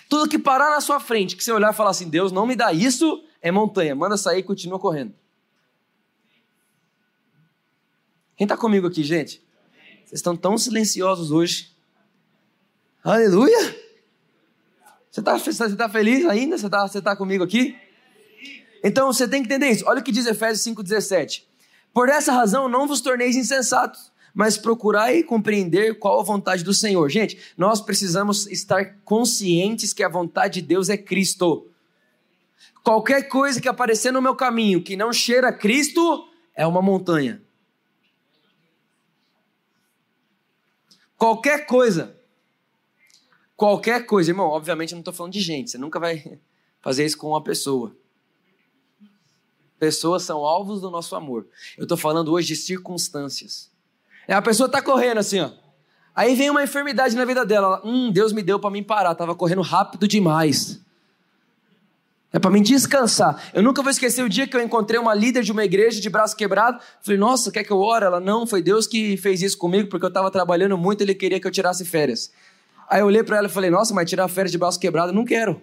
Tudo 0.09 0.29
que 0.29 0.38
parar 0.38 0.69
na 0.69 0.81
sua 0.81 0.99
frente, 0.99 1.38
que 1.38 1.43
você 1.43 1.51
olhar 1.51 1.73
e 1.73 1.75
falar 1.75 1.91
assim: 1.91 2.09
Deus 2.09 2.31
não 2.31 2.45
me 2.45 2.55
dá 2.55 2.73
isso, 2.73 3.23
é 3.41 3.49
montanha. 3.49 3.95
Manda 3.95 4.17
sair 4.17 4.39
e 4.39 4.43
continua 4.43 4.77
correndo. 4.77 5.13
Quem 8.36 8.43
está 8.43 8.57
comigo 8.57 8.86
aqui, 8.86 9.01
gente? 9.01 9.41
Vocês 9.99 10.19
estão 10.19 10.36
tão 10.36 10.57
silenciosos 10.57 11.31
hoje. 11.31 11.71
Aleluia! 13.01 13.83
Você 15.09 15.21
está 15.21 15.77
tá 15.77 15.89
feliz 15.89 16.25
ainda? 16.25 16.57
Você 16.57 16.65
está 16.65 16.88
você 16.88 17.01
tá 17.01 17.15
comigo 17.15 17.43
aqui? 17.43 17.77
Então 18.83 19.12
você 19.12 19.27
tem 19.27 19.41
que 19.41 19.47
entender 19.47 19.69
isso. 19.69 19.86
Olha 19.88 20.01
o 20.01 20.03
que 20.03 20.12
diz 20.12 20.25
Efésios 20.25 20.75
5,17. 20.75 21.43
Por 21.93 22.09
essa 22.09 22.33
razão 22.33 22.67
não 22.67 22.88
vos 22.88 22.99
torneis 22.99 23.36
insensatos 23.36 24.12
mas 24.34 24.58
procurar 24.58 25.13
e 25.13 25.24
compreender 25.24 26.00
qual 26.00 26.19
a 26.19 26.24
vontade 26.24 26.63
do 26.63 26.74
Senhor. 26.74 27.08
Gente, 27.10 27.38
nós 27.56 27.80
precisamos 27.80 28.48
estar 28.48 28.98
conscientes 29.06 29.93
que 29.93 30.04
a 30.04 30.10
vontade 30.10 30.62
de 30.62 30.67
Deus 30.67 30.89
é 30.89 30.98
Cristo. 30.98 31.69
Qualquer 32.84 33.30
coisa 33.30 33.62
que 33.62 33.67
aparecer 33.67 34.12
no 34.12 34.22
meu 34.22 34.36
caminho 34.36 34.84
que 34.84 34.96
não 34.96 35.13
cheira 35.13 35.50
a 35.50 35.54
Cristo 35.54 36.28
é 36.56 36.65
uma 36.65 36.82
montanha. 36.82 37.41
Qualquer 41.15 41.65
coisa. 41.65 42.17
Qualquer 43.56 44.06
coisa, 44.06 44.32
irmão. 44.32 44.48
Obviamente 44.48 44.91
eu 44.91 44.98
não 44.98 45.02
estou 45.02 45.13
falando 45.13 45.34
de 45.34 45.39
gente. 45.39 45.72
Você 45.72 45.78
nunca 45.78 46.00
vai 46.00 46.39
fazer 46.82 47.06
isso 47.06 47.17
com 47.17 47.30
uma 47.30 47.43
pessoa. 47.43 47.96
Pessoas 49.80 50.24
são 50.24 50.39
alvos 50.39 50.82
do 50.82 50.89
nosso 50.89 51.15
amor. 51.15 51.48
Eu 51.78 51.84
estou 51.84 51.98
falando 51.98 52.32
hoje 52.32 52.50
de 52.50 52.56
circunstâncias. 52.56 53.72
É, 54.27 54.33
a 54.33 54.41
pessoa 54.41 54.67
está 54.67 54.81
correndo 54.81 55.19
assim, 55.19 55.39
ó. 55.39 55.49
Aí 56.15 56.36
vem 56.36 56.49
uma 56.49 56.63
enfermidade 56.63 57.15
na 57.15 57.25
vida 57.25 57.45
dela. 57.45 57.81
hum, 57.83 58.12
Deus 58.12 58.31
me 58.31 58.43
deu 58.43 58.59
para 58.59 58.69
mim 58.69 58.83
parar. 58.83 59.15
Tava 59.15 59.33
correndo 59.36 59.62
rápido 59.62 60.07
demais. 60.07 60.79
É 62.31 62.39
para 62.39 62.49
mim 62.51 62.62
descansar. 62.62 63.41
Eu 63.53 63.62
nunca 63.62 63.81
vou 63.81 63.91
esquecer 63.91 64.23
o 64.23 64.29
dia 64.29 64.47
que 64.47 64.55
eu 64.55 64.62
encontrei 64.62 64.99
uma 64.99 65.13
líder 65.13 65.43
de 65.43 65.51
uma 65.51 65.63
igreja 65.63 66.01
de 66.01 66.09
braço 66.09 66.36
quebrado. 66.36 66.79
Falei, 67.01 67.19
nossa, 67.19 67.51
quer 67.51 67.63
que 67.63 67.71
eu 67.71 67.79
ore? 67.79 68.05
Ela, 68.05 68.19
não, 68.19 68.45
foi 68.45 68.62
Deus 68.62 68.88
que 68.88 69.17
fez 69.17 69.41
isso 69.41 69.57
comigo 69.57 69.89
porque 69.89 70.05
eu 70.05 70.09
estava 70.09 70.31
trabalhando 70.31 70.77
muito 70.77 71.01
ele 71.01 71.13
queria 71.13 71.39
que 71.39 71.47
eu 71.47 71.51
tirasse 71.51 71.86
férias. 71.86 72.31
Aí 72.89 73.01
eu 73.01 73.05
olhei 73.05 73.23
para 73.23 73.38
ela 73.38 73.47
e 73.47 73.51
falei, 73.51 73.69
nossa, 73.69 73.93
mas 73.93 74.09
tirar 74.09 74.27
férias 74.27 74.51
de 74.51 74.57
braço 74.57 74.79
quebrado 74.79 75.13
não 75.13 75.25
quero. 75.25 75.62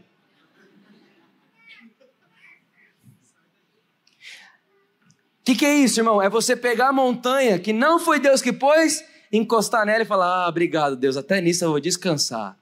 Que, 5.50 5.56
que 5.56 5.66
é 5.66 5.74
isso, 5.74 6.00
irmão? 6.00 6.22
É 6.22 6.28
você 6.28 6.54
pegar 6.54 6.88
a 6.88 6.92
montanha 6.92 7.58
que 7.58 7.72
não 7.72 7.98
foi 7.98 8.20
Deus 8.20 8.40
que 8.40 8.52
pôs, 8.52 9.04
encostar 9.32 9.84
nela 9.84 10.02
e 10.02 10.06
falar: 10.06 10.44
Ah, 10.44 10.48
obrigado, 10.48 10.96
Deus, 10.96 11.16
até 11.16 11.40
nisso 11.40 11.64
eu 11.64 11.70
vou 11.70 11.80
descansar. 11.80 12.56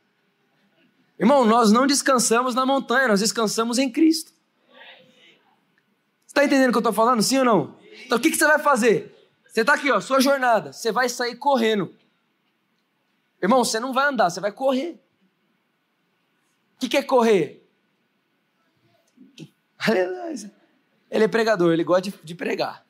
Irmão, 1.19 1.45
nós 1.45 1.73
não 1.73 1.87
descansamos 1.87 2.55
na 2.55 2.65
montanha, 2.65 3.09
nós 3.09 3.21
descansamos 3.21 3.79
em 3.79 3.91
Cristo. 3.91 4.33
Você 6.25 6.33
está 6.33 6.45
entendendo 6.45 6.69
o 6.69 6.73
que 6.73 6.77
eu 6.77 6.81
estou 6.81 6.93
falando, 6.93 7.23
sim 7.23 7.39
ou 7.39 7.45
não? 7.45 7.77
Então 8.07 8.17
o 8.17 8.21
que, 8.21 8.31
que 8.31 8.37
você 8.37 8.47
vai 8.47 8.59
fazer? 8.59 9.15
Você 9.47 9.63
está 9.63 9.75
aqui, 9.75 9.91
ó, 9.91 10.01
sua 10.01 10.21
jornada, 10.21 10.73
você 10.73 10.93
vai 10.93 11.09
sair 11.09 11.37
correndo. 11.37 11.95
Irmão, 13.43 13.65
você 13.65 13.81
não 13.81 13.93
vai 13.93 14.09
andar, 14.09 14.31
você 14.31 14.41
vai 14.41 14.53
correr. 14.53 15.01
O 16.77 16.81
que, 16.81 16.89
que 16.89 16.97
é 16.97 17.03
correr? 17.03 17.67
Aleluia. 19.79 20.58
Ele 21.11 21.25
é 21.25 21.29
pregador, 21.29 21.73
ele 21.73 21.85
gosta 21.85 22.03
de, 22.03 22.15
de 22.23 22.35
pregar. 22.35 22.85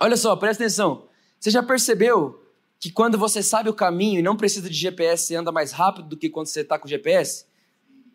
Olha 0.00 0.16
só, 0.16 0.34
presta 0.36 0.64
atenção. 0.64 1.08
Você 1.38 1.50
já 1.50 1.62
percebeu 1.62 2.42
que 2.78 2.90
quando 2.90 3.16
você 3.16 3.42
sabe 3.42 3.70
o 3.70 3.74
caminho 3.74 4.18
e 4.18 4.22
não 4.22 4.36
precisa 4.36 4.68
de 4.68 4.74
GPS, 4.74 5.26
você 5.26 5.36
anda 5.36 5.52
mais 5.52 5.72
rápido 5.72 6.08
do 6.08 6.16
que 6.16 6.28
quando 6.28 6.46
você 6.46 6.60
está 6.60 6.78
com 6.78 6.88
GPS? 6.88 7.46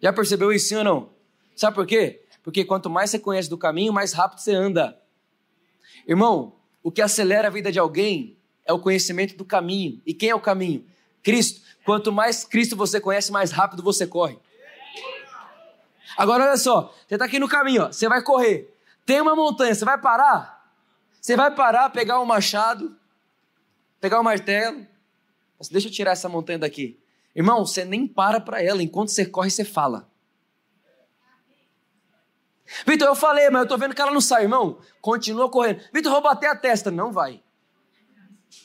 Já 0.02 0.12
percebeu 0.12 0.52
isso, 0.52 0.76
ou 0.78 0.84
não? 0.84 1.10
Sabe 1.56 1.76
por 1.76 1.88
quê? 1.88 2.22
Porque 2.44 2.64
quanto 2.64 2.90
mais 2.90 3.10
você 3.10 3.20
conhece 3.20 3.50
do 3.50 3.58
caminho, 3.58 3.92
mais 3.92 4.14
rápido 4.14 4.40
você 4.40 4.54
anda. 4.54 5.00
Irmão, 6.08 6.56
o 6.84 6.92
que 6.92 7.02
acelera 7.02 7.48
a 7.48 7.52
vida 7.52 7.72
de 7.72 7.80
alguém 7.80 8.38
é 8.66 8.72
o 8.72 8.80
conhecimento 8.80 9.36
do 9.36 9.44
caminho. 9.44 10.02
E 10.06 10.14
quem 10.14 10.30
é 10.30 10.36
o 10.36 10.40
caminho? 10.40 10.86
Cristo. 11.24 11.62
Quanto 11.84 12.12
mais 12.12 12.44
Cristo 12.44 12.76
você 12.76 13.00
conhece, 13.00 13.32
mais 13.32 13.52
rápido 13.52 13.82
você 13.82 14.06
corre. 14.06 14.38
Agora 16.18 16.44
olha 16.44 16.58
só, 16.58 16.94
você 17.08 17.16
está 17.16 17.26
aqui 17.26 17.40
no 17.40 17.48
caminho, 17.48 17.84
ó, 17.84 17.92
você 17.92 18.10
vai 18.10 18.24
correr. 18.24 18.74
Tem 19.08 19.22
uma 19.22 19.38
montanha, 19.38 19.74
você 19.74 19.86
vai 19.86 19.98
parar? 19.98 20.70
Você 21.22 21.38
vai 21.38 21.50
parar, 21.56 21.90
pegar 21.92 22.20
um 22.20 22.26
machado, 22.26 22.94
pegar 24.02 24.20
um 24.20 24.24
martelo. 24.24 24.86
Deixa 25.72 25.88
eu 25.88 25.92
tirar 25.92 26.12
essa 26.12 26.28
montanha 26.28 26.60
daqui. 26.60 27.00
Irmão, 27.34 27.66
você 27.66 27.86
nem 27.86 28.06
para 28.06 28.42
para 28.42 28.62
ela. 28.62 28.84
Enquanto 28.84 29.08
você 29.08 29.26
corre, 29.26 29.50
você 29.50 29.64
fala. 29.64 30.12
Vitor, 32.86 33.08
eu 33.08 33.16
falei, 33.16 33.50
mas 33.50 33.62
eu 33.62 33.68
tô 33.70 33.78
vendo 33.78 33.96
que 33.96 34.02
ela 34.02 34.12
não 34.12 34.20
sai, 34.20 34.44
irmão. 34.44 34.78
Continua 35.00 35.50
correndo. 35.50 35.82
Vitor, 35.94 36.12
vou 36.12 36.22
bater 36.22 36.50
a 36.50 36.56
testa. 36.56 36.92
Não 36.92 37.10
vai. 37.10 37.42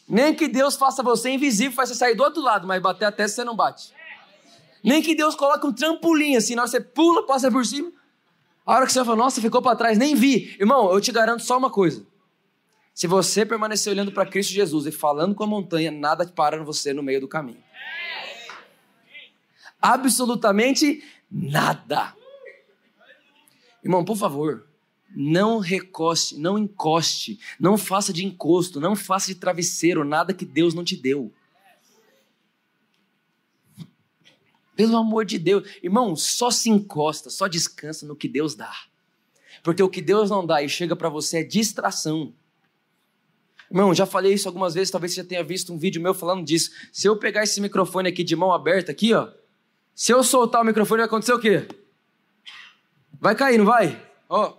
Nem 0.08 0.34
que 0.34 0.48
Deus 0.48 0.74
faça 0.74 1.04
você 1.04 1.30
invisível, 1.30 1.76
faça 1.76 1.94
você 1.94 2.00
sair 2.00 2.16
do 2.16 2.24
outro 2.24 2.42
lado, 2.42 2.66
mas 2.66 2.82
bater 2.82 3.04
a 3.04 3.12
testa 3.12 3.36
você 3.36 3.44
não 3.44 3.54
bate. 3.54 3.94
Nem 4.82 5.00
que 5.00 5.14
Deus 5.14 5.36
coloque 5.36 5.64
um 5.64 5.72
trampolim 5.72 6.34
assim, 6.34 6.56
na 6.56 6.62
hora 6.62 6.70
você 6.70 6.80
pula, 6.80 7.24
passa 7.24 7.48
por 7.48 7.64
cima. 7.64 7.92
A 8.64 8.76
hora 8.76 8.86
que 8.86 8.92
você 8.92 9.04
fala, 9.04 9.16
nossa, 9.16 9.40
ficou 9.40 9.60
para 9.60 9.76
trás, 9.76 9.98
nem 9.98 10.14
vi. 10.14 10.56
Irmão, 10.58 10.92
eu 10.92 11.00
te 11.00 11.10
garanto 11.10 11.42
só 11.42 11.58
uma 11.58 11.70
coisa. 11.70 12.06
Se 12.94 13.06
você 13.06 13.44
permanecer 13.44 13.92
olhando 13.92 14.12
para 14.12 14.26
Cristo 14.26 14.52
Jesus 14.52 14.86
e 14.86 14.92
falando 14.92 15.34
com 15.34 15.42
a 15.42 15.46
montanha, 15.46 15.90
nada 15.90 16.26
para 16.26 16.62
você 16.62 16.92
no 16.92 17.02
meio 17.02 17.20
do 17.20 17.28
caminho. 17.28 17.62
Absolutamente 19.80 21.02
nada. 21.30 22.14
Irmão, 23.82 24.04
por 24.04 24.16
favor, 24.16 24.66
não 25.14 25.58
recoste, 25.58 26.38
não 26.38 26.56
encoste, 26.56 27.40
não 27.58 27.76
faça 27.76 28.12
de 28.12 28.24
encosto, 28.24 28.80
não 28.80 28.94
faça 28.94 29.26
de 29.26 29.34
travesseiro 29.34 30.04
nada 30.04 30.32
que 30.32 30.44
Deus 30.44 30.72
não 30.72 30.84
te 30.84 30.96
deu. 30.96 31.32
Pelo 34.74 34.96
amor 34.96 35.24
de 35.24 35.38
Deus. 35.38 35.68
Irmão, 35.82 36.16
só 36.16 36.50
se 36.50 36.70
encosta, 36.70 37.30
só 37.30 37.46
descansa 37.46 38.06
no 38.06 38.16
que 38.16 38.28
Deus 38.28 38.54
dá. 38.54 38.72
Porque 39.62 39.82
o 39.82 39.88
que 39.88 40.00
Deus 40.00 40.30
não 40.30 40.44
dá 40.44 40.62
e 40.62 40.68
chega 40.68 40.96
para 40.96 41.08
você 41.08 41.38
é 41.38 41.44
distração. 41.44 42.32
Irmão, 43.70 43.94
já 43.94 44.04
falei 44.04 44.34
isso 44.34 44.48
algumas 44.48 44.74
vezes, 44.74 44.90
talvez 44.90 45.14
você 45.14 45.22
já 45.22 45.26
tenha 45.26 45.42
visto 45.42 45.72
um 45.72 45.78
vídeo 45.78 46.02
meu 46.02 46.12
falando 46.12 46.44
disso. 46.44 46.70
Se 46.92 47.06
eu 47.06 47.16
pegar 47.16 47.42
esse 47.42 47.60
microfone 47.60 48.08
aqui 48.08 48.22
de 48.24 48.36
mão 48.36 48.52
aberta, 48.52 48.92
aqui, 48.92 49.14
ó. 49.14 49.28
Se 49.94 50.12
eu 50.12 50.22
soltar 50.22 50.62
o 50.62 50.64
microfone, 50.64 50.98
vai 50.98 51.06
acontecer 51.06 51.32
o 51.32 51.38
quê? 51.38 51.68
Vai 53.20 53.34
cair, 53.34 53.58
não 53.58 53.64
vai? 53.64 54.02
Ó. 54.28 54.58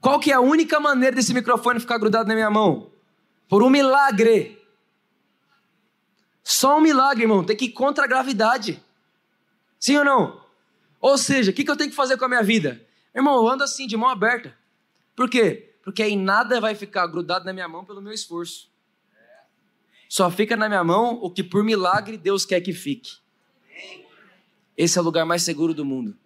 Qual 0.00 0.18
que 0.18 0.30
é 0.30 0.34
a 0.34 0.40
única 0.40 0.80
maneira 0.80 1.16
desse 1.16 1.32
microfone 1.32 1.80
ficar 1.80 1.98
grudado 1.98 2.28
na 2.28 2.34
minha 2.34 2.50
mão? 2.50 2.90
Por 3.48 3.62
um 3.62 3.70
milagre. 3.70 4.58
Só 6.42 6.78
um 6.78 6.80
milagre, 6.80 7.24
irmão. 7.24 7.44
Tem 7.44 7.56
que 7.56 7.66
ir 7.66 7.72
contra 7.72 8.04
a 8.04 8.06
gravidade. 8.06 8.82
Sim 9.78 9.98
ou 9.98 10.04
não? 10.04 10.40
Ou 11.00 11.16
seja, 11.16 11.50
o 11.50 11.54
que, 11.54 11.64
que 11.64 11.70
eu 11.70 11.76
tenho 11.76 11.90
que 11.90 11.96
fazer 11.96 12.16
com 12.16 12.24
a 12.24 12.28
minha 12.28 12.42
vida? 12.42 12.84
Irmão, 13.14 13.36
eu 13.36 13.48
ando 13.48 13.64
assim, 13.64 13.86
de 13.86 13.96
mão 13.96 14.08
aberta. 14.08 14.56
Por 15.14 15.28
quê? 15.28 15.74
Porque 15.82 16.02
aí 16.02 16.16
nada 16.16 16.60
vai 16.60 16.74
ficar 16.74 17.06
grudado 17.06 17.44
na 17.44 17.52
minha 17.52 17.68
mão 17.68 17.84
pelo 17.84 18.02
meu 18.02 18.12
esforço. 18.12 18.68
Só 20.08 20.30
fica 20.30 20.56
na 20.56 20.68
minha 20.68 20.82
mão 20.82 21.18
o 21.22 21.30
que 21.30 21.42
por 21.42 21.62
milagre 21.62 22.16
Deus 22.16 22.44
quer 22.44 22.60
que 22.60 22.72
fique. 22.72 23.18
Esse 24.76 24.98
é 24.98 25.00
o 25.00 25.04
lugar 25.04 25.26
mais 25.26 25.42
seguro 25.42 25.74
do 25.74 25.84
mundo. 25.84 26.16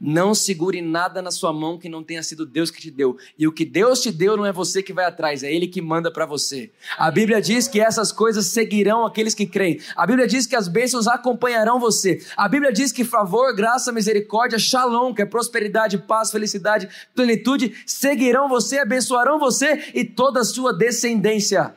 Não 0.00 0.34
segure 0.34 0.80
nada 0.80 1.20
na 1.20 1.30
sua 1.30 1.52
mão 1.52 1.78
que 1.78 1.86
não 1.86 2.02
tenha 2.02 2.22
sido 2.22 2.46
Deus 2.46 2.70
que 2.70 2.80
te 2.80 2.90
deu. 2.90 3.18
E 3.38 3.46
o 3.46 3.52
que 3.52 3.66
Deus 3.66 4.00
te 4.00 4.10
deu 4.10 4.34
não 4.34 4.46
é 4.46 4.52
você 4.52 4.82
que 4.82 4.94
vai 4.94 5.04
atrás, 5.04 5.42
é 5.42 5.52
Ele 5.52 5.66
que 5.66 5.82
manda 5.82 6.10
para 6.10 6.24
você. 6.24 6.70
A 6.96 7.10
Bíblia 7.10 7.38
diz 7.38 7.68
que 7.68 7.78
essas 7.78 8.10
coisas 8.10 8.46
seguirão 8.46 9.04
aqueles 9.04 9.34
que 9.34 9.44
creem. 9.44 9.78
A 9.94 10.06
Bíblia 10.06 10.26
diz 10.26 10.46
que 10.46 10.56
as 10.56 10.68
bênçãos 10.68 11.06
acompanharão 11.06 11.78
você. 11.78 12.24
A 12.34 12.48
Bíblia 12.48 12.72
diz 12.72 12.92
que 12.92 13.04
favor, 13.04 13.54
graça, 13.54 13.92
misericórdia, 13.92 14.58
shalom, 14.58 15.12
que 15.12 15.20
é 15.20 15.26
prosperidade, 15.26 15.98
paz, 15.98 16.30
felicidade, 16.30 16.88
plenitude, 17.14 17.74
seguirão 17.84 18.48
você, 18.48 18.78
abençoarão 18.78 19.38
você 19.38 19.90
e 19.92 20.02
toda 20.02 20.40
a 20.40 20.44
sua 20.44 20.72
descendência. 20.72 21.74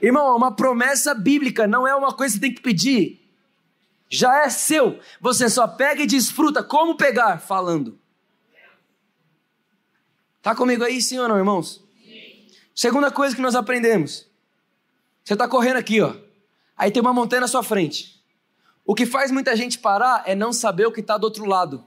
Irmão, 0.00 0.28
é 0.28 0.36
uma 0.36 0.54
promessa 0.54 1.14
bíblica, 1.14 1.66
não 1.66 1.84
é 1.88 1.94
uma 1.96 2.12
coisa 2.12 2.34
que 2.34 2.40
você 2.40 2.46
tem 2.46 2.54
que 2.54 2.62
pedir 2.62 3.23
já 4.08 4.44
é 4.44 4.50
seu. 4.50 5.00
Você 5.20 5.48
só 5.48 5.66
pega 5.66 6.02
e 6.02 6.06
desfruta. 6.06 6.62
Como 6.62 6.96
pegar? 6.96 7.38
Falando. 7.38 7.98
Tá 10.42 10.54
comigo 10.54 10.84
aí, 10.84 11.00
sim 11.00 11.18
ou 11.18 11.26
não, 11.26 11.38
irmãos? 11.38 11.82
Sim. 12.04 12.46
Segunda 12.74 13.10
coisa 13.10 13.34
que 13.34 13.40
nós 13.40 13.54
aprendemos. 13.54 14.28
Você 15.24 15.32
está 15.32 15.48
correndo 15.48 15.78
aqui, 15.78 16.00
ó. 16.02 16.14
Aí 16.76 16.90
tem 16.90 17.00
uma 17.00 17.14
montanha 17.14 17.40
na 17.40 17.48
sua 17.48 17.62
frente. 17.62 18.22
O 18.84 18.94
que 18.94 19.06
faz 19.06 19.30
muita 19.30 19.56
gente 19.56 19.78
parar 19.78 20.22
é 20.26 20.34
não 20.34 20.52
saber 20.52 20.86
o 20.86 20.92
que 20.92 21.00
está 21.00 21.16
do 21.16 21.24
outro 21.24 21.46
lado. 21.46 21.84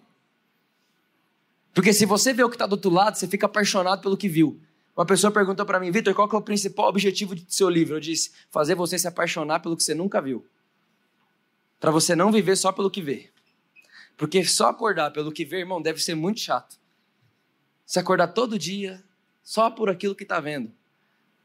Porque 1.72 1.94
se 1.94 2.08
você 2.08 2.34
vê 2.34 2.44
o 2.44 2.50
que 2.50 2.56
está 2.56 2.66
do 2.66 2.72
outro 2.72 2.90
lado, 2.90 3.16
você 3.16 3.28
fica 3.28 3.46
apaixonado 3.46 4.02
pelo 4.02 4.18
que 4.18 4.28
viu. 4.28 4.60
Uma 4.96 5.06
pessoa 5.06 5.30
perguntou 5.30 5.64
para 5.64 5.80
mim, 5.80 5.92
Vitor, 5.92 6.16
qual 6.16 6.28
é 6.28 6.36
o 6.36 6.42
principal 6.42 6.90
objetivo 6.90 7.36
do 7.36 7.44
seu 7.48 7.70
livro? 7.70 7.96
Eu 7.96 8.00
disse, 8.00 8.32
fazer 8.50 8.74
você 8.74 8.98
se 8.98 9.08
apaixonar 9.08 9.60
pelo 9.60 9.78
que 9.78 9.84
você 9.84 9.94
nunca 9.94 10.20
viu. 10.20 10.44
Para 11.80 11.92
você 11.92 12.16
não 12.16 12.32
viver 12.32 12.56
só 12.56 12.72
pelo 12.72 12.90
que 12.90 13.02
vê. 13.02 13.30
Porque 14.16 14.44
só 14.44 14.70
acordar 14.70 15.12
pelo 15.12 15.32
que 15.32 15.46
vê, 15.46 15.60
irmão, 15.60 15.82
deve 15.82 16.02
ser 16.02 16.16
muito 16.16 16.40
chato. 16.40 16.80
Se 17.86 18.00
acordar 18.00 18.30
todo 18.30 18.58
dia 18.58 19.04
só 19.44 19.70
por 19.70 19.90
aquilo 19.90 20.16
que 20.16 20.24
está 20.24 20.40
vendo. 20.40 20.72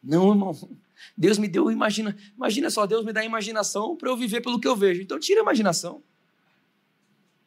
Não, 0.03 0.31
irmão. 0.31 0.81
Deus 1.17 1.37
me 1.37 1.49
deu 1.49 1.71
imagina, 1.71 2.17
imagina 2.37 2.71
só, 2.71 2.87
Deus 2.87 3.05
me 3.05 3.13
dá 3.13 3.25
imaginação 3.25 3.97
para 3.97 4.09
eu 4.09 4.17
viver 4.17 4.41
pelo 4.41 4.59
que 4.59 4.67
eu 4.67 4.75
vejo. 4.75 5.03
Então 5.03 5.21
tira 5.21 5.41
a 5.41 5.43
imaginação. 5.43 6.03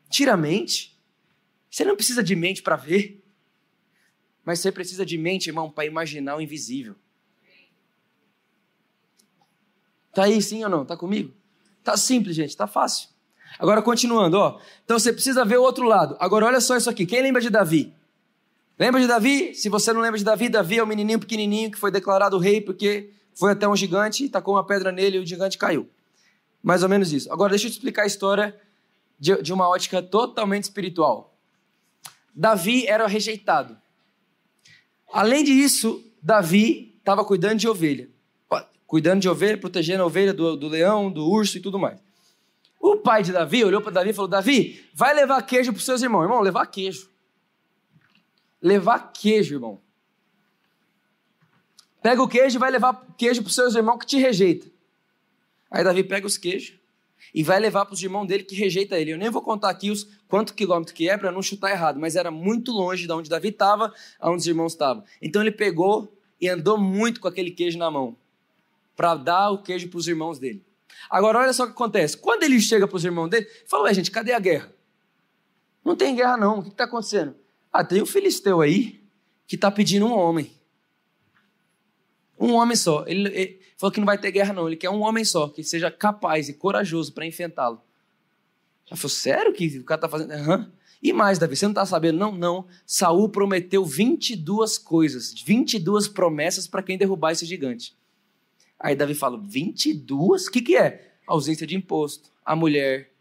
Tira 0.10 0.34
a 0.34 0.38
mente. 0.38 0.96
Você 1.70 1.84
não 1.84 1.96
precisa 1.96 2.24
de 2.24 2.36
mente 2.36 2.62
para 2.62 2.76
ver. 2.76 3.22
Mas 4.46 4.60
você 4.60 4.72
precisa 4.72 5.06
de 5.06 5.18
mente, 5.18 5.48
irmão, 5.48 5.72
para 5.72 5.86
imaginar 5.86 6.36
o 6.36 6.42
invisível. 6.42 6.96
Tá 10.14 10.26
aí 10.26 10.42
sim 10.42 10.64
ou 10.64 10.70
não? 10.70 10.86
Tá 10.86 10.96
comigo? 10.96 11.34
Tá 11.86 11.96
simples, 11.96 12.36
gente, 12.36 12.58
tá 12.58 12.66
fácil. 12.66 13.10
Agora 13.60 13.80
continuando, 13.80 14.40
ó. 14.40 14.60
Então 14.84 14.98
você 14.98 15.14
precisa 15.14 15.46
ver 15.46 15.60
o 15.60 15.62
outro 15.62 15.86
lado. 15.86 16.18
Agora 16.20 16.48
olha 16.48 16.60
só 16.60 16.76
isso 16.76 16.90
aqui. 16.90 17.06
Quem 17.06 17.22
lembra 17.22 17.40
de 17.40 17.52
Davi? 17.52 17.94
Lembra 18.78 19.00
de 19.00 19.06
Davi? 19.06 19.54
Se 19.54 19.70
você 19.70 19.94
não 19.94 20.02
lembra 20.02 20.18
de 20.18 20.24
Davi, 20.24 20.50
Davi 20.50 20.80
é 20.80 20.84
o 20.84 20.88
menininho 20.88 21.20
pequenininho 21.20 21.70
que 21.70 21.78
foi 21.78 21.92
declarado 21.92 22.40
rei 22.40 22.60
porque 22.60 23.12
foi 23.36 23.52
até 23.52 23.68
um 23.68 23.76
gigante, 23.76 24.28
tacou 24.28 24.56
uma 24.56 24.66
pedra 24.66 24.92
nele 24.92 25.18
e 25.18 25.20
o 25.20 25.26
gigante 25.26 25.60
caiu. 25.60 25.88
Mais 26.64 26.82
ou 26.82 26.90
menos 26.90 27.14
isso. 27.14 27.32
Agora 27.32 27.52
deixa 27.52 27.68
eu 27.68 27.70
te 27.70 27.76
explicar 27.76 28.02
a 28.02 28.08
história 28.08 28.60
de, 29.20 29.40
de 29.44 29.54
uma 29.54 29.70
ótica 29.70 30.02
totalmente 30.02 30.64
espiritual. 30.64 31.38
Davi 32.36 32.88
era 32.88 33.06
rejeitado. 33.06 33.78
Além 35.14 35.44
disso, 35.44 36.04
Davi 36.20 36.96
estava 36.98 37.24
cuidando 37.24 37.60
de 37.60 37.68
ovelha. 37.68 38.10
Cuidando 38.88 39.22
de 39.22 39.30
ovelha, 39.30 39.58
protegendo 39.58 40.04
a 40.04 40.06
ovelha 40.06 40.34
do, 40.34 40.56
do 40.56 40.68
leão, 40.68 41.12
do 41.12 41.28
urso 41.28 41.58
e 41.58 41.62
tudo 41.62 41.80
mais. 41.80 42.00
O 42.80 42.98
pai 42.98 43.24
de 43.24 43.32
Davi 43.32 43.64
olhou 43.64 43.82
para 43.82 43.92
Davi 43.92 44.12
e 44.12 44.14
falou: 44.14 44.30
Davi, 44.30 44.86
vai 44.94 45.14
levar 45.14 45.42
queijo 45.42 45.72
para 45.72 45.80
os 45.80 45.86
seus 45.86 46.04
irmãos. 46.04 46.24
Irmão, 46.24 46.40
levar 46.40 46.66
queijo. 46.68 47.10
Levar 48.62 49.12
queijo, 49.12 49.56
irmão. 49.56 49.82
Pega 52.02 52.22
o 52.22 52.28
queijo 52.28 52.58
e 52.58 52.60
vai 52.60 52.70
levar 52.70 53.04
queijo 53.18 53.42
para 53.42 53.50
os 53.50 53.56
seus 53.56 53.74
irmãos 53.74 53.98
que 53.98 54.06
te 54.06 54.18
rejeitam. 54.18 54.70
Aí 55.72 55.84
Davi 55.84 56.04
pega 56.04 56.28
os 56.28 56.38
queijos 56.38 56.78
e 57.34 57.42
vai 57.42 57.60
levar 57.60 57.86
para 57.86 57.96
os 57.96 58.04
irmãos 58.04 58.28
dele 58.28 58.44
que 58.44 58.56
rejeita 58.56 59.00
ele. 59.00 59.12
Eu 59.12 59.18
nem 59.18 59.32
vou 59.32 59.42
contar 59.42 59.72
aqui 59.72 59.90
os 59.90 60.08
quanto 60.28 60.54
quilômetro 60.54 60.94
que 60.94 61.10
é 61.10 61.18
para 61.18 61.32
não 61.32 61.42
chutar 61.42 61.72
errado, 61.72 62.00
mas 62.00 62.16
era 62.16 62.30
muito 62.30 62.72
longe 62.72 63.08
de 63.08 63.12
onde 63.12 63.30
Davi 63.30 63.50
estava, 63.50 63.92
aonde 64.20 64.42
os 64.42 64.48
irmãos 64.48 64.74
estavam. 64.74 65.04
Então 65.20 65.42
ele 65.42 65.52
pegou 65.52 66.16
e 66.40 66.48
andou 66.48 66.78
muito 66.78 67.20
com 67.20 67.28
aquele 67.28 67.50
queijo 67.50 67.80
na 67.80 67.90
mão 67.90 68.16
para 68.96 69.16
dar 69.16 69.52
o 69.52 69.62
queijo 69.62 69.90
para 69.90 69.98
os 69.98 70.08
irmãos 70.08 70.40
dele. 70.40 70.66
Agora, 71.10 71.40
olha 71.40 71.54
só 71.54 71.64
o 71.64 71.68
que 71.68 71.74
acontece. 71.74 72.18
Quando 72.18 72.44
ele 72.44 72.60
chega 72.60 72.88
para 72.88 72.98
os 72.98 73.06
irmãos 73.06 73.30
dele, 73.30 73.48
fala, 73.68 73.84
ué, 73.84 73.94
gente, 73.94 74.12
cadê 74.12 74.34
a 74.34 74.40
guerra? 74.40 74.74
Não 75.84 75.96
tem 75.96 76.16
guerra, 76.16 76.38
não. 76.38 76.60
O 76.60 76.64
que 76.64 76.70
está 76.70 76.86
acontecendo? 76.86 77.36
Ah, 77.72 77.84
tem 77.84 78.02
um 78.02 78.06
filisteu 78.06 78.62
aí 78.62 79.04
que 79.46 79.56
está 79.56 79.70
pedindo 79.70 80.06
um 80.06 80.14
homem. 80.14 80.52
Um 82.40 82.54
homem 82.54 82.76
só. 82.76 83.06
Ele, 83.08 83.30
ele, 83.30 83.62
falou 83.78 83.92
que 83.92 84.00
não 84.00 84.06
vai 84.06 84.18
ter 84.18 84.32
guerra, 84.32 84.54
não. 84.54 84.68
Ele 84.68 84.76
quer 84.76 84.90
um 84.90 85.02
homem 85.02 85.24
só, 85.24 85.48
que 85.48 85.64
seja 85.64 85.92
capaz 85.92 86.50
e 86.50 86.54
corajoso 86.54 87.14
para 87.14 87.26
enfrentá-lo. 87.26 87.82
Já 88.86 88.96
falou, 88.96 89.10
sério 89.10 89.54
que 89.54 89.80
o 89.80 89.84
cara 89.84 90.00
está 90.00 90.10
fazendo? 90.10 90.34
Uhum. 90.34 90.72
E 91.02 91.14
mais, 91.14 91.38
Davi, 91.38 91.56
você 91.56 91.66
não 91.66 91.72
está 91.72 91.86
sabendo? 91.86 92.18
Não, 92.18 92.32
não. 92.32 92.68
Saul 92.86 93.30
prometeu 93.30 93.86
22 93.86 94.78
coisas, 94.78 95.34
22 95.44 96.08
promessas 96.08 96.68
para 96.68 96.82
quem 96.82 96.98
derrubar 96.98 97.32
esse 97.32 97.46
gigante. 97.46 97.96
Aí 98.80 98.96
Davi 98.96 99.14
fala: 99.14 99.38
22? 99.38 100.48
O 100.48 100.52
que, 100.52 100.62
que 100.62 100.78
é? 100.78 101.14
Ausência 101.28 101.66
de 101.66 101.76
imposto. 101.76 102.32
A 102.46 102.56
mulher 102.56 103.12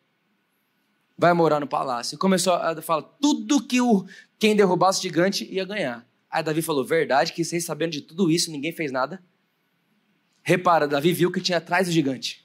vai 1.17 1.33
morar 1.33 1.61
no 1.61 1.67
palácio. 1.67 2.19
Começou 2.19 2.55
a 2.55 2.81
falar 2.83 3.03
tudo 3.21 3.63
que 3.63 3.81
o 3.81 4.07
quem 4.39 4.55
derrubasse 4.55 4.99
o 4.99 5.03
gigante 5.03 5.45
ia 5.45 5.65
ganhar. 5.65 6.07
Aí 6.31 6.43
Davi 6.43 6.61
falou: 6.61 6.85
verdade, 6.85 7.33
que 7.33 7.45
vocês 7.45 7.65
sabendo 7.65 7.93
de 7.93 8.01
tudo 8.01 8.31
isso, 8.31 8.51
ninguém 8.51 8.73
fez 8.73 8.91
nada. 8.93 9.23
Repara, 10.43 10.87
Davi 10.87 11.13
viu 11.13 11.33
que 11.33 11.41
tinha 11.41 11.59
atrás 11.59 11.87
do 11.87 11.93
gigante. 11.93 12.45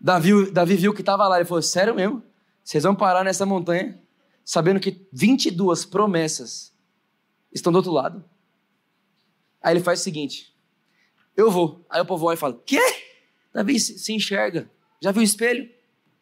Davi, 0.00 0.50
Davi 0.50 0.76
viu 0.76 0.94
que 0.94 1.02
estava 1.02 1.26
lá. 1.28 1.36
Ele 1.36 1.44
falou: 1.44 1.60
sério 1.60 1.94
mesmo? 1.94 2.22
Vocês 2.62 2.84
vão 2.84 2.94
parar 2.94 3.24
nessa 3.24 3.44
montanha 3.44 4.00
sabendo 4.44 4.78
que 4.78 5.04
22 5.12 5.84
promessas 5.84 6.72
estão 7.52 7.72
do 7.72 7.76
outro 7.76 7.92
lado? 7.92 8.24
Aí 9.62 9.74
ele 9.74 9.82
faz 9.82 10.00
o 10.00 10.02
seguinte: 10.02 10.54
eu 11.36 11.50
vou. 11.50 11.84
Aí 11.90 12.00
o 12.00 12.06
povo 12.06 12.26
olha 12.26 12.34
e 12.34 12.38
fala: 12.38 12.60
Quê? 12.64 12.80
Davi 13.52 13.78
se 13.78 14.12
enxerga. 14.12 14.70
Já 15.00 15.12
viu 15.12 15.20
o 15.20 15.24
espelho? 15.24 15.68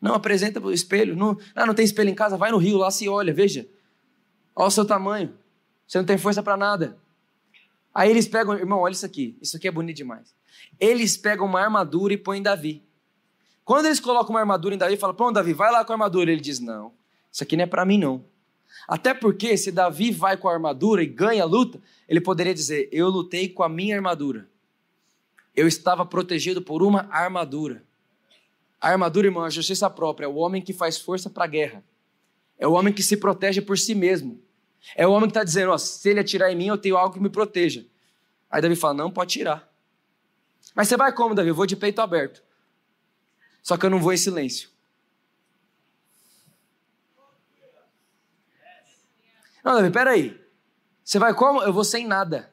Não, 0.01 0.15
apresenta 0.15 0.61
o 0.61 0.73
espelho. 0.73 1.17
Não, 1.17 1.39
ah, 1.55 1.65
não 1.65 1.75
tem 1.75 1.85
espelho 1.85 2.11
em 2.11 2.15
casa? 2.15 2.37
Vai 2.37 2.51
no 2.51 2.59
rio 2.59 2.77
lá, 2.77 2.91
se 2.91 3.09
olha, 3.09 3.33
veja. 3.33 3.67
Olha 4.55 4.69
o 4.69 4.71
seu 4.71 4.85
tamanho. 4.85 5.35
Você 5.87 5.99
não 5.99 6.05
tem 6.05 6.19
força 6.19 6.43
para 6.43 6.57
nada. 6.57 6.99
Aí 7.95 8.11
eles 8.11 8.27
pegam, 8.27 8.55
irmão, 8.55 8.81
olha 8.81 8.93
isso 8.93 9.07
aqui. 9.07 9.39
Isso 9.41 9.57
aqui 9.57 9.69
é 9.69 9.71
bonito 9.71 9.97
demais. 9.97 10.35
Eles 10.81 11.17
pegam 11.17 11.47
uma 11.47 11.61
armadura 11.61 12.13
e 12.13 12.19
põem 12.19 12.41
em 12.41 12.43
Davi. 12.43 12.83
Quando 13.65 13.87
eles 13.87 14.01
colocam 14.01 14.31
uma 14.31 14.41
armadura 14.41 14.75
em 14.75 14.79
Davi, 14.79 14.97
fala: 14.97 15.15
Pronto, 15.15 15.35
Davi, 15.35 15.53
vai 15.53 15.71
lá 15.71 15.85
com 15.85 15.93
a 15.93 15.95
armadura. 15.95 16.31
Ele 16.31 16.41
diz: 16.41 16.59
Não, 16.59 16.93
isso 17.31 17.43
aqui 17.43 17.57
não 17.57 17.65
é 17.65 17.67
para 17.67 17.85
mim, 17.85 17.99
não. 17.99 18.25
Até 18.87 19.15
porque, 19.15 19.57
se 19.57 19.73
Davi 19.73 20.11
vai 20.11 20.37
com 20.37 20.49
a 20.49 20.53
armadura 20.53 21.03
e 21.03 21.07
ganha 21.07 21.43
a 21.43 21.47
luta, 21.47 21.81
ele 22.09 22.21
poderia 22.21 22.55
dizer: 22.55 22.89
Eu 22.93 23.09
lutei 23.09 23.49
com 23.49 23.63
a 23.63 23.69
minha 23.69 23.97
armadura. 23.97 24.49
Eu 25.55 25.67
estava 25.69 26.05
protegido 26.05 26.61
por 26.61 26.83
uma 26.83 27.09
armadura. 27.11 27.83
A 28.81 28.91
armadura, 28.91 29.29
irmão, 29.29 29.45
é 29.45 29.47
a 29.47 29.51
justiça 29.51 29.89
própria. 29.89 30.27
É 30.27 30.29
o 30.29 30.35
homem 30.35 30.61
que 30.61 30.73
faz 30.73 30.99
força 30.99 31.31
para 31.31 31.45
a 31.45 31.49
guerra. 31.49 31.83
É 32.59 32.67
o 32.67 32.73
homem 32.73 32.93
que 32.93 33.03
se 33.03 33.17
protege 33.17 33.61
por 33.61 33.79
si 33.79 33.95
mesmo. 33.95 34.41
É 34.95 35.07
o 35.07 35.13
homem 35.13 35.29
que 35.29 35.31
está 35.31 35.45
dizendo: 35.45 35.77
se 35.79 36.09
ele 36.11 36.21
atirar 36.21 36.53
em 36.53 36.57
mim, 36.57 36.67
eu 36.67 36.77
tenho 36.77 36.97
algo 36.97 37.15
que 37.15 37.21
me 37.21 37.31
proteja. 37.31 37.87
Aí 38.51 38.61
Davi 38.61 38.77
fala: 38.77 38.95
Não, 38.95 39.11
pode 39.11 39.33
tirar. 39.33 39.69
Mas 40.75 40.89
você 40.89 40.97
vai 40.97 41.13
como, 41.13 41.35
Davi? 41.35 41.49
Eu 41.49 41.55
vou 41.55 41.67
de 41.67 41.77
peito 41.77 42.01
aberto. 42.01 42.43
Só 43.63 43.77
que 43.77 43.87
eu 43.87 43.91
não 43.91 44.01
vou 44.01 44.13
em 44.13 44.17
silêncio. 44.17 44.69
Não, 49.65 49.75
Davi, 49.75 49.91
peraí. 49.91 50.39
Você 51.03 51.19
vai 51.19 51.35
como? 51.35 51.63
Eu 51.63 51.73
vou 51.73 51.85
sem 51.85 52.07
nada. 52.07 52.53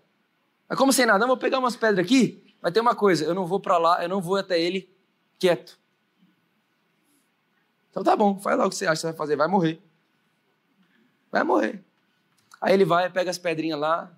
Mas 0.67 0.77
como 0.77 0.93
sem 0.93 1.05
nada? 1.05 1.19
Não, 1.19 1.27
vou 1.27 1.37
pegar 1.37 1.59
umas 1.59 1.75
pedras 1.75 2.05
aqui. 2.05 2.55
Mas 2.61 2.71
tem 2.71 2.81
uma 2.81 2.95
coisa, 2.95 3.25
eu 3.25 3.35
não 3.35 3.45
vou 3.45 3.59
para 3.59 3.77
lá, 3.77 4.01
eu 4.01 4.07
não 4.07 4.21
vou 4.21 4.37
até 4.37 4.59
ele 4.59 4.89
quieto. 5.37 5.77
Então 7.89 8.03
tá 8.03 8.15
bom, 8.15 8.39
faz 8.39 8.57
lá 8.57 8.65
o 8.65 8.69
que 8.69 8.75
você 8.75 8.85
acha 8.85 8.93
que 8.93 9.01
você 9.01 9.07
vai 9.07 9.15
fazer, 9.15 9.35
vai 9.35 9.47
morrer. 9.47 9.81
Vai 11.29 11.43
morrer. 11.43 11.83
Aí 12.61 12.73
ele 12.73 12.85
vai, 12.85 13.09
pega 13.09 13.29
as 13.29 13.37
pedrinhas 13.37 13.79
lá, 13.79 14.15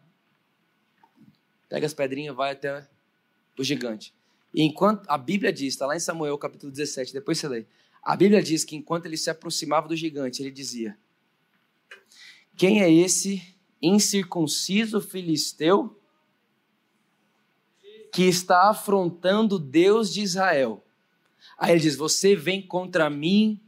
pega 1.69 1.85
as 1.85 1.93
pedrinhas, 1.93 2.35
vai 2.35 2.51
até 2.51 2.87
o 3.57 3.63
gigante. 3.63 4.13
E 4.53 4.61
enquanto 4.61 5.09
a 5.09 5.17
Bíblia 5.17 5.51
diz, 5.51 5.73
está 5.73 5.87
lá 5.87 5.95
em 5.95 5.99
Samuel 5.99 6.37
capítulo 6.37 6.71
17, 6.71 7.13
depois 7.13 7.39
você 7.39 7.47
lê. 7.47 7.65
A 8.03 8.15
Bíblia 8.15 8.43
diz 8.43 8.63
que 8.63 8.75
enquanto 8.75 9.05
ele 9.05 9.17
se 9.17 9.29
aproximava 9.29 9.87
do 9.87 9.95
gigante, 9.95 10.43
ele 10.43 10.51
dizia: 10.51 10.97
Quem 12.55 12.81
é 12.81 12.91
esse 12.91 13.41
incircunciso 13.81 15.01
filisteu 15.01 15.99
que 18.13 18.23
está 18.23 18.69
afrontando 18.69 19.57
Deus 19.57 20.13
de 20.13 20.21
Israel. 20.21 20.85
Aí 21.57 21.71
ele 21.71 21.81
diz: 21.81 21.95
Você 21.95 22.35
vem 22.35 22.61
contra 22.61 23.09
mim 23.09 23.59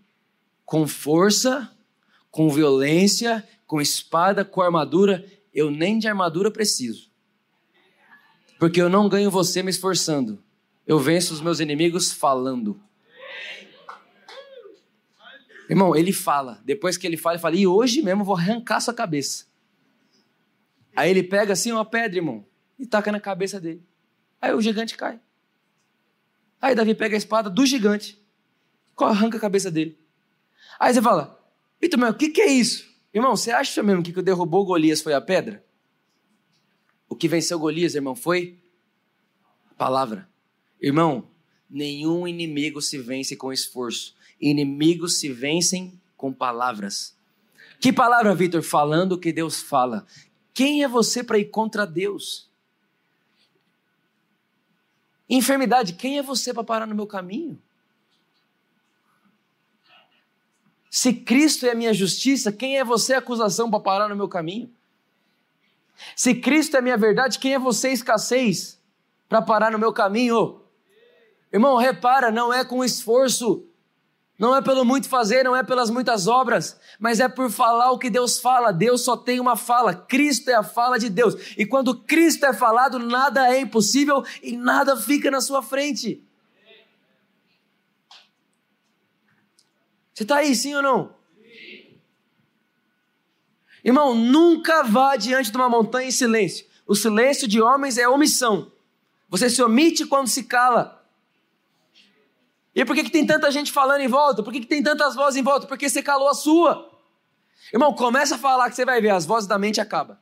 com 0.64 0.88
força, 0.88 1.76
com 2.30 2.50
violência, 2.50 3.48
com 3.66 3.82
espada, 3.82 4.46
com 4.46 4.62
armadura. 4.62 5.26
Eu 5.52 5.72
nem 5.72 5.98
de 5.98 6.08
armadura 6.08 6.52
preciso. 6.52 7.10
Porque 8.60 8.82
eu 8.82 8.90
não 8.90 9.10
ganho 9.10 9.32
você 9.32 9.64
me 9.64 9.72
esforçando. 9.72 10.42
Eu 10.86 11.00
venço 11.00 11.34
os 11.34 11.42
meus 11.42 11.60
inimigos 11.60 12.14
falando. 12.14 12.80
Irmão, 15.70 15.96
ele 15.96 16.14
fala. 16.14 16.62
Depois 16.64 16.98
que 16.98 17.08
ele 17.08 17.18
fala, 17.18 17.36
ele 17.36 17.42
fala: 17.42 17.56
E 17.56 17.68
hoje 17.68 18.02
mesmo 18.02 18.22
eu 18.22 18.26
vou 18.26 18.36
arrancar 18.36 18.80
sua 18.80 18.94
cabeça. 18.94 19.46
Aí 20.96 21.10
ele 21.10 21.24
pega 21.24 21.54
assim 21.54 21.72
uma 21.72 21.84
pedra, 21.84 22.18
irmão, 22.18 22.46
e 22.80 22.86
taca 22.86 23.12
na 23.12 23.20
cabeça 23.20 23.60
dele. 23.60 23.84
Aí 24.42 24.54
o 24.54 24.62
gigante 24.62 24.96
cai. 24.96 25.20
Aí 26.62 26.74
Davi 26.74 26.96
pega 26.96 27.16
a 27.16 27.18
espada 27.18 27.50
do 27.50 27.66
gigante, 27.66 28.20
arranca 28.98 29.38
a 29.38 29.42
cabeça 29.42 29.70
dele. 29.70 29.98
Aí 30.80 30.94
você 30.94 31.02
fala, 31.02 31.40
Vitor, 31.82 32.00
mas 32.00 32.12
o 32.12 32.18
que, 32.18 32.30
que 32.30 32.42
é 32.42 32.52
isso? 32.52 32.90
Irmão, 33.14 33.36
você 33.36 33.52
acha 33.52 33.84
mesmo 33.84 34.02
que 34.02 34.12
o 34.12 34.14
que 34.14 34.22
derrubou 34.22 34.66
Golias 34.66 35.02
foi 35.02 35.14
a 35.14 35.22
pedra? 35.22 35.64
O 37.08 37.16
que 37.16 37.28
venceu 37.28 37.60
Golias, 37.60 37.96
irmão, 37.96 38.16
foi 38.16 38.58
a 39.70 39.74
palavra. 39.76 40.28
Irmão, 40.82 41.30
nenhum 41.70 42.28
inimigo 42.28 42.82
se 42.82 42.98
vence 42.98 43.36
com 43.36 43.54
esforço. 43.54 44.16
Inimigos 44.40 45.20
se 45.20 45.32
vencem 45.32 46.00
com 46.18 46.34
palavras. 46.34 47.16
Que 47.80 47.92
palavra, 47.92 48.34
Vitor? 48.34 48.62
Falando 48.62 49.14
o 49.14 49.18
que 49.18 49.32
Deus 49.32 49.62
fala. 49.62 50.06
Quem 50.54 50.84
é 50.84 50.88
você 50.88 51.24
para 51.24 51.38
ir 51.38 51.46
contra 51.46 51.86
Deus? 51.86 52.50
Enfermidade, 55.30 55.94
quem 55.94 56.18
é 56.18 56.24
você 56.24 56.54
para 56.54 56.64
parar 56.64 56.86
no 56.86 56.96
meu 56.96 57.08
caminho? 57.08 57.62
Se 60.90 61.12
Cristo 61.14 61.66
é 61.66 61.72
a 61.72 61.76
minha 61.76 61.94
justiça, 61.94 62.52
quem 62.52 62.78
é 62.78 62.84
você 62.84 63.14
acusação 63.14 63.70
para 63.70 63.82
parar 63.82 64.08
no 64.08 64.16
meu 64.16 64.30
caminho? 64.30 64.72
Se 66.16 66.36
Cristo 66.36 66.76
é 66.76 66.80
a 66.80 66.82
minha 66.82 66.98
verdade, 66.98 67.40
quem 67.40 67.54
é 67.54 67.60
você 67.60 67.90
escassez 67.90 68.80
para 69.28 69.42
parar 69.42 69.72
no 69.72 69.80
meu 69.80 69.92
caminho? 69.92 70.62
Irmão, 71.52 71.76
repara, 71.76 72.32
não 72.32 72.54
é 72.54 72.64
com 72.64 72.84
esforço, 72.84 73.68
Não 74.38 74.54
é 74.54 74.62
pelo 74.62 74.84
muito 74.84 75.08
fazer, 75.08 75.44
não 75.44 75.56
é 75.56 75.64
pelas 75.64 75.90
muitas 75.90 76.28
obras, 76.28 76.78
mas 77.00 77.22
é 77.22 77.28
por 77.30 77.50
falar 77.50 77.92
o 77.92 77.98
que 77.98 78.10
Deus 78.10 78.38
fala. 78.40 78.74
Deus 78.74 79.02
só 79.02 79.16
tem 79.16 79.40
uma 79.40 79.56
fala. 79.56 79.94
Cristo 79.94 80.50
é 80.50 80.56
a 80.56 80.64
fala 80.64 81.00
de 81.00 81.10
Deus. 81.10 81.36
E 81.58 81.66
quando 81.66 81.96
Cristo 81.96 82.46
é 82.46 82.54
falado, 82.54 83.00
nada 83.00 83.48
é 83.48 83.62
impossível 83.62 84.26
e 84.44 84.58
nada 84.58 84.98
fica 84.98 85.32
na 85.32 85.40
sua 85.40 85.62
frente. 85.62 86.22
Você 90.14 90.24
está 90.24 90.38
aí, 90.38 90.54
sim 90.54 90.76
ou 90.76 90.82
não? 90.82 91.16
Irmão, 93.84 94.16
nunca 94.16 94.84
vá 94.84 95.16
diante 95.16 95.52
de 95.52 95.58
uma 95.58 95.70
montanha 95.70 96.08
em 96.08 96.12
silêncio. 96.12 96.66
O 96.88 96.96
silêncio 96.96 97.48
de 97.48 97.62
homens 97.62 97.98
é 97.98 98.08
omissão. 98.08 98.72
Você 99.30 99.50
se 99.50 99.62
omite 99.62 100.06
quando 100.06 100.28
se 100.28 100.44
cala. 100.44 101.05
E 102.76 102.84
por 102.84 102.94
que, 102.94 103.06
que 103.06 103.10
tem 103.10 103.26
tanta 103.26 103.50
gente 103.50 103.72
falando 103.72 104.02
em 104.02 104.08
volta? 104.08 104.44
Por 104.44 104.52
que, 104.52 104.60
que 104.60 104.68
tem 104.68 104.84
tantas 104.84 105.16
vozes 105.16 105.40
em 105.40 105.44
volta? 105.44 105.66
Porque 105.66 105.90
você 105.90 106.04
calou 106.04 106.28
a 106.28 106.34
sua. 106.34 106.92
Irmão, 107.72 107.94
começa 107.94 108.36
a 108.36 108.38
falar 108.38 108.70
que 108.70 108.76
você 108.76 108.84
vai 108.84 109.00
ver, 109.00 109.12
as 109.12 109.26
vozes 109.26 109.48
da 109.48 109.58
mente 109.58 109.80
acabam. 109.80 110.18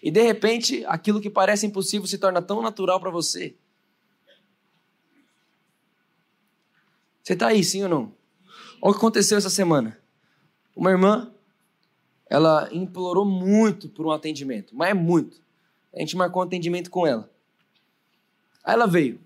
E 0.00 0.10
de 0.10 0.22
repente, 0.22 0.84
aquilo 0.86 1.20
que 1.20 1.28
parece 1.28 1.66
impossível 1.66 2.06
se 2.06 2.18
torna 2.18 2.40
tão 2.40 2.62
natural 2.62 3.00
para 3.00 3.10
você. 3.10 3.56
Você 7.22 7.32
está 7.32 7.48
aí, 7.48 7.64
sim 7.64 7.82
ou 7.82 7.88
não? 7.88 8.14
Olha 8.80 8.90
o 8.90 8.92
que 8.92 8.98
aconteceu 8.98 9.36
essa 9.36 9.50
semana. 9.50 10.00
Uma 10.74 10.92
irmã, 10.92 11.32
ela 12.30 12.68
implorou 12.70 13.24
muito 13.24 13.88
por 13.88 14.06
um 14.06 14.12
atendimento, 14.12 14.76
mas 14.76 14.90
é 14.90 14.94
muito. 14.94 15.40
A 15.92 15.98
gente 15.98 16.16
marcou 16.16 16.42
um 16.42 16.46
atendimento 16.46 16.90
com 16.90 17.04
ela. 17.04 17.28
Aí 18.62 18.74
ela 18.74 18.86
veio. 18.86 19.25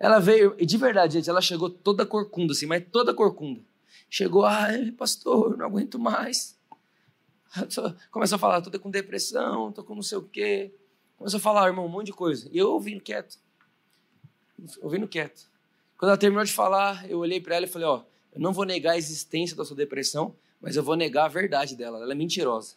Ela 0.00 0.18
veio, 0.18 0.56
e 0.58 0.64
de 0.64 0.78
verdade, 0.78 1.12
gente, 1.12 1.28
ela 1.28 1.42
chegou 1.42 1.68
toda 1.68 2.06
corcunda, 2.06 2.54
assim, 2.54 2.64
mas 2.64 2.82
toda 2.90 3.12
corcunda. 3.12 3.60
Chegou, 4.08 4.46
ai, 4.46 4.90
pastor, 4.92 5.58
não 5.58 5.66
aguento 5.66 5.98
mais. 5.98 6.58
Começou 8.10 8.36
a 8.36 8.38
falar, 8.38 8.62
tô 8.62 8.80
com 8.80 8.90
depressão, 8.90 9.70
tô 9.70 9.84
com 9.84 9.94
não 9.94 10.02
sei 10.02 10.16
o 10.16 10.22
quê. 10.22 10.72
Começou 11.18 11.36
a 11.36 11.40
falar, 11.40 11.66
irmão, 11.66 11.84
um 11.84 11.88
monte 11.88 12.06
de 12.06 12.12
coisa. 12.14 12.48
E 12.50 12.56
eu 12.56 12.70
ouvindo 12.70 13.02
quieto. 13.02 13.38
Ouvindo 14.80 15.06
quieto. 15.06 15.42
Quando 15.98 16.12
ela 16.12 16.18
terminou 16.18 16.44
de 16.44 16.52
falar, 16.52 17.08
eu 17.10 17.18
olhei 17.18 17.38
para 17.38 17.56
ela 17.56 17.66
e 17.66 17.68
falei, 17.68 17.86
ó, 17.86 18.02
eu 18.32 18.40
não 18.40 18.54
vou 18.54 18.64
negar 18.64 18.92
a 18.92 18.96
existência 18.96 19.54
da 19.54 19.66
sua 19.66 19.76
depressão, 19.76 20.34
mas 20.62 20.76
eu 20.76 20.82
vou 20.82 20.96
negar 20.96 21.26
a 21.26 21.28
verdade 21.28 21.76
dela. 21.76 21.98
Ela 22.00 22.12
é 22.12 22.16
mentirosa. 22.16 22.74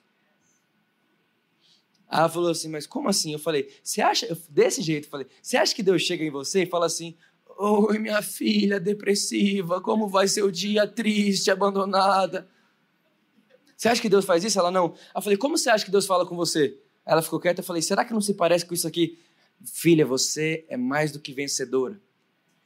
Ela 2.13 2.29
falou 2.29 2.51
assim, 2.51 2.69
mas 2.69 2.85
como 2.85 3.09
assim? 3.09 3.33
Eu 3.33 3.39
falei, 3.39 3.67
você 3.83 3.99
acha, 3.99 4.37
desse 4.47 4.83
jeito, 4.83 5.05
eu 5.05 5.09
falei, 5.09 5.25
você 5.41 5.57
acha 5.57 5.73
que 5.73 5.81
Deus 5.81 6.03
chega 6.03 6.23
em 6.23 6.29
você 6.29 6.61
e 6.61 6.65
fala 6.67 6.85
assim, 6.85 7.17
oi 7.57 7.97
minha 7.97 8.21
filha 8.21 8.79
depressiva, 8.79 9.81
como 9.81 10.07
vai 10.07 10.27
ser 10.27 10.43
o 10.43 10.51
dia 10.51 10.85
triste, 10.85 11.49
abandonada? 11.49 12.47
Você 13.75 13.89
acha 13.89 13.99
que 13.99 14.09
Deus 14.09 14.25
faz 14.25 14.43
isso? 14.43 14.59
Ela 14.59 14.69
não. 14.69 14.93
Eu 15.15 15.21
falei, 15.23 15.35
como 15.35 15.57
você 15.57 15.71
acha 15.71 15.83
que 15.83 15.89
Deus 15.89 16.05
fala 16.05 16.23
com 16.23 16.35
você? 16.35 16.79
Ela 17.03 17.23
ficou 17.23 17.39
quieta, 17.39 17.61
eu 17.61 17.65
falei, 17.65 17.81
será 17.81 18.05
que 18.05 18.13
não 18.13 18.21
se 18.21 18.35
parece 18.35 18.63
com 18.63 18.75
isso 18.75 18.87
aqui? 18.87 19.17
Filha, 19.65 20.05
você 20.05 20.67
é 20.69 20.77
mais 20.77 21.11
do 21.11 21.19
que 21.19 21.33
vencedora. 21.33 21.99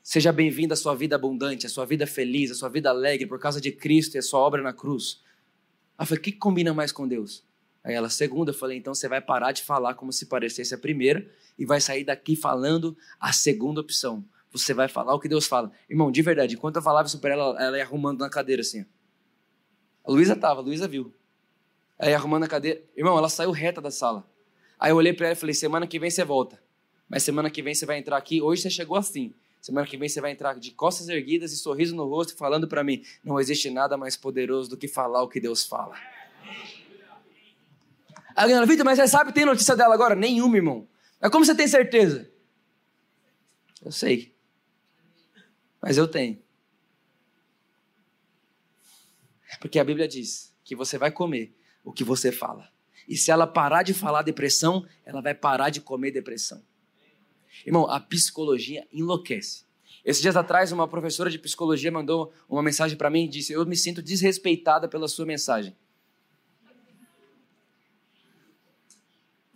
Seja 0.04 0.34
bem-vinda 0.34 0.74
à 0.74 0.78
sua 0.78 0.94
vida 0.94 1.16
abundante, 1.16 1.66
à 1.66 1.70
sua 1.70 1.86
vida 1.86 2.06
feliz, 2.06 2.52
à 2.52 2.54
sua 2.54 2.68
vida 2.68 2.90
alegre 2.90 3.26
por 3.26 3.40
causa 3.40 3.62
de 3.62 3.72
Cristo 3.72 4.16
e 4.16 4.18
a 4.18 4.22
sua 4.22 4.42
obra 4.42 4.62
na 4.62 4.74
cruz. 4.74 5.24
Ela 5.98 6.06
falou, 6.06 6.20
o 6.20 6.22
que 6.22 6.34
combina 6.34 6.74
mais 6.74 6.92
com 6.92 7.08
Deus? 7.08 7.48
Aí 7.88 7.94
ela, 7.94 8.10
segunda, 8.10 8.52
eu 8.52 8.54
falei, 8.54 8.78
então 8.78 8.94
você 8.94 9.08
vai 9.08 9.22
parar 9.22 9.54
de 9.54 9.64
falar 9.64 9.94
como 9.94 10.12
se 10.12 10.26
parecesse 10.26 10.76
a 10.76 10.78
primeira 10.78 11.26
e 11.58 11.66
vai 11.66 11.80
sair 11.80 12.04
daqui 12.04 12.36
falando 12.36 12.98
a 13.18 13.32
segunda 13.32 13.80
opção. 13.80 14.26
Você 14.52 14.74
vai 14.74 14.90
falar 14.90 15.16
o 15.16 15.20
que 15.22 15.30
Deus 15.30 15.48
fala. 15.48 15.72
Irmão, 15.90 16.12
de 16.12 16.22
verdade, 16.22 16.56
enquanto 16.56 16.76
eu 16.76 16.82
falava 16.82 17.08
isso 17.08 17.18
para 17.20 17.32
ela, 17.32 17.64
ela 17.64 17.78
ia 17.78 17.84
arrumando 17.86 18.20
na 18.20 18.30
cadeira 18.30 18.60
assim. 18.60 18.86
A 20.04 20.12
Luísa 20.12 20.36
tava, 20.36 20.60
a 20.60 20.64
Luísa 20.64 20.86
viu. 20.86 21.14
Ela 21.98 22.12
ia 22.12 22.18
arrumando 22.18 22.42
na 22.42 22.50
cadeira. 22.50 22.84
Irmão, 22.94 23.18
ela 23.18 23.30
saiu 23.30 23.52
reta 23.52 23.80
da 23.80 23.90
sala. 23.90 24.30
Aí 24.78 24.92
eu 24.92 24.98
olhei 24.98 25.14
para 25.14 25.28
ela 25.28 25.34
e 25.34 25.40
falei, 25.40 25.56
semana 25.56 25.88
que 25.88 25.98
vem 25.98 26.10
você 26.10 26.26
volta. 26.26 26.62
Mas 27.08 27.24
semana 27.24 27.50
que 27.50 27.62
vem 27.62 27.74
você 27.74 27.86
vai 27.86 28.00
entrar 28.00 28.18
aqui. 28.18 28.42
Hoje 28.42 28.64
você 28.64 28.70
chegou 28.70 28.98
assim. 28.98 29.34
Semana 29.62 29.88
que 29.88 29.96
vem 29.96 30.10
você 30.10 30.20
vai 30.20 30.32
entrar 30.32 30.60
de 30.60 30.72
costas 30.72 31.08
erguidas 31.08 31.54
e 31.54 31.58
sorriso 31.58 31.96
no 31.96 32.04
rosto, 32.04 32.36
falando 32.36 32.68
para 32.68 32.84
mim: 32.84 33.02
não 33.24 33.40
existe 33.40 33.70
nada 33.70 33.96
mais 33.96 34.18
poderoso 34.18 34.70
do 34.70 34.76
que 34.76 34.90
falar 34.90 35.24
o 35.24 35.30
que 35.30 35.40
Deus 35.40 35.66
fala. 35.66 35.96
Aí 38.38 38.52
ela, 38.52 38.68
Vitor, 38.68 38.86
mas 38.86 39.00
você 39.00 39.08
sabe, 39.08 39.34
tem 39.34 39.46
notícia 39.46 39.76
dela 39.76 39.96
agora? 39.96 40.14
Nenhuma, 40.14 40.56
irmão. 40.56 40.88
Mas 41.20 41.32
como 41.32 41.44
você 41.44 41.56
tem 41.56 41.68
certeza? 41.68 42.32
Eu 43.84 43.92
sei. 43.92 44.36
Mas 45.82 45.98
eu 45.98 46.08
tenho. 46.08 46.40
Porque 49.60 49.80
a 49.80 49.84
Bíblia 49.84 50.08
diz 50.08 50.56
que 50.64 50.76
você 50.76 51.00
vai 51.00 51.12
comer 51.12 51.58
o 51.84 51.92
que 51.92 52.04
você 52.04 52.32
fala. 52.32 52.70
E 53.08 53.18
se 53.18 53.32
ela 53.32 53.48
parar 53.48 53.82
de 53.82 53.96
falar 53.96 54.22
depressão, 54.22 54.86
ela 55.04 55.20
vai 55.20 55.34
parar 55.34 55.72
de 55.72 55.82
comer 55.82 56.12
depressão. 56.12 56.62
Irmão, 57.66 57.90
a 57.90 58.00
psicologia 58.00 58.88
enlouquece. 58.94 59.66
Esses 60.06 60.22
dias 60.22 60.38
atrás, 60.38 60.72
uma 60.72 60.88
professora 60.88 61.32
de 61.32 61.40
psicologia 61.40 61.92
mandou 61.92 62.32
uma 62.48 62.62
mensagem 62.62 62.96
para 62.96 63.10
mim 63.10 63.26
e 63.26 63.30
disse: 63.30 63.52
Eu 63.52 63.66
me 63.66 63.76
sinto 63.76 64.00
desrespeitada 64.00 64.88
pela 64.88 65.08
sua 65.08 65.26
mensagem. 65.26 65.76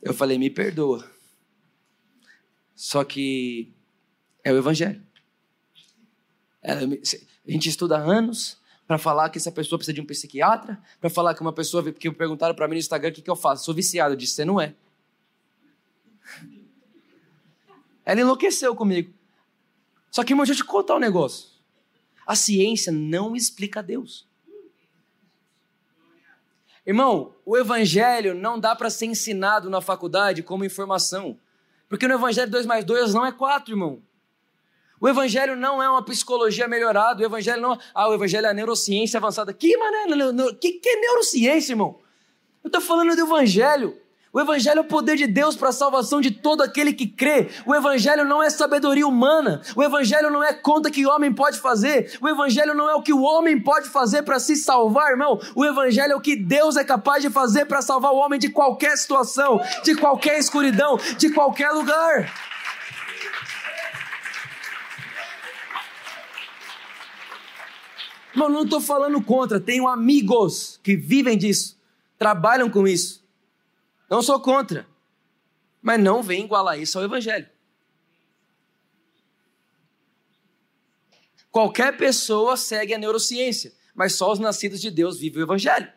Eu 0.02 0.14
falei, 0.14 0.38
me 0.38 0.50
perdoa. 0.50 1.10
Só 2.76 3.04
que 3.04 3.72
é 4.44 4.52
o 4.52 4.58
Evangelho. 4.58 5.02
É, 6.64 6.74
a 6.74 7.52
gente 7.52 7.70
estuda 7.70 7.98
anos 7.98 8.60
para 8.88 8.98
falar 8.98 9.30
que 9.30 9.38
essa 9.38 9.52
pessoa 9.52 9.78
precisa 9.78 9.94
de 9.94 10.02
um 10.02 10.06
psiquiatra, 10.06 10.82
para 11.00 11.10
falar 11.10 11.34
que 11.34 11.42
uma 11.42 11.54
pessoa 11.54 11.92
que 11.94 12.12
perguntaram 12.12 12.56
para 12.56 12.68
mim 12.68 12.74
no 12.76 12.80
Instagram 12.80 13.12
o 13.12 13.14
que, 13.14 13.22
que 13.22 13.30
eu 13.30 13.36
faço. 13.36 13.64
Sou 13.64 13.74
viciado. 13.74 14.14
Eu 14.14 14.18
disse, 14.18 14.34
você 14.34 14.46
não 14.46 14.60
é. 14.60 14.76
Ela 18.04 18.22
enlouqueceu 18.22 18.76
comigo. 18.76 19.14
Só 20.10 20.24
que, 20.24 20.34
irmão, 20.34 20.46
deixa 20.46 20.62
eu 20.62 20.66
te 20.66 20.70
contar 20.70 20.96
um 20.96 21.00
negócio. 21.00 21.50
A 22.26 22.36
ciência 22.36 22.92
não 22.92 23.36
explica 23.36 23.82
Deus. 23.82 24.28
Irmão, 26.92 27.34
o 27.46 27.58
evangelho 27.58 28.36
não 28.36 28.60
dá 28.60 28.76
para 28.76 28.90
ser 28.90 29.06
ensinado 29.06 29.70
na 29.70 29.80
faculdade 29.80 30.44
como 30.44 30.66
informação. 30.66 31.40
Porque 31.88 32.06
no 32.06 32.16
evangelho 32.16 32.52
2 32.52 32.66
mais 32.66 32.84
2 32.84 33.14
não 33.14 33.26
é 33.26 33.32
4, 33.32 33.72
irmão. 33.74 34.04
O 35.00 35.08
evangelho 35.08 35.56
não 35.56 35.82
é 35.82 35.90
uma 35.90 36.04
psicologia 36.04 36.68
melhorada, 36.68 37.24
o 37.24 37.26
evangelho 37.26 37.62
não, 37.62 37.80
ah, 37.96 38.10
o 38.10 38.14
evangelho 38.14 38.46
é 38.46 38.50
a 38.50 38.54
neurociência 38.54 39.20
avançada. 39.20 39.54
Que 39.54 39.78
mané, 39.78 40.04
que, 40.60 40.74
que 40.74 40.90
é 40.90 41.00
neurociência, 41.00 41.72
irmão? 41.72 41.98
Eu 42.62 42.68
estou 42.68 42.82
falando 42.82 43.16
do 43.16 43.22
evangelho. 43.22 43.98
O 44.34 44.40
Evangelho 44.40 44.78
é 44.78 44.82
o 44.82 44.86
poder 44.86 45.18
de 45.18 45.28
Deus 45.28 45.58
para 45.58 45.70
a 45.70 45.74
salvação 45.74 46.22
de 46.22 46.32
todo 46.32 46.62
aquele 46.62 46.94
que 46.94 47.06
crê. 47.06 47.50
O 47.66 47.76
Evangelho 47.76 48.24
não 48.24 48.42
é 48.42 48.50
sabedoria 48.50 49.06
humana. 49.06 49.62
O 49.76 49.84
Evangelho 49.84 50.30
não 50.30 50.42
é 50.42 50.54
conta 50.54 50.90
que 50.90 51.06
o 51.06 51.10
homem 51.10 51.34
pode 51.34 51.60
fazer. 51.60 52.18
O 52.22 52.30
Evangelho 52.30 52.74
não 52.74 52.90
é 52.90 52.96
o 52.96 53.02
que 53.02 53.12
o 53.12 53.22
homem 53.22 53.60
pode 53.60 53.90
fazer 53.90 54.24
para 54.24 54.40
se 54.40 54.56
salvar, 54.56 55.12
irmão. 55.12 55.38
O 55.54 55.66
Evangelho 55.66 56.14
é 56.14 56.16
o 56.16 56.22
que 56.22 56.38
Deus 56.38 56.78
é 56.78 56.84
capaz 56.84 57.22
de 57.22 57.30
fazer 57.30 57.66
para 57.66 57.82
salvar 57.82 58.14
o 58.14 58.18
homem 58.18 58.40
de 58.40 58.48
qualquer 58.48 58.98
situação, 58.98 59.60
de 59.84 59.96
qualquer 59.96 60.40
escuridão, 60.40 60.98
de 61.18 61.30
qualquer 61.32 61.72
lugar. 61.72 62.34
Irmão, 68.34 68.50
não 68.50 68.64
estou 68.64 68.80
falando 68.80 69.22
contra. 69.22 69.60
Tenho 69.60 69.90
amigos 69.90 70.80
que 70.82 70.96
vivem 70.96 71.38
disso, 71.38 71.78
trabalham 72.18 72.70
com 72.70 72.88
isso. 72.88 73.21
Não 74.12 74.22
sou 74.22 74.42
contra. 74.42 74.86
Mas 75.82 75.98
não 75.98 76.22
vem 76.22 76.44
igualar 76.44 76.78
isso 76.78 77.00
ao 77.00 77.06
Evangelho. 77.06 77.50
Qualquer 81.50 81.96
pessoa 81.96 82.58
segue 82.58 82.94
a 82.94 82.98
neurociência, 82.98 83.74
mas 83.96 84.16
só 84.16 84.32
os 84.34 84.40
nascidos 84.40 84.82
de 84.82 84.92
Deus 84.92 85.18
vivem 85.18 85.42
o 85.42 85.46
Evangelho. 85.46 85.92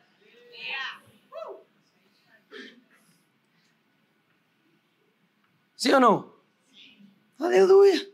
Sim 5.77 5.93
ou 5.95 6.01
não? 6.01 6.33
Aleluia. 7.39 8.11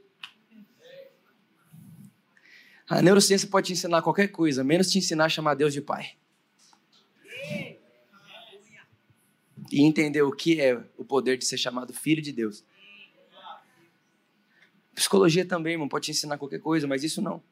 A 2.89 3.03
neurociência 3.03 3.49
pode 3.49 3.69
te 3.69 3.73
ensinar 3.75 4.03
qualquer 4.03 4.29
coisa, 4.29 4.65
menos 4.65 4.91
te 4.91 4.99
ensinar 4.99 5.27
a 5.27 5.29
chamar 5.29 5.55
Deus 5.55 5.75
de 5.75 5.83
Pai. 5.83 6.17
E 9.71 9.83
entender 9.83 10.23
o 10.23 10.33
que 10.33 10.61
é 10.61 10.83
o 10.97 11.05
poder 11.05 11.37
de 11.37 11.45
ser 11.45 11.57
chamado 11.57 11.93
filho 11.93 12.21
de 12.21 12.33
Deus. 12.33 12.65
Psicologia 14.95 15.45
também, 15.45 15.75
irmão, 15.75 15.89
pode 15.89 16.07
te 16.07 16.11
ensinar 16.11 16.37
qualquer 16.37 16.61
coisa, 16.61 16.87
mas 16.87 17.05
isso 17.05 17.23
não. 17.23 17.43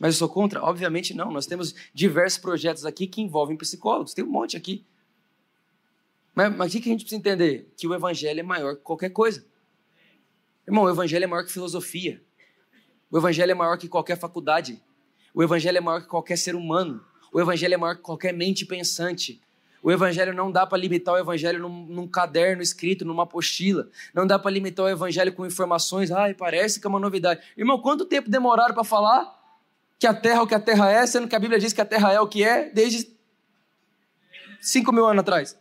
Mas 0.00 0.14
eu 0.14 0.18
sou 0.18 0.28
contra? 0.28 0.62
Obviamente 0.62 1.14
não. 1.14 1.30
Nós 1.30 1.46
temos 1.46 1.74
diversos 1.94 2.38
projetos 2.38 2.84
aqui 2.84 3.06
que 3.06 3.20
envolvem 3.20 3.56
psicólogos, 3.56 4.14
tem 4.14 4.24
um 4.24 4.30
monte 4.30 4.56
aqui. 4.56 4.84
Mas, 6.34 6.56
mas 6.56 6.74
o 6.74 6.80
que 6.80 6.88
a 6.88 6.92
gente 6.92 7.02
precisa 7.02 7.18
entender? 7.18 7.70
Que 7.76 7.86
o 7.86 7.94
evangelho 7.94 8.40
é 8.40 8.42
maior 8.42 8.76
que 8.76 8.82
qualquer 8.82 9.10
coisa. 9.10 9.46
Irmão, 10.66 10.84
o 10.84 10.90
evangelho 10.90 11.24
é 11.24 11.26
maior 11.26 11.44
que 11.44 11.52
filosofia. 11.52 12.22
O 13.10 13.18
evangelho 13.18 13.50
é 13.50 13.54
maior 13.54 13.76
que 13.76 13.88
qualquer 13.88 14.18
faculdade. 14.18 14.82
O 15.34 15.42
evangelho 15.42 15.78
é 15.78 15.80
maior 15.80 16.00
que 16.00 16.08
qualquer 16.08 16.38
ser 16.38 16.54
humano. 16.54 17.04
O 17.32 17.40
evangelho 17.40 17.74
é 17.74 17.76
maior 17.76 17.96
que 17.96 18.02
qualquer 18.02 18.32
mente 18.32 18.64
pensante. 18.64 19.40
O 19.82 19.90
evangelho 19.90 20.34
não 20.34 20.52
dá 20.52 20.66
para 20.66 20.76
limitar 20.76 21.14
o 21.14 21.18
evangelho 21.18 21.58
num, 21.60 21.86
num, 21.86 22.06
caderno 22.06 22.62
escrito, 22.62 23.04
numa 23.04 23.22
apostila. 23.22 23.88
Não 24.12 24.26
dá 24.26 24.38
para 24.38 24.50
limitar 24.50 24.84
o 24.84 24.88
evangelho 24.88 25.32
com 25.32 25.46
informações. 25.46 26.10
Ai, 26.10 26.34
parece 26.34 26.78
que 26.78 26.86
é 26.86 26.88
uma 26.90 27.00
novidade. 27.00 27.40
Irmão, 27.56 27.80
quanto 27.80 28.04
tempo 28.04 28.28
demoraram 28.28 28.74
para 28.74 28.84
falar 28.84 29.38
que 29.98 30.06
a 30.06 30.12
terra 30.12 30.38
é 30.38 30.42
o 30.42 30.46
que 30.46 30.54
a 30.54 30.60
terra 30.60 30.90
é, 30.90 31.06
sendo 31.06 31.26
que 31.26 31.34
a 31.34 31.38
Bíblia 31.38 31.58
diz 31.58 31.72
que 31.72 31.80
a 31.80 31.84
terra 31.84 32.12
é 32.12 32.20
o 32.20 32.26
que 32.26 32.44
é 32.44 32.68
desde 32.70 33.10
cinco 34.60 34.92
mil 34.92 35.06
anos 35.06 35.20
atrás? 35.20 35.58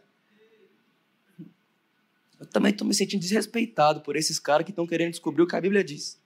Eu 2.40 2.46
também 2.46 2.72
estou 2.72 2.88
me 2.88 2.94
sentindo 2.94 3.22
desrespeitado 3.22 4.02
por 4.02 4.18
esses 4.18 4.38
caras 4.38 4.66
que 4.66 4.72
estão 4.72 4.86
querendo 4.86 5.12
descobrir 5.12 5.44
o 5.44 5.48
que 5.48 5.56
a 5.56 5.62
Bíblia 5.62 5.84
diz. 5.84 6.20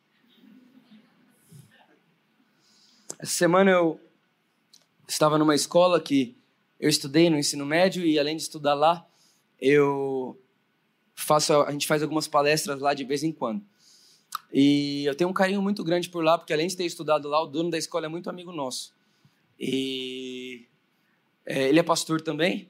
Essa 3.20 3.34
semana 3.34 3.72
eu 3.72 4.00
estava 5.08 5.38
numa 5.38 5.56
escola 5.56 6.00
que 6.02 6.36
eu 6.84 6.90
estudei 6.90 7.30
no 7.30 7.38
ensino 7.38 7.66
médio 7.66 8.06
e 8.06 8.20
além 8.20 8.36
de 8.36 8.42
estudar 8.42 8.74
lá, 8.74 9.08
eu 9.58 10.38
faço 11.16 11.54
a 11.54 11.72
gente 11.72 11.88
faz 11.88 12.04
algumas 12.04 12.28
palestras 12.28 12.78
lá 12.82 12.94
de 12.94 13.06
vez 13.06 13.24
em 13.24 13.32
quando. 13.32 13.64
E 14.52 15.06
eu 15.06 15.16
tenho 15.16 15.30
um 15.30 15.34
carinho 15.34 15.62
muito 15.62 15.82
grande 15.82 16.10
por 16.10 16.22
lá, 16.22 16.38
porque 16.38 16.52
além 16.52 16.68
de 16.68 16.76
ter 16.76 16.84
estudado 16.84 17.30
lá, 17.30 17.42
o 17.42 17.48
dono 17.48 17.70
da 17.70 17.78
escola 17.78 18.08
é 18.08 18.10
muito 18.10 18.30
amigo 18.30 18.52
nosso. 18.52 18.94
E 19.58 20.68
é, 21.46 21.70
ele 21.70 21.80
é 21.80 21.84
pastor 21.84 22.20
também. 22.20 22.70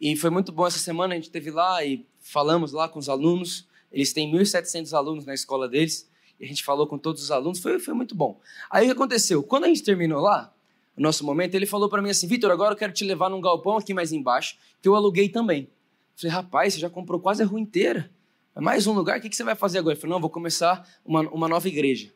E 0.00 0.14
foi 0.14 0.30
muito 0.30 0.52
bom 0.52 0.64
essa 0.64 0.78
semana, 0.78 1.14
a 1.14 1.16
gente 1.16 1.28
teve 1.28 1.50
lá 1.50 1.84
e 1.84 2.06
falamos 2.20 2.70
lá 2.70 2.88
com 2.88 3.00
os 3.00 3.08
alunos. 3.08 3.66
Eles 3.90 4.12
têm 4.12 4.32
1.700 4.32 4.92
alunos 4.92 5.26
na 5.26 5.34
escola 5.34 5.68
deles. 5.68 6.08
E 6.38 6.44
a 6.44 6.46
gente 6.46 6.62
falou 6.62 6.86
com 6.86 6.96
todos 6.96 7.24
os 7.24 7.32
alunos, 7.32 7.58
foi, 7.58 7.80
foi 7.80 7.92
muito 7.92 8.14
bom. 8.14 8.40
Aí 8.70 8.84
o 8.84 8.86
que 8.86 8.92
aconteceu? 8.92 9.42
Quando 9.42 9.64
a 9.64 9.66
gente 9.66 9.82
terminou 9.82 10.20
lá, 10.20 10.54
o 10.98 11.02
nosso 11.02 11.24
momento, 11.24 11.54
ele 11.54 11.64
falou 11.64 11.88
para 11.88 12.02
mim 12.02 12.10
assim: 12.10 12.26
Vitor, 12.26 12.50
agora 12.50 12.72
eu 12.72 12.76
quero 12.76 12.92
te 12.92 13.04
levar 13.04 13.30
num 13.30 13.40
galpão 13.40 13.76
aqui 13.76 13.94
mais 13.94 14.12
embaixo, 14.12 14.56
que 14.82 14.88
eu 14.88 14.96
aluguei 14.96 15.28
também. 15.28 15.62
Eu 15.62 15.68
falei, 16.16 16.32
rapaz, 16.32 16.74
você 16.74 16.80
já 16.80 16.90
comprou 16.90 17.20
quase 17.20 17.40
a 17.40 17.46
rua 17.46 17.60
inteira. 17.60 18.10
É 18.56 18.60
mais 18.60 18.88
um 18.88 18.92
lugar, 18.92 19.18
o 19.18 19.22
que, 19.22 19.34
você 19.34 19.44
vai 19.44 19.54
fazer 19.54 19.78
agora? 19.78 19.94
Ele 19.94 20.00
falou, 20.00 20.16
não, 20.16 20.20
vou 20.20 20.28
começar 20.28 20.84
uma, 21.04 21.20
uma 21.30 21.46
nova 21.46 21.68
igreja. 21.68 22.12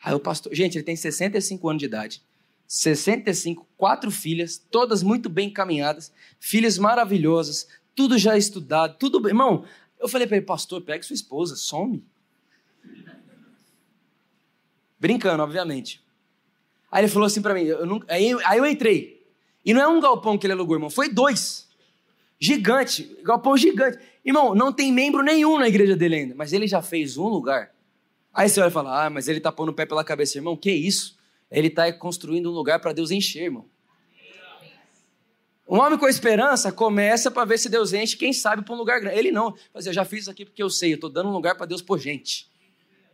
Aí 0.00 0.14
o 0.14 0.20
pastor, 0.20 0.54
gente, 0.54 0.78
ele 0.78 0.84
tem 0.84 0.94
65 0.94 1.68
anos 1.68 1.80
de 1.80 1.86
idade. 1.86 2.22
65, 2.68 3.66
quatro 3.76 4.10
filhas, 4.10 4.64
todas 4.70 5.02
muito 5.02 5.28
bem 5.28 5.48
encaminhadas, 5.48 6.12
filhas 6.38 6.78
maravilhosas, 6.78 7.66
tudo 7.94 8.16
já 8.16 8.38
estudado, 8.38 8.96
tudo 8.98 9.18
bem. 9.18 9.30
Irmão, 9.30 9.64
eu 9.98 10.08
falei 10.08 10.28
para 10.28 10.36
ele, 10.36 10.46
pastor, 10.46 10.82
pega 10.82 11.02
sua 11.02 11.14
esposa, 11.14 11.56
some. 11.56 12.04
Brincando, 15.00 15.42
obviamente. 15.42 16.05
Aí 16.96 17.02
ele 17.02 17.12
falou 17.12 17.26
assim 17.26 17.42
para 17.42 17.52
mim, 17.52 17.64
eu 17.64 17.84
não, 17.84 18.02
aí, 18.08 18.34
aí, 18.46 18.56
eu 18.56 18.64
entrei. 18.64 19.22
E 19.62 19.74
não 19.74 19.82
é 19.82 19.86
um 19.86 20.00
galpão 20.00 20.38
que 20.38 20.46
ele 20.46 20.54
alugou, 20.54 20.76
irmão, 20.76 20.88
foi 20.88 21.10
dois. 21.10 21.68
Gigante, 22.40 23.18
galpão 23.22 23.54
gigante. 23.54 23.98
Irmão, 24.24 24.54
não 24.54 24.72
tem 24.72 24.90
membro 24.90 25.22
nenhum 25.22 25.58
na 25.58 25.68
igreja 25.68 25.94
dele 25.94 26.16
ainda, 26.16 26.34
mas 26.34 26.54
ele 26.54 26.66
já 26.66 26.80
fez 26.80 27.18
um 27.18 27.28
lugar. 27.28 27.70
Aí 28.32 28.48
você 28.48 28.60
vai 28.60 28.70
falar, 28.70 29.04
ah, 29.04 29.10
mas 29.10 29.28
ele 29.28 29.40
tá 29.40 29.52
pondo 29.52 29.72
o 29.72 29.74
pé 29.74 29.84
pela 29.84 30.02
cabeça, 30.02 30.38
irmão, 30.38 30.56
que 30.56 30.72
isso? 30.72 31.18
Ele 31.50 31.68
está 31.68 31.92
construindo 31.92 32.50
um 32.50 32.54
lugar 32.54 32.80
para 32.80 32.94
Deus 32.94 33.10
encher, 33.10 33.42
irmão. 33.42 33.66
Um 35.68 35.78
homem 35.78 35.98
com 35.98 36.08
esperança 36.08 36.72
começa 36.72 37.30
para 37.30 37.44
ver 37.44 37.58
se 37.58 37.68
Deus 37.68 37.92
enche, 37.92 38.16
quem 38.16 38.32
sabe 38.32 38.62
para 38.62 38.74
um 38.74 38.78
lugar 38.78 39.00
grande. 39.00 39.18
Ele 39.18 39.30
não, 39.30 39.54
mas 39.74 39.84
eu 39.84 39.92
já 39.92 40.06
fiz 40.06 40.20
isso 40.20 40.30
aqui 40.30 40.46
porque 40.46 40.62
eu 40.62 40.70
sei, 40.70 40.92
eu 40.92 40.94
estou 40.94 41.10
dando 41.10 41.28
um 41.28 41.32
lugar 41.32 41.56
para 41.56 41.66
Deus 41.66 41.82
por 41.82 41.98
gente. 41.98 42.48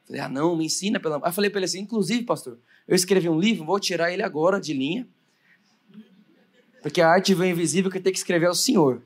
Falei, 0.06 0.20
ah, 0.20 0.28
não, 0.28 0.56
me 0.56 0.66
ensina 0.66 0.98
pela. 0.98 1.20
Aí 1.22 1.32
falei 1.32 1.50
para 1.50 1.60
ele 1.60 1.66
assim, 1.66 1.80
inclusive, 1.80 2.24
pastor, 2.24 2.58
eu 2.86 2.94
escrevi 2.94 3.28
um 3.28 3.38
livro, 3.38 3.64
vou 3.64 3.78
tirar 3.78 4.12
ele 4.12 4.22
agora 4.22 4.60
de 4.60 4.72
linha. 4.72 5.08
Porque 6.82 7.00
a 7.00 7.08
arte 7.08 7.32
veio 7.34 7.52
invisível 7.52 7.90
que 7.90 8.00
tem 8.00 8.12
que 8.12 8.18
escrever 8.18 8.46
é 8.46 8.50
o 8.50 8.54
Senhor. 8.54 9.02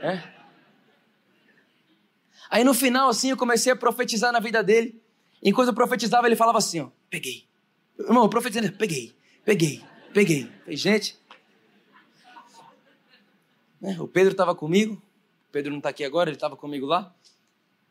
É? 0.00 0.20
Aí 2.50 2.64
no 2.64 2.74
final, 2.74 3.08
assim, 3.08 3.30
eu 3.30 3.36
comecei 3.36 3.72
a 3.72 3.76
profetizar 3.76 4.32
na 4.32 4.40
vida 4.40 4.62
dele. 4.62 5.00
Enquanto 5.42 5.68
eu 5.68 5.74
profetizava, 5.74 6.26
ele 6.26 6.36
falava 6.36 6.58
assim: 6.58 6.80
ó, 6.80 6.88
peguei. 7.08 7.46
Irmão, 7.98 8.28
profetizando, 8.28 8.72
peguei, 8.72 9.14
peguei, 9.44 9.82
peguei. 10.12 10.50
Falei, 10.64 10.76
gente. 10.76 11.16
Né, 13.80 13.96
o 14.00 14.06
Pedro 14.06 14.32
estava 14.32 14.54
comigo. 14.54 14.94
O 15.48 15.52
Pedro 15.52 15.70
não 15.70 15.78
está 15.78 15.88
aqui 15.88 16.04
agora, 16.04 16.28
ele 16.28 16.36
estava 16.36 16.56
comigo 16.56 16.86
lá. 16.86 17.14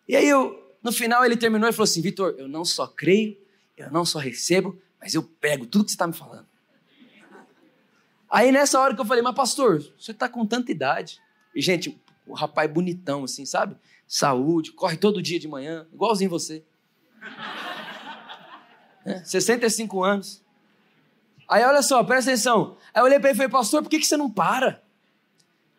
E 0.07 0.15
aí 0.15 0.27
eu, 0.27 0.70
no 0.83 0.91
final 0.91 1.23
ele 1.25 1.37
terminou 1.37 1.69
e 1.69 1.71
falou 1.71 1.83
assim: 1.83 2.01
Vitor, 2.01 2.35
eu 2.37 2.47
não 2.47 2.65
só 2.65 2.87
creio, 2.87 3.37
eu 3.77 3.91
não 3.91 4.05
só 4.05 4.19
recebo, 4.19 4.79
mas 4.99 5.13
eu 5.13 5.23
pego 5.23 5.65
tudo 5.65 5.85
que 5.85 5.91
você 5.91 5.95
está 5.95 6.07
me 6.07 6.13
falando. 6.13 6.47
Aí 8.29 8.51
nessa 8.51 8.79
hora 8.79 8.95
que 8.95 9.01
eu 9.01 9.05
falei, 9.05 9.21
mas 9.21 9.35
pastor, 9.35 9.83
você 9.99 10.11
está 10.11 10.29
com 10.29 10.45
tanta 10.45 10.71
idade. 10.71 11.19
E 11.53 11.61
gente, 11.61 12.01
o 12.25 12.33
rapaz 12.33 12.71
bonitão 12.71 13.25
assim, 13.25 13.45
sabe? 13.45 13.75
Saúde, 14.07 14.71
corre 14.71 14.97
todo 14.97 15.21
dia 15.21 15.39
de 15.39 15.47
manhã, 15.47 15.87
igualzinho 15.93 16.29
você. 16.29 16.63
É, 19.03 19.23
65 19.23 20.03
anos. 20.03 20.43
Aí 21.49 21.63
olha 21.63 21.81
só, 21.81 22.03
presta 22.03 22.29
atenção. 22.29 22.77
Aí 22.93 23.01
eu 23.01 23.05
olhei 23.05 23.19
para 23.19 23.29
ele 23.29 23.35
e 23.35 23.37
falei, 23.37 23.51
pastor, 23.51 23.81
por 23.81 23.89
que, 23.89 23.97
que 23.97 24.05
você 24.05 24.15
não 24.15 24.29
para? 24.29 24.79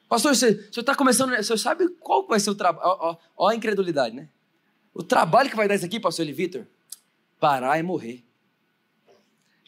Pastor, 0.09 0.35
você 0.35 0.69
está 0.77 0.95
começando. 0.95 1.35
Você 1.37 1.57
sabe 1.57 1.89
qual 2.01 2.27
vai 2.27 2.41
ser 2.41 2.51
o 2.51 2.55
trabalho? 2.57 2.85
Ó, 2.85 3.11
ó, 3.11 3.17
ó, 3.37 3.49
a 3.49 3.55
incredulidade, 3.55 4.15
né? 4.17 4.29
O 4.95 5.03
trabalho 5.03 5.49
que 5.49 5.57
vai 5.57 5.67
dar 5.67 5.75
isso 5.75 5.85
aqui, 5.85 5.99
pastor 5.99 6.25
Eli 6.25 6.33
Vitor, 6.33 6.67
parar 7.41 7.79
e 7.79 7.83
morrer. 7.83 8.25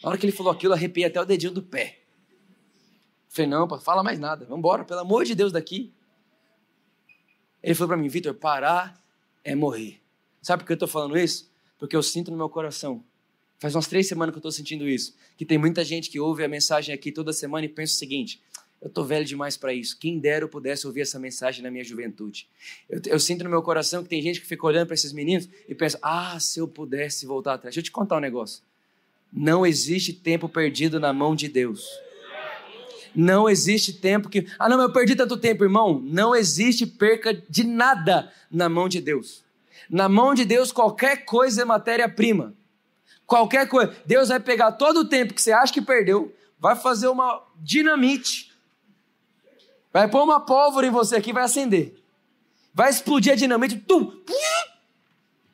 Na 0.02 0.10
hora 0.10 0.18
que 0.18 0.26
ele 0.26 0.32
falou 0.32 0.52
aquilo, 0.52 0.72
eu 0.72 0.76
arrepiei 0.76 1.06
até 1.06 1.20
o 1.20 1.24
dedinho 1.24 1.52
do 1.52 1.62
pé. 1.62 2.00
Falei, 3.28 3.50
não, 3.50 3.68
fala 3.80 4.02
mais 4.02 4.18
nada, 4.18 4.44
vamos 4.44 4.58
embora, 4.58 4.84
pelo 4.84 5.00
amor 5.00 5.24
de 5.24 5.34
Deus 5.34 5.50
daqui. 5.50 5.92
Ele 7.62 7.74
falou 7.74 7.88
para 7.88 7.96
mim, 7.96 8.08
Vitor, 8.08 8.34
parar 8.34 9.02
é 9.42 9.54
morrer. 9.54 10.00
Sabe 10.42 10.62
por 10.62 10.66
que 10.66 10.72
eu 10.72 10.74
estou 10.74 10.88
falando 10.88 11.16
isso? 11.16 11.50
Porque 11.78 11.96
eu 11.96 12.02
sinto 12.02 12.30
no 12.30 12.36
meu 12.36 12.48
coração. 12.48 13.02
Faz 13.58 13.74
umas 13.74 13.86
três 13.86 14.06
semanas 14.06 14.32
que 14.32 14.36
eu 14.36 14.40
estou 14.40 14.52
sentindo 14.52 14.86
isso. 14.86 15.16
Que 15.38 15.44
tem 15.46 15.56
muita 15.56 15.82
gente 15.82 16.10
que 16.10 16.20
ouve 16.20 16.44
a 16.44 16.48
mensagem 16.48 16.94
aqui 16.94 17.10
toda 17.10 17.32
semana 17.32 17.64
e 17.64 17.68
pensa 17.68 17.94
o 17.94 17.96
seguinte: 17.96 18.42
eu 18.84 18.88
estou 18.88 19.02
velho 19.02 19.24
demais 19.24 19.56
para 19.56 19.72
isso. 19.72 19.96
Quem 19.98 20.18
dera 20.18 20.44
eu 20.44 20.48
pudesse 20.48 20.86
ouvir 20.86 21.00
essa 21.00 21.18
mensagem 21.18 21.62
na 21.62 21.70
minha 21.70 21.82
juventude. 21.82 22.46
Eu, 22.86 23.00
eu 23.06 23.18
sinto 23.18 23.42
no 23.42 23.48
meu 23.48 23.62
coração 23.62 24.02
que 24.02 24.10
tem 24.10 24.20
gente 24.20 24.42
que 24.42 24.46
fica 24.46 24.66
olhando 24.66 24.88
para 24.88 24.94
esses 24.94 25.10
meninos 25.10 25.48
e 25.66 25.74
pensa: 25.74 25.98
ah, 26.02 26.38
se 26.38 26.60
eu 26.60 26.68
pudesse 26.68 27.24
voltar 27.24 27.54
atrás. 27.54 27.74
Deixa 27.74 27.80
eu 27.80 27.84
te 27.84 27.90
contar 27.90 28.18
um 28.18 28.20
negócio. 28.20 28.62
Não 29.32 29.64
existe 29.64 30.12
tempo 30.12 30.50
perdido 30.50 31.00
na 31.00 31.14
mão 31.14 31.34
de 31.34 31.48
Deus. 31.48 31.88
Não 33.14 33.48
existe 33.48 33.90
tempo 33.90 34.28
que. 34.28 34.46
Ah, 34.58 34.68
não, 34.68 34.78
eu 34.82 34.92
perdi 34.92 35.16
tanto 35.16 35.38
tempo, 35.38 35.64
irmão. 35.64 35.98
Não 36.04 36.36
existe 36.36 36.86
perca 36.86 37.32
de 37.32 37.64
nada 37.64 38.30
na 38.50 38.68
mão 38.68 38.86
de 38.86 39.00
Deus. 39.00 39.42
Na 39.88 40.10
mão 40.10 40.34
de 40.34 40.44
Deus, 40.44 40.70
qualquer 40.70 41.24
coisa 41.24 41.62
é 41.62 41.64
matéria-prima. 41.64 42.52
Qualquer 43.26 43.66
coisa. 43.66 43.96
Deus 44.04 44.28
vai 44.28 44.40
pegar 44.40 44.72
todo 44.72 45.00
o 45.00 45.04
tempo 45.06 45.32
que 45.32 45.40
você 45.40 45.52
acha 45.52 45.72
que 45.72 45.80
perdeu, 45.80 46.34
vai 46.60 46.76
fazer 46.76 47.08
uma 47.08 47.42
dinamite, 47.62 48.53
vai 49.94 50.08
pôr 50.08 50.24
uma 50.24 50.40
pólvora 50.40 50.86
em 50.86 50.90
você 50.90 51.14
aqui 51.14 51.32
vai 51.32 51.44
acender. 51.44 51.94
Vai 52.74 52.90
explodir 52.90 53.32
a 53.32 53.36
dinamite, 53.36 53.76
tum, 53.76 54.10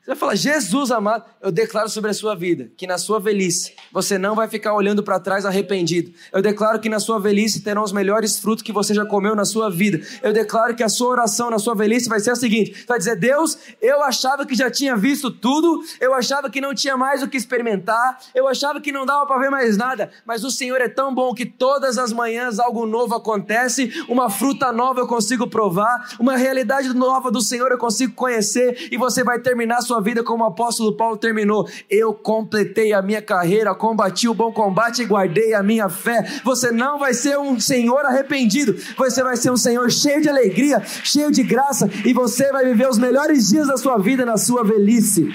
você 0.01 0.07
vai 0.07 0.15
falar, 0.15 0.35
Jesus 0.35 0.89
amado, 0.89 1.25
eu 1.39 1.51
declaro 1.51 1.87
sobre 1.87 2.09
a 2.09 2.13
sua 2.15 2.35
vida 2.35 2.71
que 2.75 2.87
na 2.87 2.97
sua 2.97 3.19
velhice 3.19 3.75
você 3.91 4.17
não 4.17 4.33
vai 4.33 4.47
ficar 4.47 4.73
olhando 4.73 5.03
para 5.03 5.19
trás 5.19 5.45
arrependido. 5.45 6.11
Eu 6.33 6.41
declaro 6.41 6.79
que 6.79 6.89
na 6.89 6.99
sua 6.99 7.19
velhice 7.19 7.61
terão 7.61 7.83
os 7.83 7.91
melhores 7.91 8.39
frutos 8.39 8.63
que 8.63 8.71
você 8.71 8.95
já 8.95 9.05
comeu 9.05 9.35
na 9.35 9.45
sua 9.45 9.69
vida. 9.69 10.01
Eu 10.23 10.33
declaro 10.33 10.75
que 10.75 10.81
a 10.81 10.89
sua 10.89 11.09
oração 11.09 11.51
na 11.51 11.59
sua 11.59 11.75
velhice 11.75 12.09
vai 12.09 12.19
ser 12.19 12.31
a 12.31 12.35
seguinte: 12.35 12.83
vai 12.87 12.97
dizer, 12.97 13.15
Deus, 13.15 13.55
eu 13.79 14.01
achava 14.01 14.43
que 14.43 14.55
já 14.55 14.71
tinha 14.71 14.97
visto 14.97 15.29
tudo, 15.29 15.83
eu 15.99 16.15
achava 16.15 16.49
que 16.49 16.59
não 16.59 16.73
tinha 16.73 16.97
mais 16.97 17.21
o 17.21 17.27
que 17.27 17.37
experimentar, 17.37 18.17
eu 18.33 18.47
achava 18.47 18.81
que 18.81 18.91
não 18.91 19.05
dava 19.05 19.27
para 19.27 19.39
ver 19.39 19.51
mais 19.51 19.77
nada, 19.77 20.09
mas 20.25 20.43
o 20.43 20.49
Senhor 20.49 20.81
é 20.81 20.89
tão 20.89 21.13
bom 21.13 21.31
que 21.35 21.45
todas 21.45 21.99
as 21.99 22.11
manhãs 22.11 22.57
algo 22.57 22.87
novo 22.87 23.13
acontece, 23.13 24.03
uma 24.09 24.31
fruta 24.31 24.71
nova 24.71 24.99
eu 24.99 25.07
consigo 25.07 25.47
provar, 25.47 26.15
uma 26.19 26.35
realidade 26.35 26.91
nova 26.91 27.29
do 27.29 27.39
Senhor 27.39 27.71
eu 27.71 27.77
consigo 27.77 28.13
conhecer 28.13 28.89
e 28.91 28.97
você 28.97 29.23
vai 29.23 29.39
terminar 29.39 29.81
sua 29.81 29.90
vida 29.99 30.23
como 30.23 30.43
o 30.43 30.47
apóstolo 30.47 30.95
Paulo 30.95 31.17
terminou. 31.17 31.67
Eu 31.89 32.13
completei 32.13 32.93
a 32.93 33.01
minha 33.01 33.21
carreira, 33.21 33.73
combati 33.73 34.27
o 34.27 34.33
bom 34.33 34.51
combate 34.51 35.01
e 35.01 35.05
guardei 35.05 35.53
a 35.53 35.63
minha 35.63 35.89
fé. 35.89 36.23
Você 36.43 36.71
não 36.71 36.99
vai 36.99 37.13
ser 37.13 37.37
um 37.37 37.59
Senhor 37.59 38.05
arrependido, 38.05 38.75
você 38.95 39.23
vai 39.23 39.35
ser 39.35 39.51
um 39.51 39.57
Senhor 39.57 39.91
cheio 39.91 40.21
de 40.21 40.29
alegria, 40.29 40.81
cheio 40.85 41.31
de 41.31 41.43
graça 41.43 41.89
e 42.05 42.13
você 42.13 42.51
vai 42.51 42.63
viver 42.65 42.87
os 42.87 42.97
melhores 42.97 43.49
dias 43.49 43.67
da 43.67 43.77
sua 43.77 43.97
vida 43.97 44.25
na 44.25 44.37
sua 44.37 44.63
velhice. 44.63 45.29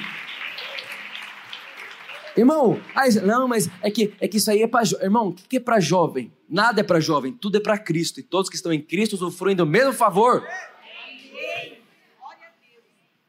Irmão, 2.37 2.79
aí, 2.95 3.15
não, 3.23 3.49
mas 3.49 3.69
é 3.83 3.91
que, 3.91 4.13
é 4.21 4.29
que 4.29 4.37
isso 4.37 4.51
aí 4.51 4.63
é 4.63 4.67
para 4.67 4.85
Irmão, 5.03 5.29
o 5.29 5.33
que 5.33 5.57
é 5.57 5.61
para 5.61 5.81
jovem? 5.81 6.31
Nada 6.49 6.81
é 6.81 6.85
para 6.85 7.01
jovem, 7.01 7.33
tudo 7.33 7.57
é 7.57 7.61
para 7.61 7.79
Cristo. 7.79 8.21
E 8.21 8.23
todos 8.23 8.51
que 8.51 8.57
estão 8.57 8.73
em 8.73 8.81
Cristo 8.81 9.15
usufruem 9.15 9.57
do 9.57 9.67
mesmo 9.67 9.93
favor. 9.93 10.47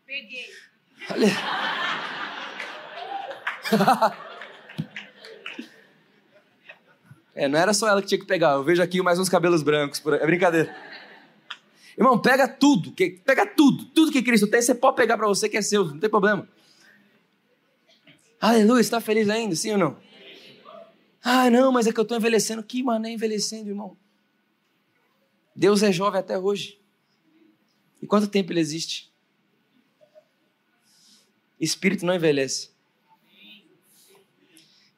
Peguei. 0.05 0.45
É, 7.35 7.47
não 7.47 7.59
era 7.59 7.71
só 7.71 7.87
ela 7.87 8.01
que 8.01 8.07
tinha 8.07 8.19
que 8.19 8.25
pegar. 8.25 8.53
Eu 8.53 8.63
vejo 8.63 8.81
aqui 8.81 8.99
mais 8.99 9.19
uns 9.19 9.29
cabelos 9.29 9.61
brancos. 9.61 9.99
Por... 9.99 10.15
É 10.15 10.25
brincadeira. 10.25 10.75
Irmão, 11.95 12.17
pega 12.17 12.47
tudo. 12.47 12.91
Que... 12.91 13.11
Pega 13.23 13.45
tudo. 13.45 13.85
Tudo 13.85 14.11
que 14.11 14.23
Cristo 14.23 14.47
tem, 14.47 14.59
você 14.59 14.73
pode 14.73 14.95
pegar 14.95 15.17
para 15.17 15.27
você 15.27 15.47
que 15.47 15.55
é 15.55 15.61
seu. 15.61 15.85
Não 15.85 15.99
tem 15.99 16.09
problema. 16.09 16.47
Aleluia. 18.41 18.81
Está 18.81 18.99
feliz 18.99 19.29
ainda? 19.29 19.55
Sim 19.55 19.73
ou 19.73 19.77
não? 19.77 19.97
Ah, 21.23 21.49
não, 21.51 21.71
mas 21.71 21.85
é 21.85 21.93
que 21.93 21.99
eu 21.99 22.03
estou 22.03 22.17
envelhecendo. 22.17 22.63
Que 22.63 22.81
mané 22.81 23.11
envelhecendo, 23.11 23.69
irmão? 23.69 23.95
Deus 25.55 25.83
é 25.83 25.91
jovem 25.91 26.19
até 26.19 26.39
hoje. 26.39 26.79
E 28.01 28.07
quanto 28.07 28.27
tempo 28.27 28.51
ele 28.51 28.59
existe? 28.59 29.06
Espírito 31.59 32.05
não 32.05 32.15
envelhece. 32.15 32.69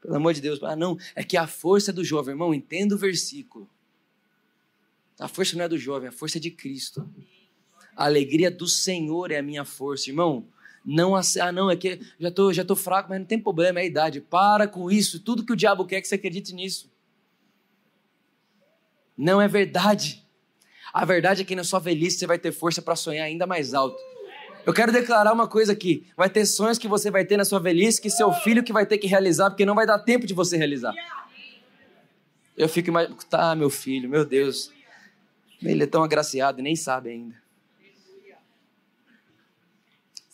Pelo 0.02 0.16
amor 0.16 0.34
de 0.34 0.42
Deus. 0.42 0.62
Ah, 0.64 0.76
não, 0.76 0.98
é 1.16 1.24
que 1.24 1.38
a 1.38 1.48
força 1.48 1.92
é 1.92 1.94
do 1.94 2.04
jovem, 2.04 2.34
irmão, 2.34 2.54
entenda 2.54 2.96
o 2.96 2.98
versículo. 2.98 3.70
A 5.20 5.28
força 5.28 5.56
não 5.58 5.66
é 5.66 5.70
do 5.70 5.78
jovem, 5.78 6.10
a 6.10 6.12
força 6.12 6.38
é 6.38 6.42
de 6.42 6.50
Cristo. 6.50 7.08
A 7.96 8.06
alegria 8.06 8.50
do 8.50 8.68
Senhor 8.68 9.32
é 9.32 9.38
a 9.38 9.44
minha 9.44 9.66
força, 9.66 10.10
irmão. 10.10 10.48
Não, 10.86 11.14
ah, 11.16 11.52
não, 11.52 11.70
é 11.70 11.76
que 11.76 12.00
já 12.18 12.32
tô, 12.32 12.54
já 12.54 12.64
tô 12.64 12.76
fraco, 12.76 13.10
mas 13.10 13.20
não 13.20 13.26
tem 13.26 13.40
problema, 13.40 13.80
é 13.80 13.84
a 13.84 13.86
idade. 13.86 14.22
Para 14.22 14.68
com 14.68 14.90
isso. 14.90 15.20
Tudo 15.20 15.46
que 15.46 15.52
o 15.52 15.56
diabo 15.56 15.86
quer 15.86 15.98
é 15.98 16.02
que 16.02 16.08
você 16.08 16.16
acredite 16.16 16.54
nisso. 16.54 16.90
Não 19.18 19.42
é 19.42 19.48
verdade. 19.48 20.26
A 20.94 21.04
verdade 21.04 21.42
é 21.42 21.46
que 21.46 21.56
na 21.56 21.64
sua 21.66 21.80
velhice 21.80 22.18
você 22.18 22.26
vai 22.26 22.40
ter 22.40 22.54
força 22.54 22.82
para 22.82 22.96
sonhar 22.96 23.26
ainda 23.26 23.46
mais 23.46 23.74
alto. 23.74 24.02
Eu 24.66 24.74
quero 24.74 24.92
declarar 24.92 25.34
uma 25.34 25.48
coisa 25.48 25.72
aqui. 25.72 26.06
Vai 26.16 26.30
ter 26.30 26.46
sonhos 26.46 26.78
que 26.78 26.88
você 26.88 27.10
vai 27.10 27.26
ter 27.26 27.38
na 27.38 27.46
sua 27.46 27.60
velhice 27.60 28.02
que 28.02 28.10
seu 28.10 28.32
filho 28.32 28.64
que 28.64 28.74
vai 28.74 28.86
ter 28.86 28.98
que 28.98 29.08
realizar, 29.08 29.50
porque 29.50 29.66
não 29.66 29.76
vai 29.76 29.86
dar 29.86 30.00
tempo 30.00 30.28
de 30.28 30.34
você 30.34 30.58
realizar. 30.58 30.94
Eu 32.56 32.68
fico 32.68 32.90
imaginando, 32.90 33.24
tá, 33.26 33.56
meu 33.56 33.70
filho, 33.70 34.10
meu 34.10 34.26
Deus. 34.26 34.72
Ele 35.62 35.84
é 35.84 35.88
tão 35.88 36.04
agraciado 36.04 36.60
e 36.60 36.64
nem 36.64 36.76
sabe 36.76 37.10
ainda. 37.10 37.36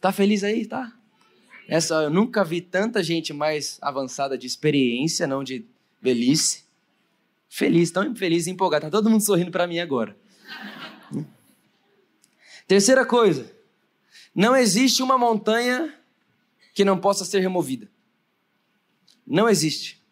Tá 0.01 0.11
feliz 0.11 0.43
aí, 0.43 0.65
tá? 0.65 0.93
Essa, 1.67 2.03
eu 2.03 2.09
nunca 2.09 2.43
vi 2.43 2.61
tanta 2.61 3.01
gente 3.01 3.33
mais 3.33 3.79
avançada 3.81 4.37
de 4.37 4.45
experiência, 4.45 5.25
não 5.25 5.43
de 5.43 5.65
velhice. 6.01 6.63
Feliz, 7.49 7.89
tão 7.89 8.15
feliz 8.15 8.47
e 8.47 8.51
empolgado. 8.51 8.85
Tá 8.85 8.91
todo 8.91 9.09
mundo 9.09 9.25
sorrindo 9.25 9.49
para 9.49 9.65
mim 9.65 9.79
agora. 9.79 10.15
Terceira 12.67 13.05
coisa, 13.05 13.54
não 14.35 14.53
existe 14.53 15.01
uma 15.01 15.17
montanha 15.17 15.97
que 16.73 16.83
não 16.83 16.99
possa 16.99 17.23
ser 17.23 17.39
removida. 17.39 17.89
Não 19.25 19.47
existe. 19.47 20.03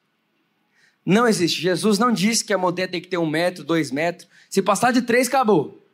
Não 1.06 1.28
existe. 1.28 1.62
Jesus 1.62 2.00
não 2.00 2.10
disse 2.10 2.46
que 2.46 2.54
a 2.54 2.58
montanha 2.58 2.88
tem 2.88 3.02
que 3.02 3.10
ter 3.10 3.18
um 3.18 3.30
metro, 3.30 3.66
dois 3.66 3.92
metros. 3.92 4.30
Se 4.50 4.62
passar 4.62 4.94
de 4.94 5.02
três, 5.02 5.28
acabou. 5.28 5.86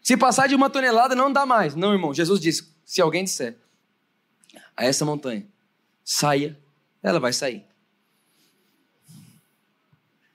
Se 0.00 0.16
passar 0.16 0.48
de 0.48 0.54
uma 0.54 0.70
tonelada, 0.70 1.16
não 1.16 1.32
dá 1.32 1.44
mais. 1.44 1.74
Não, 1.74 1.92
irmão. 1.92 2.14
Jesus 2.14 2.40
disse: 2.40 2.72
se 2.84 3.00
alguém 3.00 3.24
disser 3.24 3.56
a 4.76 4.84
essa 4.84 5.04
montanha, 5.04 5.44
saia, 6.04 6.56
ela 7.02 7.18
vai 7.18 7.32
sair. 7.32 7.64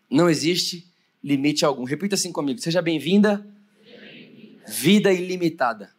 Não 0.09 0.29
existe 0.29 0.85
limite 1.23 1.63
algum. 1.63 1.85
Repita 1.85 2.15
assim 2.15 2.31
comigo: 2.31 2.59
seja 2.59 2.81
bem-vinda, 2.81 3.45
bem 3.83 4.61
vida 4.67 5.13
ilimitada. 5.13 5.95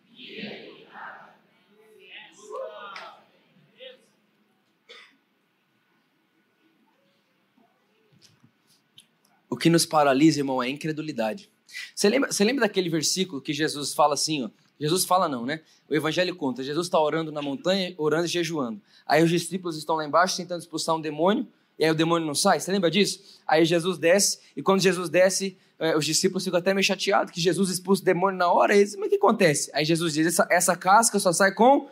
O 9.48 9.48
que 9.59 9.69
nos 9.69 9.85
paralisa, 9.85 10.41
irmão, 10.41 10.63
é 10.63 10.67
a 10.67 10.71
incredulidade. 10.71 11.51
Você 11.95 12.09
lembra, 12.09 12.33
você 12.33 12.45
lembra 12.45 12.67
daquele 12.67 12.89
versículo 12.89 13.41
que 13.41 13.53
Jesus 13.53 13.93
fala 13.93 14.15
assim, 14.15 14.45
ó? 14.45 14.51
Jesus 14.81 15.05
fala 15.05 15.29
não, 15.29 15.45
né? 15.45 15.61
O 15.89 15.95
evangelho 15.95 16.35
conta. 16.37 16.63
Jesus 16.63 16.87
está 16.87 17.01
orando 17.01 17.33
na 17.33 17.43
montanha, 17.43 17.95
orando 17.99 18.27
e 18.27 18.29
jejuando. 18.29 18.81
Aí 19.07 19.23
os 19.23 19.31
discípulos 19.31 19.77
estão 19.77 19.97
lá 19.97 20.05
embaixo 20.05 20.37
tentando 20.37 20.61
expulsar 20.61 20.95
um 20.95 21.01
demônio, 21.01 21.47
e 21.79 21.85
aí 21.85 21.91
o 21.91 21.95
demônio 21.95 22.27
não 22.27 22.35
sai. 22.35 22.61
Você 22.61 22.71
lembra 22.71 22.91
disso? 22.91 23.21
Aí 23.47 23.65
Jesus 23.65 23.99
desce, 23.99 24.39
e 24.57 24.63
quando 24.63 24.81
Jesus 24.81 25.09
desce, 25.09 25.57
eh, 25.81 25.97
os 25.97 26.05
discípulos 26.05 26.45
ficam 26.45 26.59
até 26.59 26.73
meio 26.73 26.85
chateados 26.85 27.33
que 27.33 27.41
Jesus 27.41 27.71
expulsa 27.71 28.03
o 28.03 28.05
demônio 28.05 28.39
na 28.39 28.51
hora. 28.51 28.75
E 28.75 28.81
eles, 28.81 28.95
mas 28.97 29.07
o 29.07 29.11
que 29.11 29.17
acontece? 29.17 29.71
Aí 29.75 29.85
Jesus 29.85 30.15
diz: 30.15 30.27
essa, 30.27 30.47
essa 30.51 30.77
casca 30.77 31.19
só 31.19 31.33
sai 31.33 31.53
com 31.53 31.89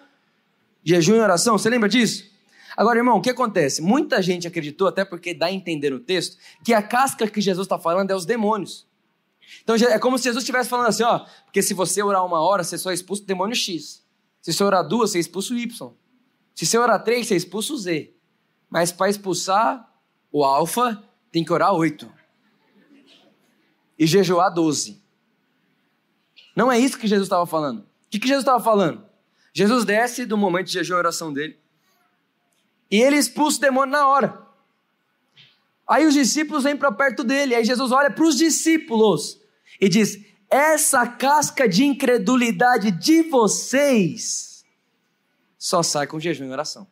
jejum 0.84 1.16
e 1.16 1.20
oração. 1.20 1.58
Você 1.58 1.68
lembra 1.68 1.88
disso? 1.88 2.35
Agora, 2.76 2.98
irmão, 2.98 3.18
o 3.18 3.22
que 3.22 3.30
acontece? 3.30 3.80
Muita 3.80 4.20
gente 4.20 4.46
acreditou, 4.46 4.86
até 4.86 5.04
porque 5.04 5.32
dá 5.32 5.46
a 5.46 5.52
entender 5.52 5.90
no 5.90 5.98
texto, 5.98 6.36
que 6.62 6.74
a 6.74 6.82
casca 6.82 7.26
que 7.26 7.40
Jesus 7.40 7.64
está 7.64 7.78
falando 7.78 8.10
é 8.10 8.14
os 8.14 8.26
demônios. 8.26 8.86
Então 9.62 9.74
é 9.76 9.98
como 9.98 10.18
se 10.18 10.24
Jesus 10.24 10.42
estivesse 10.42 10.68
falando 10.68 10.88
assim, 10.88 11.04
ó, 11.04 11.20
porque 11.44 11.62
se 11.62 11.72
você 11.72 12.02
orar 12.02 12.24
uma 12.24 12.40
hora, 12.40 12.62
você 12.62 12.76
só 12.76 12.92
expulsa 12.92 13.22
o 13.22 13.26
demônio 13.26 13.56
X. 13.56 14.04
Se 14.42 14.52
você 14.52 14.62
orar 14.62 14.86
duas, 14.86 15.10
você 15.12 15.18
expulsa 15.18 15.54
o 15.54 15.58
Y. 15.58 15.92
Se 16.54 16.66
você 16.66 16.78
orar 16.78 17.02
três, 17.02 17.26
você 17.26 17.36
expulsa 17.36 17.72
o 17.72 17.78
Z. 17.78 18.12
Mas 18.68 18.92
para 18.92 19.08
expulsar 19.08 19.92
o 20.30 20.44
alfa, 20.44 21.02
tem 21.32 21.44
que 21.44 21.52
orar 21.52 21.72
oito. 21.72 22.12
E 23.98 24.06
jejuar 24.06 24.52
doze. 24.52 25.02
Não 26.54 26.70
é 26.70 26.78
isso 26.78 26.98
que 26.98 27.06
Jesus 27.06 27.26
estava 27.26 27.46
falando. 27.46 27.80
O 27.80 27.86
que, 28.10 28.18
que 28.18 28.26
Jesus 28.26 28.42
estava 28.42 28.62
falando? 28.62 29.04
Jesus 29.52 29.84
desce 29.84 30.26
do 30.26 30.36
momento 30.36 30.66
de 30.66 30.74
jejum 30.74 30.94
e 30.94 30.98
oração 30.98 31.32
dele. 31.32 31.58
E 32.90 33.00
ele 33.00 33.16
expulsa 33.16 33.58
o 33.58 33.60
demônio 33.60 33.92
na 33.92 34.08
hora. 34.08 34.46
Aí 35.88 36.04
os 36.04 36.14
discípulos 36.14 36.64
vêm 36.64 36.76
para 36.76 36.90
perto 36.90 37.22
dele. 37.22 37.54
Aí 37.54 37.64
Jesus 37.64 37.92
olha 37.92 38.10
para 38.10 38.24
os 38.24 38.36
discípulos 38.36 39.40
e 39.80 39.88
diz: 39.88 40.18
Essa 40.50 41.06
casca 41.06 41.68
de 41.68 41.84
incredulidade 41.84 42.90
de 42.90 43.22
vocês 43.22 44.64
só 45.58 45.82
sai 45.82 46.06
com 46.06 46.20
jejum 46.20 46.44
e 46.44 46.50
oração. 46.50 46.86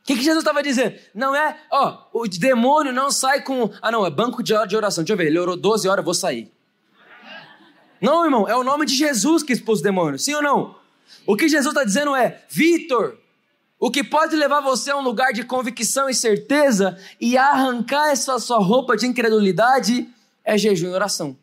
O 0.00 0.04
que, 0.04 0.16
que 0.16 0.22
Jesus 0.22 0.42
estava 0.42 0.62
dizendo? 0.62 0.98
Não 1.14 1.36
é, 1.36 1.60
ó, 1.70 2.08
o 2.12 2.26
demônio 2.26 2.92
não 2.92 3.12
sai 3.12 3.42
com. 3.42 3.70
Ah, 3.80 3.92
não, 3.92 4.04
é 4.04 4.10
banco 4.10 4.42
de 4.42 4.54
oração. 4.54 5.04
Deixa 5.04 5.12
eu 5.12 5.16
ver, 5.16 5.26
ele 5.26 5.38
orou 5.38 5.56
12 5.56 5.88
horas, 5.88 6.02
eu 6.02 6.04
vou 6.04 6.14
sair. 6.14 6.52
Não, 8.00 8.24
irmão, 8.24 8.48
é 8.48 8.56
o 8.56 8.64
nome 8.64 8.86
de 8.86 8.94
Jesus 8.94 9.42
que 9.42 9.52
expôs 9.52 9.80
o 9.80 9.82
demônio, 9.82 10.18
sim 10.18 10.34
ou 10.34 10.42
não? 10.42 10.74
O 11.26 11.36
que 11.36 11.48
Jesus 11.48 11.72
está 11.72 11.84
dizendo 11.84 12.16
é: 12.16 12.44
Vitor, 12.48 13.19
o 13.80 13.90
que 13.90 14.04
pode 14.04 14.36
levar 14.36 14.60
você 14.60 14.90
a 14.90 14.96
um 14.98 15.00
lugar 15.00 15.32
de 15.32 15.42
convicção 15.42 16.10
e 16.10 16.14
certeza 16.14 16.98
e 17.18 17.38
arrancar 17.38 18.10
essa 18.10 18.38
sua 18.38 18.58
roupa 18.58 18.94
de 18.94 19.06
incredulidade 19.06 20.06
é 20.44 20.58
jejum 20.58 20.88
e 20.88 20.92
oração. 20.92 21.34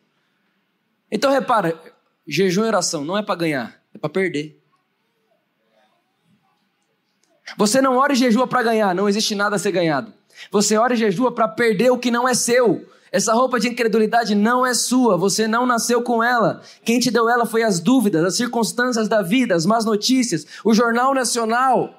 Então 1.10 1.32
repara, 1.32 1.76
jejum 2.26 2.64
e 2.64 2.68
oração 2.68 3.04
não 3.04 3.18
é 3.18 3.22
para 3.22 3.34
ganhar, 3.34 3.82
é 3.92 3.98
para 3.98 4.08
perder. 4.08 4.56
Você 7.56 7.80
não 7.80 7.96
ora 7.96 8.12
e 8.12 8.16
jejua 8.16 8.46
para 8.46 8.62
ganhar, 8.62 8.94
não 8.94 9.08
existe 9.08 9.34
nada 9.34 9.56
a 9.56 9.58
ser 9.58 9.72
ganhado. 9.72 10.12
Você 10.52 10.76
ora 10.76 10.94
e 10.94 10.96
jejua 10.96 11.32
para 11.34 11.48
perder 11.48 11.90
o 11.90 11.98
que 11.98 12.10
não 12.10 12.28
é 12.28 12.34
seu. 12.34 12.86
Essa 13.10 13.32
roupa 13.32 13.58
de 13.58 13.68
incredulidade 13.68 14.36
não 14.36 14.64
é 14.64 14.74
sua, 14.74 15.16
você 15.16 15.48
não 15.48 15.66
nasceu 15.66 16.02
com 16.02 16.22
ela. 16.22 16.62
Quem 16.84 17.00
te 17.00 17.10
deu 17.10 17.28
ela 17.28 17.46
foi 17.46 17.64
as 17.64 17.80
dúvidas, 17.80 18.22
as 18.22 18.36
circunstâncias 18.36 19.08
da 19.08 19.22
vida, 19.22 19.56
as 19.56 19.66
más 19.66 19.84
notícias, 19.84 20.46
o 20.64 20.72
jornal 20.72 21.12
nacional. 21.14 21.98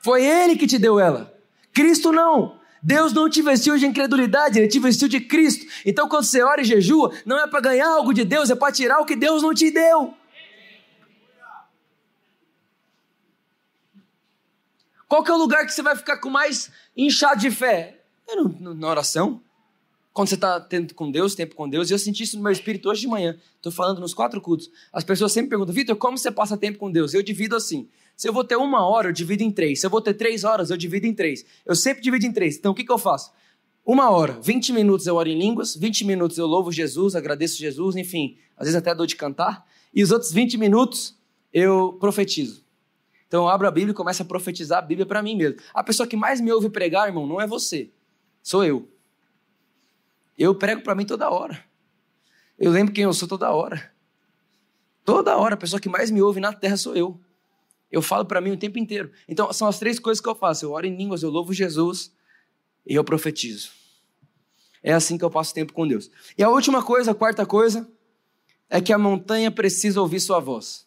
Foi 0.00 0.24
ele 0.24 0.56
que 0.56 0.66
te 0.66 0.78
deu 0.78 0.98
ela. 0.98 1.34
Cristo 1.72 2.12
não. 2.12 2.58
Deus 2.82 3.12
não 3.12 3.28
te 3.28 3.42
vestiu 3.42 3.76
de 3.76 3.86
incredulidade, 3.86 4.58
ele 4.58 4.68
te 4.68 4.78
vestiu 4.78 5.08
de 5.08 5.20
Cristo. 5.20 5.66
Então 5.84 6.08
quando 6.08 6.24
você 6.24 6.42
ora 6.42 6.60
e 6.60 6.64
jejua, 6.64 7.12
não 7.26 7.38
é 7.38 7.46
para 7.46 7.60
ganhar 7.60 7.88
algo 7.88 8.14
de 8.14 8.24
Deus, 8.24 8.50
é 8.50 8.54
para 8.54 8.72
tirar 8.72 9.00
o 9.00 9.04
que 9.04 9.16
Deus 9.16 9.42
não 9.42 9.52
te 9.52 9.70
deu. 9.70 10.14
Qual 15.08 15.24
que 15.24 15.30
é 15.30 15.34
o 15.34 15.38
lugar 15.38 15.64
que 15.64 15.72
você 15.72 15.82
vai 15.82 15.96
ficar 15.96 16.18
com 16.18 16.28
mais 16.28 16.70
inchado 16.96 17.40
de 17.40 17.50
fé? 17.50 17.98
É 18.28 18.36
no, 18.36 18.74
na 18.74 18.88
oração. 18.88 19.40
Quando 20.12 20.28
você 20.28 20.34
está 20.34 20.60
tendo 20.60 20.94
com 20.94 21.10
Deus, 21.10 21.34
tempo 21.34 21.54
com 21.54 21.68
Deus, 21.68 21.88
e 21.88 21.94
eu 21.94 21.98
senti 21.98 22.24
isso 22.24 22.36
no 22.36 22.42
meu 22.42 22.52
espírito 22.52 22.90
hoje 22.90 23.02
de 23.02 23.06
manhã. 23.06 23.38
Estou 23.56 23.72
falando 23.72 24.00
nos 24.00 24.12
quatro 24.12 24.40
cultos. 24.40 24.70
As 24.92 25.04
pessoas 25.04 25.32
sempre 25.32 25.50
perguntam, 25.50 25.74
Vitor, 25.74 25.96
como 25.96 26.18
você 26.18 26.30
passa 26.30 26.56
tempo 26.56 26.78
com 26.78 26.90
Deus? 26.90 27.14
Eu 27.14 27.22
divido 27.22 27.56
assim. 27.56 27.88
Se 28.18 28.28
eu 28.28 28.32
vou 28.32 28.42
ter 28.42 28.56
uma 28.56 28.84
hora, 28.84 29.10
eu 29.10 29.12
divido 29.12 29.44
em 29.44 29.50
três. 29.52 29.78
Se 29.78 29.86
eu 29.86 29.90
vou 29.90 30.02
ter 30.02 30.12
três 30.12 30.42
horas, 30.42 30.70
eu 30.70 30.76
divido 30.76 31.06
em 31.06 31.14
três. 31.14 31.46
Eu 31.64 31.76
sempre 31.76 32.02
divido 32.02 32.26
em 32.26 32.32
três. 32.32 32.58
Então 32.58 32.72
o 32.72 32.74
que, 32.74 32.82
que 32.82 32.90
eu 32.90 32.98
faço? 32.98 33.32
Uma 33.86 34.10
hora, 34.10 34.32
20 34.42 34.72
minutos 34.72 35.06
eu 35.06 35.14
oro 35.14 35.28
em 35.28 35.38
línguas, 35.38 35.76
20 35.76 36.04
minutos 36.04 36.36
eu 36.36 36.44
louvo 36.44 36.72
Jesus, 36.72 37.14
agradeço 37.14 37.56
Jesus, 37.56 37.94
enfim, 37.94 38.36
às 38.56 38.66
vezes 38.66 38.74
até 38.74 38.92
dou 38.92 39.06
de 39.06 39.14
cantar. 39.14 39.64
E 39.94 40.02
os 40.02 40.10
outros 40.10 40.32
20 40.32 40.58
minutos 40.58 41.16
eu 41.52 41.92
profetizo. 42.00 42.64
Então 43.28 43.44
eu 43.44 43.48
abro 43.48 43.68
a 43.68 43.70
Bíblia 43.70 43.92
e 43.92 43.94
começo 43.94 44.20
a 44.20 44.24
profetizar 44.24 44.80
a 44.80 44.82
Bíblia 44.82 45.06
para 45.06 45.22
mim 45.22 45.36
mesmo. 45.36 45.60
A 45.72 45.84
pessoa 45.84 46.04
que 46.04 46.16
mais 46.16 46.40
me 46.40 46.50
ouve 46.50 46.68
pregar, 46.68 47.06
irmão, 47.06 47.24
não 47.24 47.40
é 47.40 47.46
você, 47.46 47.88
sou 48.42 48.64
eu. 48.64 48.88
Eu 50.36 50.56
prego 50.56 50.82
para 50.82 50.96
mim 50.96 51.06
toda 51.06 51.30
hora. 51.30 51.64
Eu 52.58 52.72
lembro 52.72 52.92
quem 52.92 53.04
eu 53.04 53.12
sou 53.12 53.28
toda 53.28 53.52
hora. 53.52 53.92
Toda 55.04 55.36
hora, 55.36 55.54
a 55.54 55.56
pessoa 55.56 55.78
que 55.78 55.88
mais 55.88 56.10
me 56.10 56.20
ouve 56.20 56.40
na 56.40 56.52
terra 56.52 56.76
sou 56.76 56.96
eu. 56.96 57.20
Eu 57.90 58.02
falo 58.02 58.24
para 58.24 58.40
mim 58.40 58.50
o 58.50 58.56
tempo 58.56 58.78
inteiro. 58.78 59.10
Então, 59.26 59.52
são 59.52 59.66
as 59.66 59.78
três 59.78 59.98
coisas 59.98 60.20
que 60.20 60.28
eu 60.28 60.34
faço. 60.34 60.64
Eu 60.64 60.72
oro 60.72 60.86
em 60.86 60.96
línguas, 60.96 61.22
eu 61.22 61.30
louvo 61.30 61.52
Jesus, 61.52 62.12
e 62.86 62.94
eu 62.94 63.02
profetizo. 63.02 63.70
É 64.82 64.92
assim 64.92 65.18
que 65.18 65.24
eu 65.24 65.30
passo 65.30 65.54
tempo 65.54 65.72
com 65.72 65.86
Deus. 65.86 66.10
E 66.36 66.42
a 66.42 66.48
última 66.48 66.82
coisa, 66.82 67.10
a 67.10 67.14
quarta 67.14 67.44
coisa, 67.44 67.90
é 68.70 68.80
que 68.80 68.92
a 68.92 68.98
montanha 68.98 69.50
precisa 69.50 70.00
ouvir 70.00 70.20
sua 70.20 70.38
voz. 70.38 70.86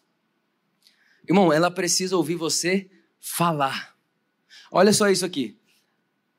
Irmão, 1.28 1.52
ela 1.52 1.70
precisa 1.70 2.16
ouvir 2.16 2.36
você 2.36 2.90
falar. 3.20 3.96
Olha 4.70 4.92
só 4.92 5.08
isso 5.08 5.24
aqui. 5.24 5.58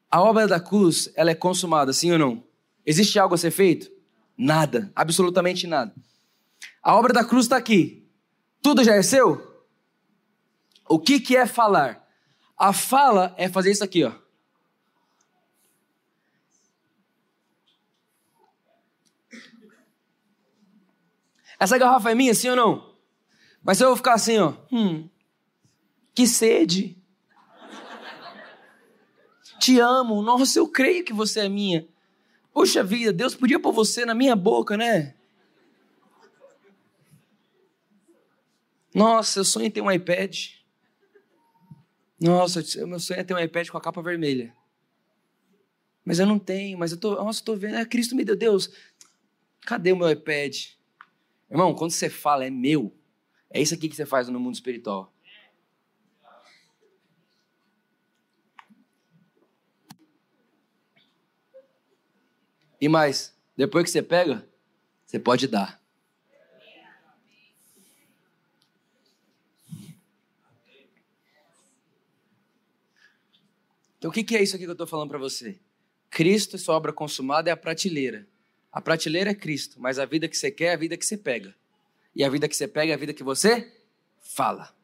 A 0.09 0.21
obra 0.21 0.47
da 0.47 0.59
cruz, 0.59 1.11
ela 1.15 1.31
é 1.31 1.35
consumada, 1.35 1.93
sim 1.93 2.11
ou 2.11 2.19
não? 2.19 2.43
Existe 2.85 3.17
algo 3.17 3.35
a 3.35 3.37
ser 3.37 3.51
feito? 3.51 3.91
Nada, 4.37 4.91
absolutamente 4.95 5.67
nada. 5.67 5.93
A 6.81 6.95
obra 6.95 7.13
da 7.13 7.23
cruz 7.23 7.45
está 7.45 7.57
aqui. 7.57 8.05
Tudo 8.61 8.83
já 8.83 8.95
é 8.95 9.01
seu? 9.01 9.52
O 10.87 10.99
que, 10.99 11.19
que 11.19 11.35
é 11.35 11.45
falar? 11.45 12.07
A 12.57 12.71
fala 12.73 13.33
é 13.37 13.49
fazer 13.49 13.71
isso 13.71 13.83
aqui, 13.83 14.03
ó. 14.03 14.13
Essa 21.59 21.77
garrafa 21.77 22.11
é 22.11 22.15
minha, 22.15 22.33
sim 22.33 22.49
ou 22.49 22.55
não? 22.55 22.95
Mas 23.63 23.77
se 23.77 23.85
eu 23.85 23.95
ficar 23.95 24.15
assim, 24.15 24.37
ó, 24.37 24.53
hum, 24.71 25.09
que 26.13 26.27
sede. 26.27 27.01
Te 29.59 29.79
amo, 29.79 30.21
nossa, 30.21 30.59
eu 30.59 30.67
creio 30.67 31.05
que 31.05 31.13
você 31.13 31.41
é 31.41 31.49
minha. 31.49 31.87
Poxa 32.51 32.83
vida, 32.83 33.13
Deus 33.13 33.33
podia 33.33 33.59
pôr 33.59 33.71
você 33.71 34.05
na 34.05 34.13
minha 34.13 34.35
boca, 34.35 34.75
né? 34.75 35.15
Nossa, 38.93 39.39
eu 39.39 39.45
sonho 39.45 39.67
em 39.67 39.71
ter 39.71 39.81
um 39.81 39.89
iPad. 39.89 40.62
Nossa, 42.23 42.63
meu 42.87 43.01
sonho 43.01 43.19
é 43.19 43.23
ter 43.25 43.33
um 43.33 43.39
iPad 43.39 43.67
com 43.67 43.77
a 43.77 43.81
capa 43.81 44.01
vermelha. 44.01 44.55
Mas 46.05 46.19
eu 46.19 46.25
não 46.25 46.39
tenho, 46.39 46.77
mas 46.77 46.93
eu 46.93 46.97
tô, 46.97 47.15
nossa, 47.15 47.41
eu 47.41 47.45
tô 47.45 47.53
vendo, 47.53 47.75
é 47.75 47.85
Cristo 47.85 48.15
me 48.15 48.23
deu, 48.23 48.33
Deus, 48.33 48.71
cadê 49.59 49.91
o 49.91 49.97
meu 49.97 50.09
iPad? 50.09 50.69
Irmão, 51.51 51.75
quando 51.75 51.91
você 51.91 52.09
fala 52.09 52.45
é 52.45 52.49
meu, 52.49 52.95
é 53.49 53.61
isso 53.61 53.73
aqui 53.73 53.89
que 53.89 53.95
você 53.97 54.05
faz 54.05 54.29
no 54.29 54.39
mundo 54.39 54.53
espiritual. 54.53 55.13
E 62.79 62.87
mais, 62.87 63.37
depois 63.57 63.83
que 63.83 63.89
você 63.89 64.01
pega, 64.01 64.47
você 65.05 65.19
pode 65.19 65.45
dar. 65.45 65.82
Então 74.03 74.11
o 74.11 74.13
que 74.13 74.35
é 74.35 74.43
isso 74.43 74.53
aqui 74.57 74.65
que 74.65 74.69
eu 74.69 74.73
estou 74.73 74.85
falando 74.85 75.07
para 75.07 75.17
você? 75.17 75.57
Cristo 76.09 76.57
sua 76.57 76.75
obra 76.75 76.91
consumada 76.91 77.49
é 77.49 77.53
a 77.53 77.55
prateleira. 77.55 78.27
A 78.69 78.81
prateleira 78.81 79.31
é 79.31 79.33
Cristo, 79.33 79.79
mas 79.79 79.97
a 79.97 80.03
vida 80.03 80.27
que 80.27 80.35
você 80.35 80.51
quer 80.51 80.65
é 80.65 80.73
a 80.73 80.75
vida 80.75 80.97
que 80.97 81.05
você 81.05 81.15
pega. 81.15 81.55
E 82.13 82.21
a 82.21 82.29
vida 82.29 82.49
que 82.49 82.53
você 82.53 82.67
pega 82.67 82.91
é 82.91 82.95
a 82.95 82.97
vida 82.97 83.13
que 83.13 83.23
você 83.23 83.73
fala. 84.19 84.75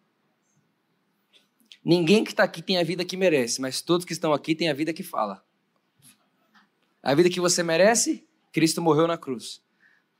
Ninguém 1.84 2.24
que 2.24 2.32
está 2.32 2.46
aqui 2.46 2.62
tem 2.62 2.78
a 2.78 2.84
vida 2.84 3.04
que 3.04 3.18
merece, 3.18 3.60
mas 3.60 3.82
todos 3.82 4.06
que 4.06 4.14
estão 4.14 4.32
aqui 4.32 4.56
têm 4.56 4.70
a 4.70 4.74
vida 4.74 4.94
que 4.94 5.04
fala. 5.04 5.46
A 7.04 7.14
vida 7.14 7.30
que 7.30 7.42
você 7.42 7.62
merece, 7.62 8.26
Cristo 8.54 8.82
morreu 8.82 9.06
na 9.06 9.18
cruz. 9.18 9.62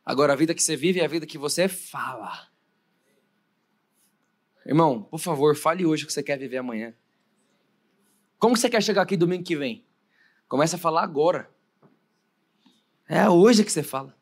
Agora, 0.06 0.34
a 0.34 0.36
vida 0.36 0.54
que 0.54 0.62
você 0.62 0.76
vive 0.76 1.00
é 1.00 1.06
a 1.06 1.08
vida 1.08 1.26
que 1.26 1.38
você 1.38 1.70
fala. 1.70 2.50
Irmão, 4.66 5.04
por 5.04 5.22
favor, 5.22 5.56
fale 5.56 5.86
hoje 5.86 6.04
o 6.04 6.08
que 6.08 6.12
você 6.12 6.22
quer 6.22 6.38
viver 6.38 6.58
amanhã. 6.58 6.94
Como 8.40 8.56
você 8.56 8.70
quer 8.70 8.82
chegar 8.82 9.02
aqui 9.02 9.18
domingo 9.18 9.44
que 9.44 9.56
vem? 9.56 9.86
Começa 10.48 10.78
a 10.78 10.80
falar 10.80 11.04
agora. 11.04 11.52
É 13.08 13.30
hoje 13.30 13.64
que 13.64 13.72
você 13.72 13.84
fala. 13.84 14.18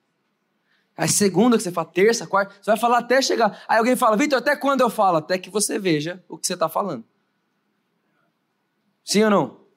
É 0.98 1.06
segunda 1.06 1.56
que 1.56 1.64
você 1.64 1.72
fala, 1.72 1.88
terça, 1.88 2.26
quarta. 2.26 2.56
Você 2.60 2.72
vai 2.72 2.80
falar 2.80 2.98
até 2.98 3.22
chegar. 3.22 3.64
Aí 3.68 3.78
alguém 3.78 3.96
fala, 3.96 4.18
Vitor, 4.18 4.40
até 4.40 4.56
quando 4.56 4.82
eu 4.82 4.90
falo? 4.90 5.18
Até 5.18 5.38
que 5.38 5.50
você 5.50 5.78
veja 5.78 6.24
o 6.28 6.38
que 6.38 6.48
você 6.48 6.54
está 6.54 6.68
falando. 6.68 7.06
Sim 9.06 9.24
ou 9.24 9.30
não? 9.30 9.68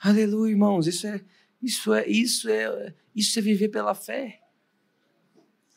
Aleluia, 0.00 0.52
irmãos. 0.52 0.86
Isso 0.86 1.08
é, 1.08 1.20
isso 1.60 1.92
é, 1.92 2.06
isso 2.06 2.48
é, 2.48 2.94
isso 3.16 3.38
é 3.38 3.42
viver 3.42 3.68
pela 3.68 3.94
fé. 3.94 4.40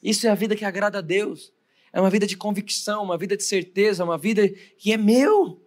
Isso 0.02 0.28
é 0.28 0.30
a 0.30 0.36
vida 0.36 0.56
que 0.56 0.64
agrada 0.64 1.00
a 1.00 1.02
Deus. 1.02 1.52
É 1.92 2.00
uma 2.00 2.10
vida 2.10 2.28
de 2.28 2.38
convicção, 2.38 3.04
uma 3.04 3.18
vida 3.18 3.36
de 3.36 3.44
certeza, 3.44 4.04
uma 4.04 4.18
vida 4.18 4.48
que 4.78 4.94
é 4.94 4.98
meu. 4.98 5.60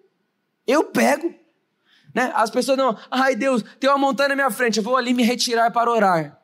Eu 0.67 0.85
pego. 0.85 1.35
Né? 2.15 2.31
As 2.35 2.49
pessoas 2.49 2.79
não, 2.79 2.97
ai 3.11 3.35
Deus, 3.35 3.65
tem 3.81 3.91
uma 3.91 3.99
montanha 3.99 4.31
na 4.31 4.37
minha 4.37 4.51
frente, 4.51 4.77
eu 4.77 4.83
vou 4.83 4.97
ali 4.97 5.13
me 5.13 5.25
retirar 5.25 5.71
para 5.73 5.91
orar. 5.91 6.41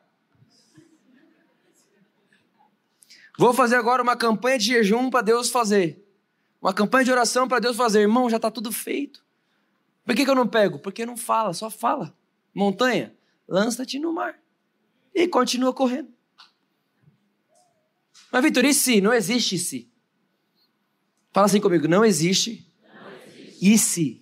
Vou 3.39 3.53
fazer 3.53 3.77
agora 3.77 4.03
uma 4.03 4.15
campanha 4.15 4.59
de 4.59 4.65
jejum 4.65 5.09
para 5.09 5.21
Deus 5.21 5.49
fazer. 5.49 6.05
Uma 6.61 6.73
campanha 6.73 7.05
de 7.05 7.11
oração 7.11 7.47
para 7.47 7.59
Deus 7.59 7.75
fazer. 7.75 8.01
Irmão, 8.01 8.29
já 8.29 8.35
está 8.35 8.51
tudo 8.51 8.71
feito. 8.71 9.23
Por 10.05 10.15
que, 10.15 10.25
que 10.25 10.29
eu 10.29 10.35
não 10.35 10.47
pego? 10.47 10.77
Porque 10.77 11.05
não 11.07 11.17
fala, 11.17 11.53
só 11.53 11.69
fala. 11.69 12.15
Montanha, 12.53 13.15
lança-te 13.47 13.97
no 13.97 14.13
mar. 14.13 14.37
E 15.15 15.27
continua 15.27 15.73
correndo. 15.73 16.09
Mas, 18.31 18.43
Vitor, 18.43 18.63
e 18.63 18.73
se? 18.73 19.01
Não 19.01 19.13
existe 19.13 19.57
se. 19.57 19.89
Fala 21.33 21.47
assim 21.47 21.59
comigo, 21.59 21.87
não 21.87 22.05
existe. 22.05 22.71
Não 22.83 23.11
existe. 23.25 23.65
E 23.65 23.77
se? 23.77 24.20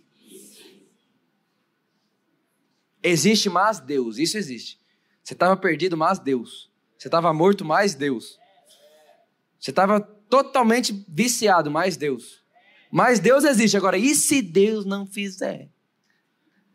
Existe, 3.02 3.50
mas 3.50 3.80
Deus. 3.80 4.18
Isso 4.18 4.38
existe. 4.38 4.80
Você 5.24 5.34
estava 5.34 5.56
perdido, 5.56 5.96
mas 5.96 6.20
Deus. 6.20 6.70
Você 6.98 7.08
estava 7.08 7.34
morto, 7.34 7.64
mas 7.64 7.96
Deus. 7.96 8.38
Você 9.60 9.72
estava 9.72 10.00
totalmente 10.02 11.06
viciado, 11.08 11.70
mas 11.72 11.98
Deus. 11.98 12.44
Mas 12.92 13.20
Deus 13.20 13.44
existe. 13.44 13.78
Agora, 13.78 13.98
e 13.98 14.16
se 14.16 14.42
Deus 14.42 14.86
não 14.86 15.06
fizer? 15.06 15.70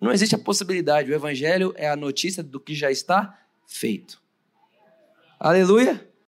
Não 0.01 0.12
existe 0.12 0.35
a 0.35 0.39
possibilidade. 0.39 1.11
O 1.11 1.14
Evangelho 1.14 1.75
é 1.77 1.89
a 1.89 1.97
notícia 1.97 2.43
do 2.43 2.61
que 2.61 2.75
já 2.75 2.91
está 2.91 3.39
feito. 3.66 4.22
Aleluia. 5.39 6.14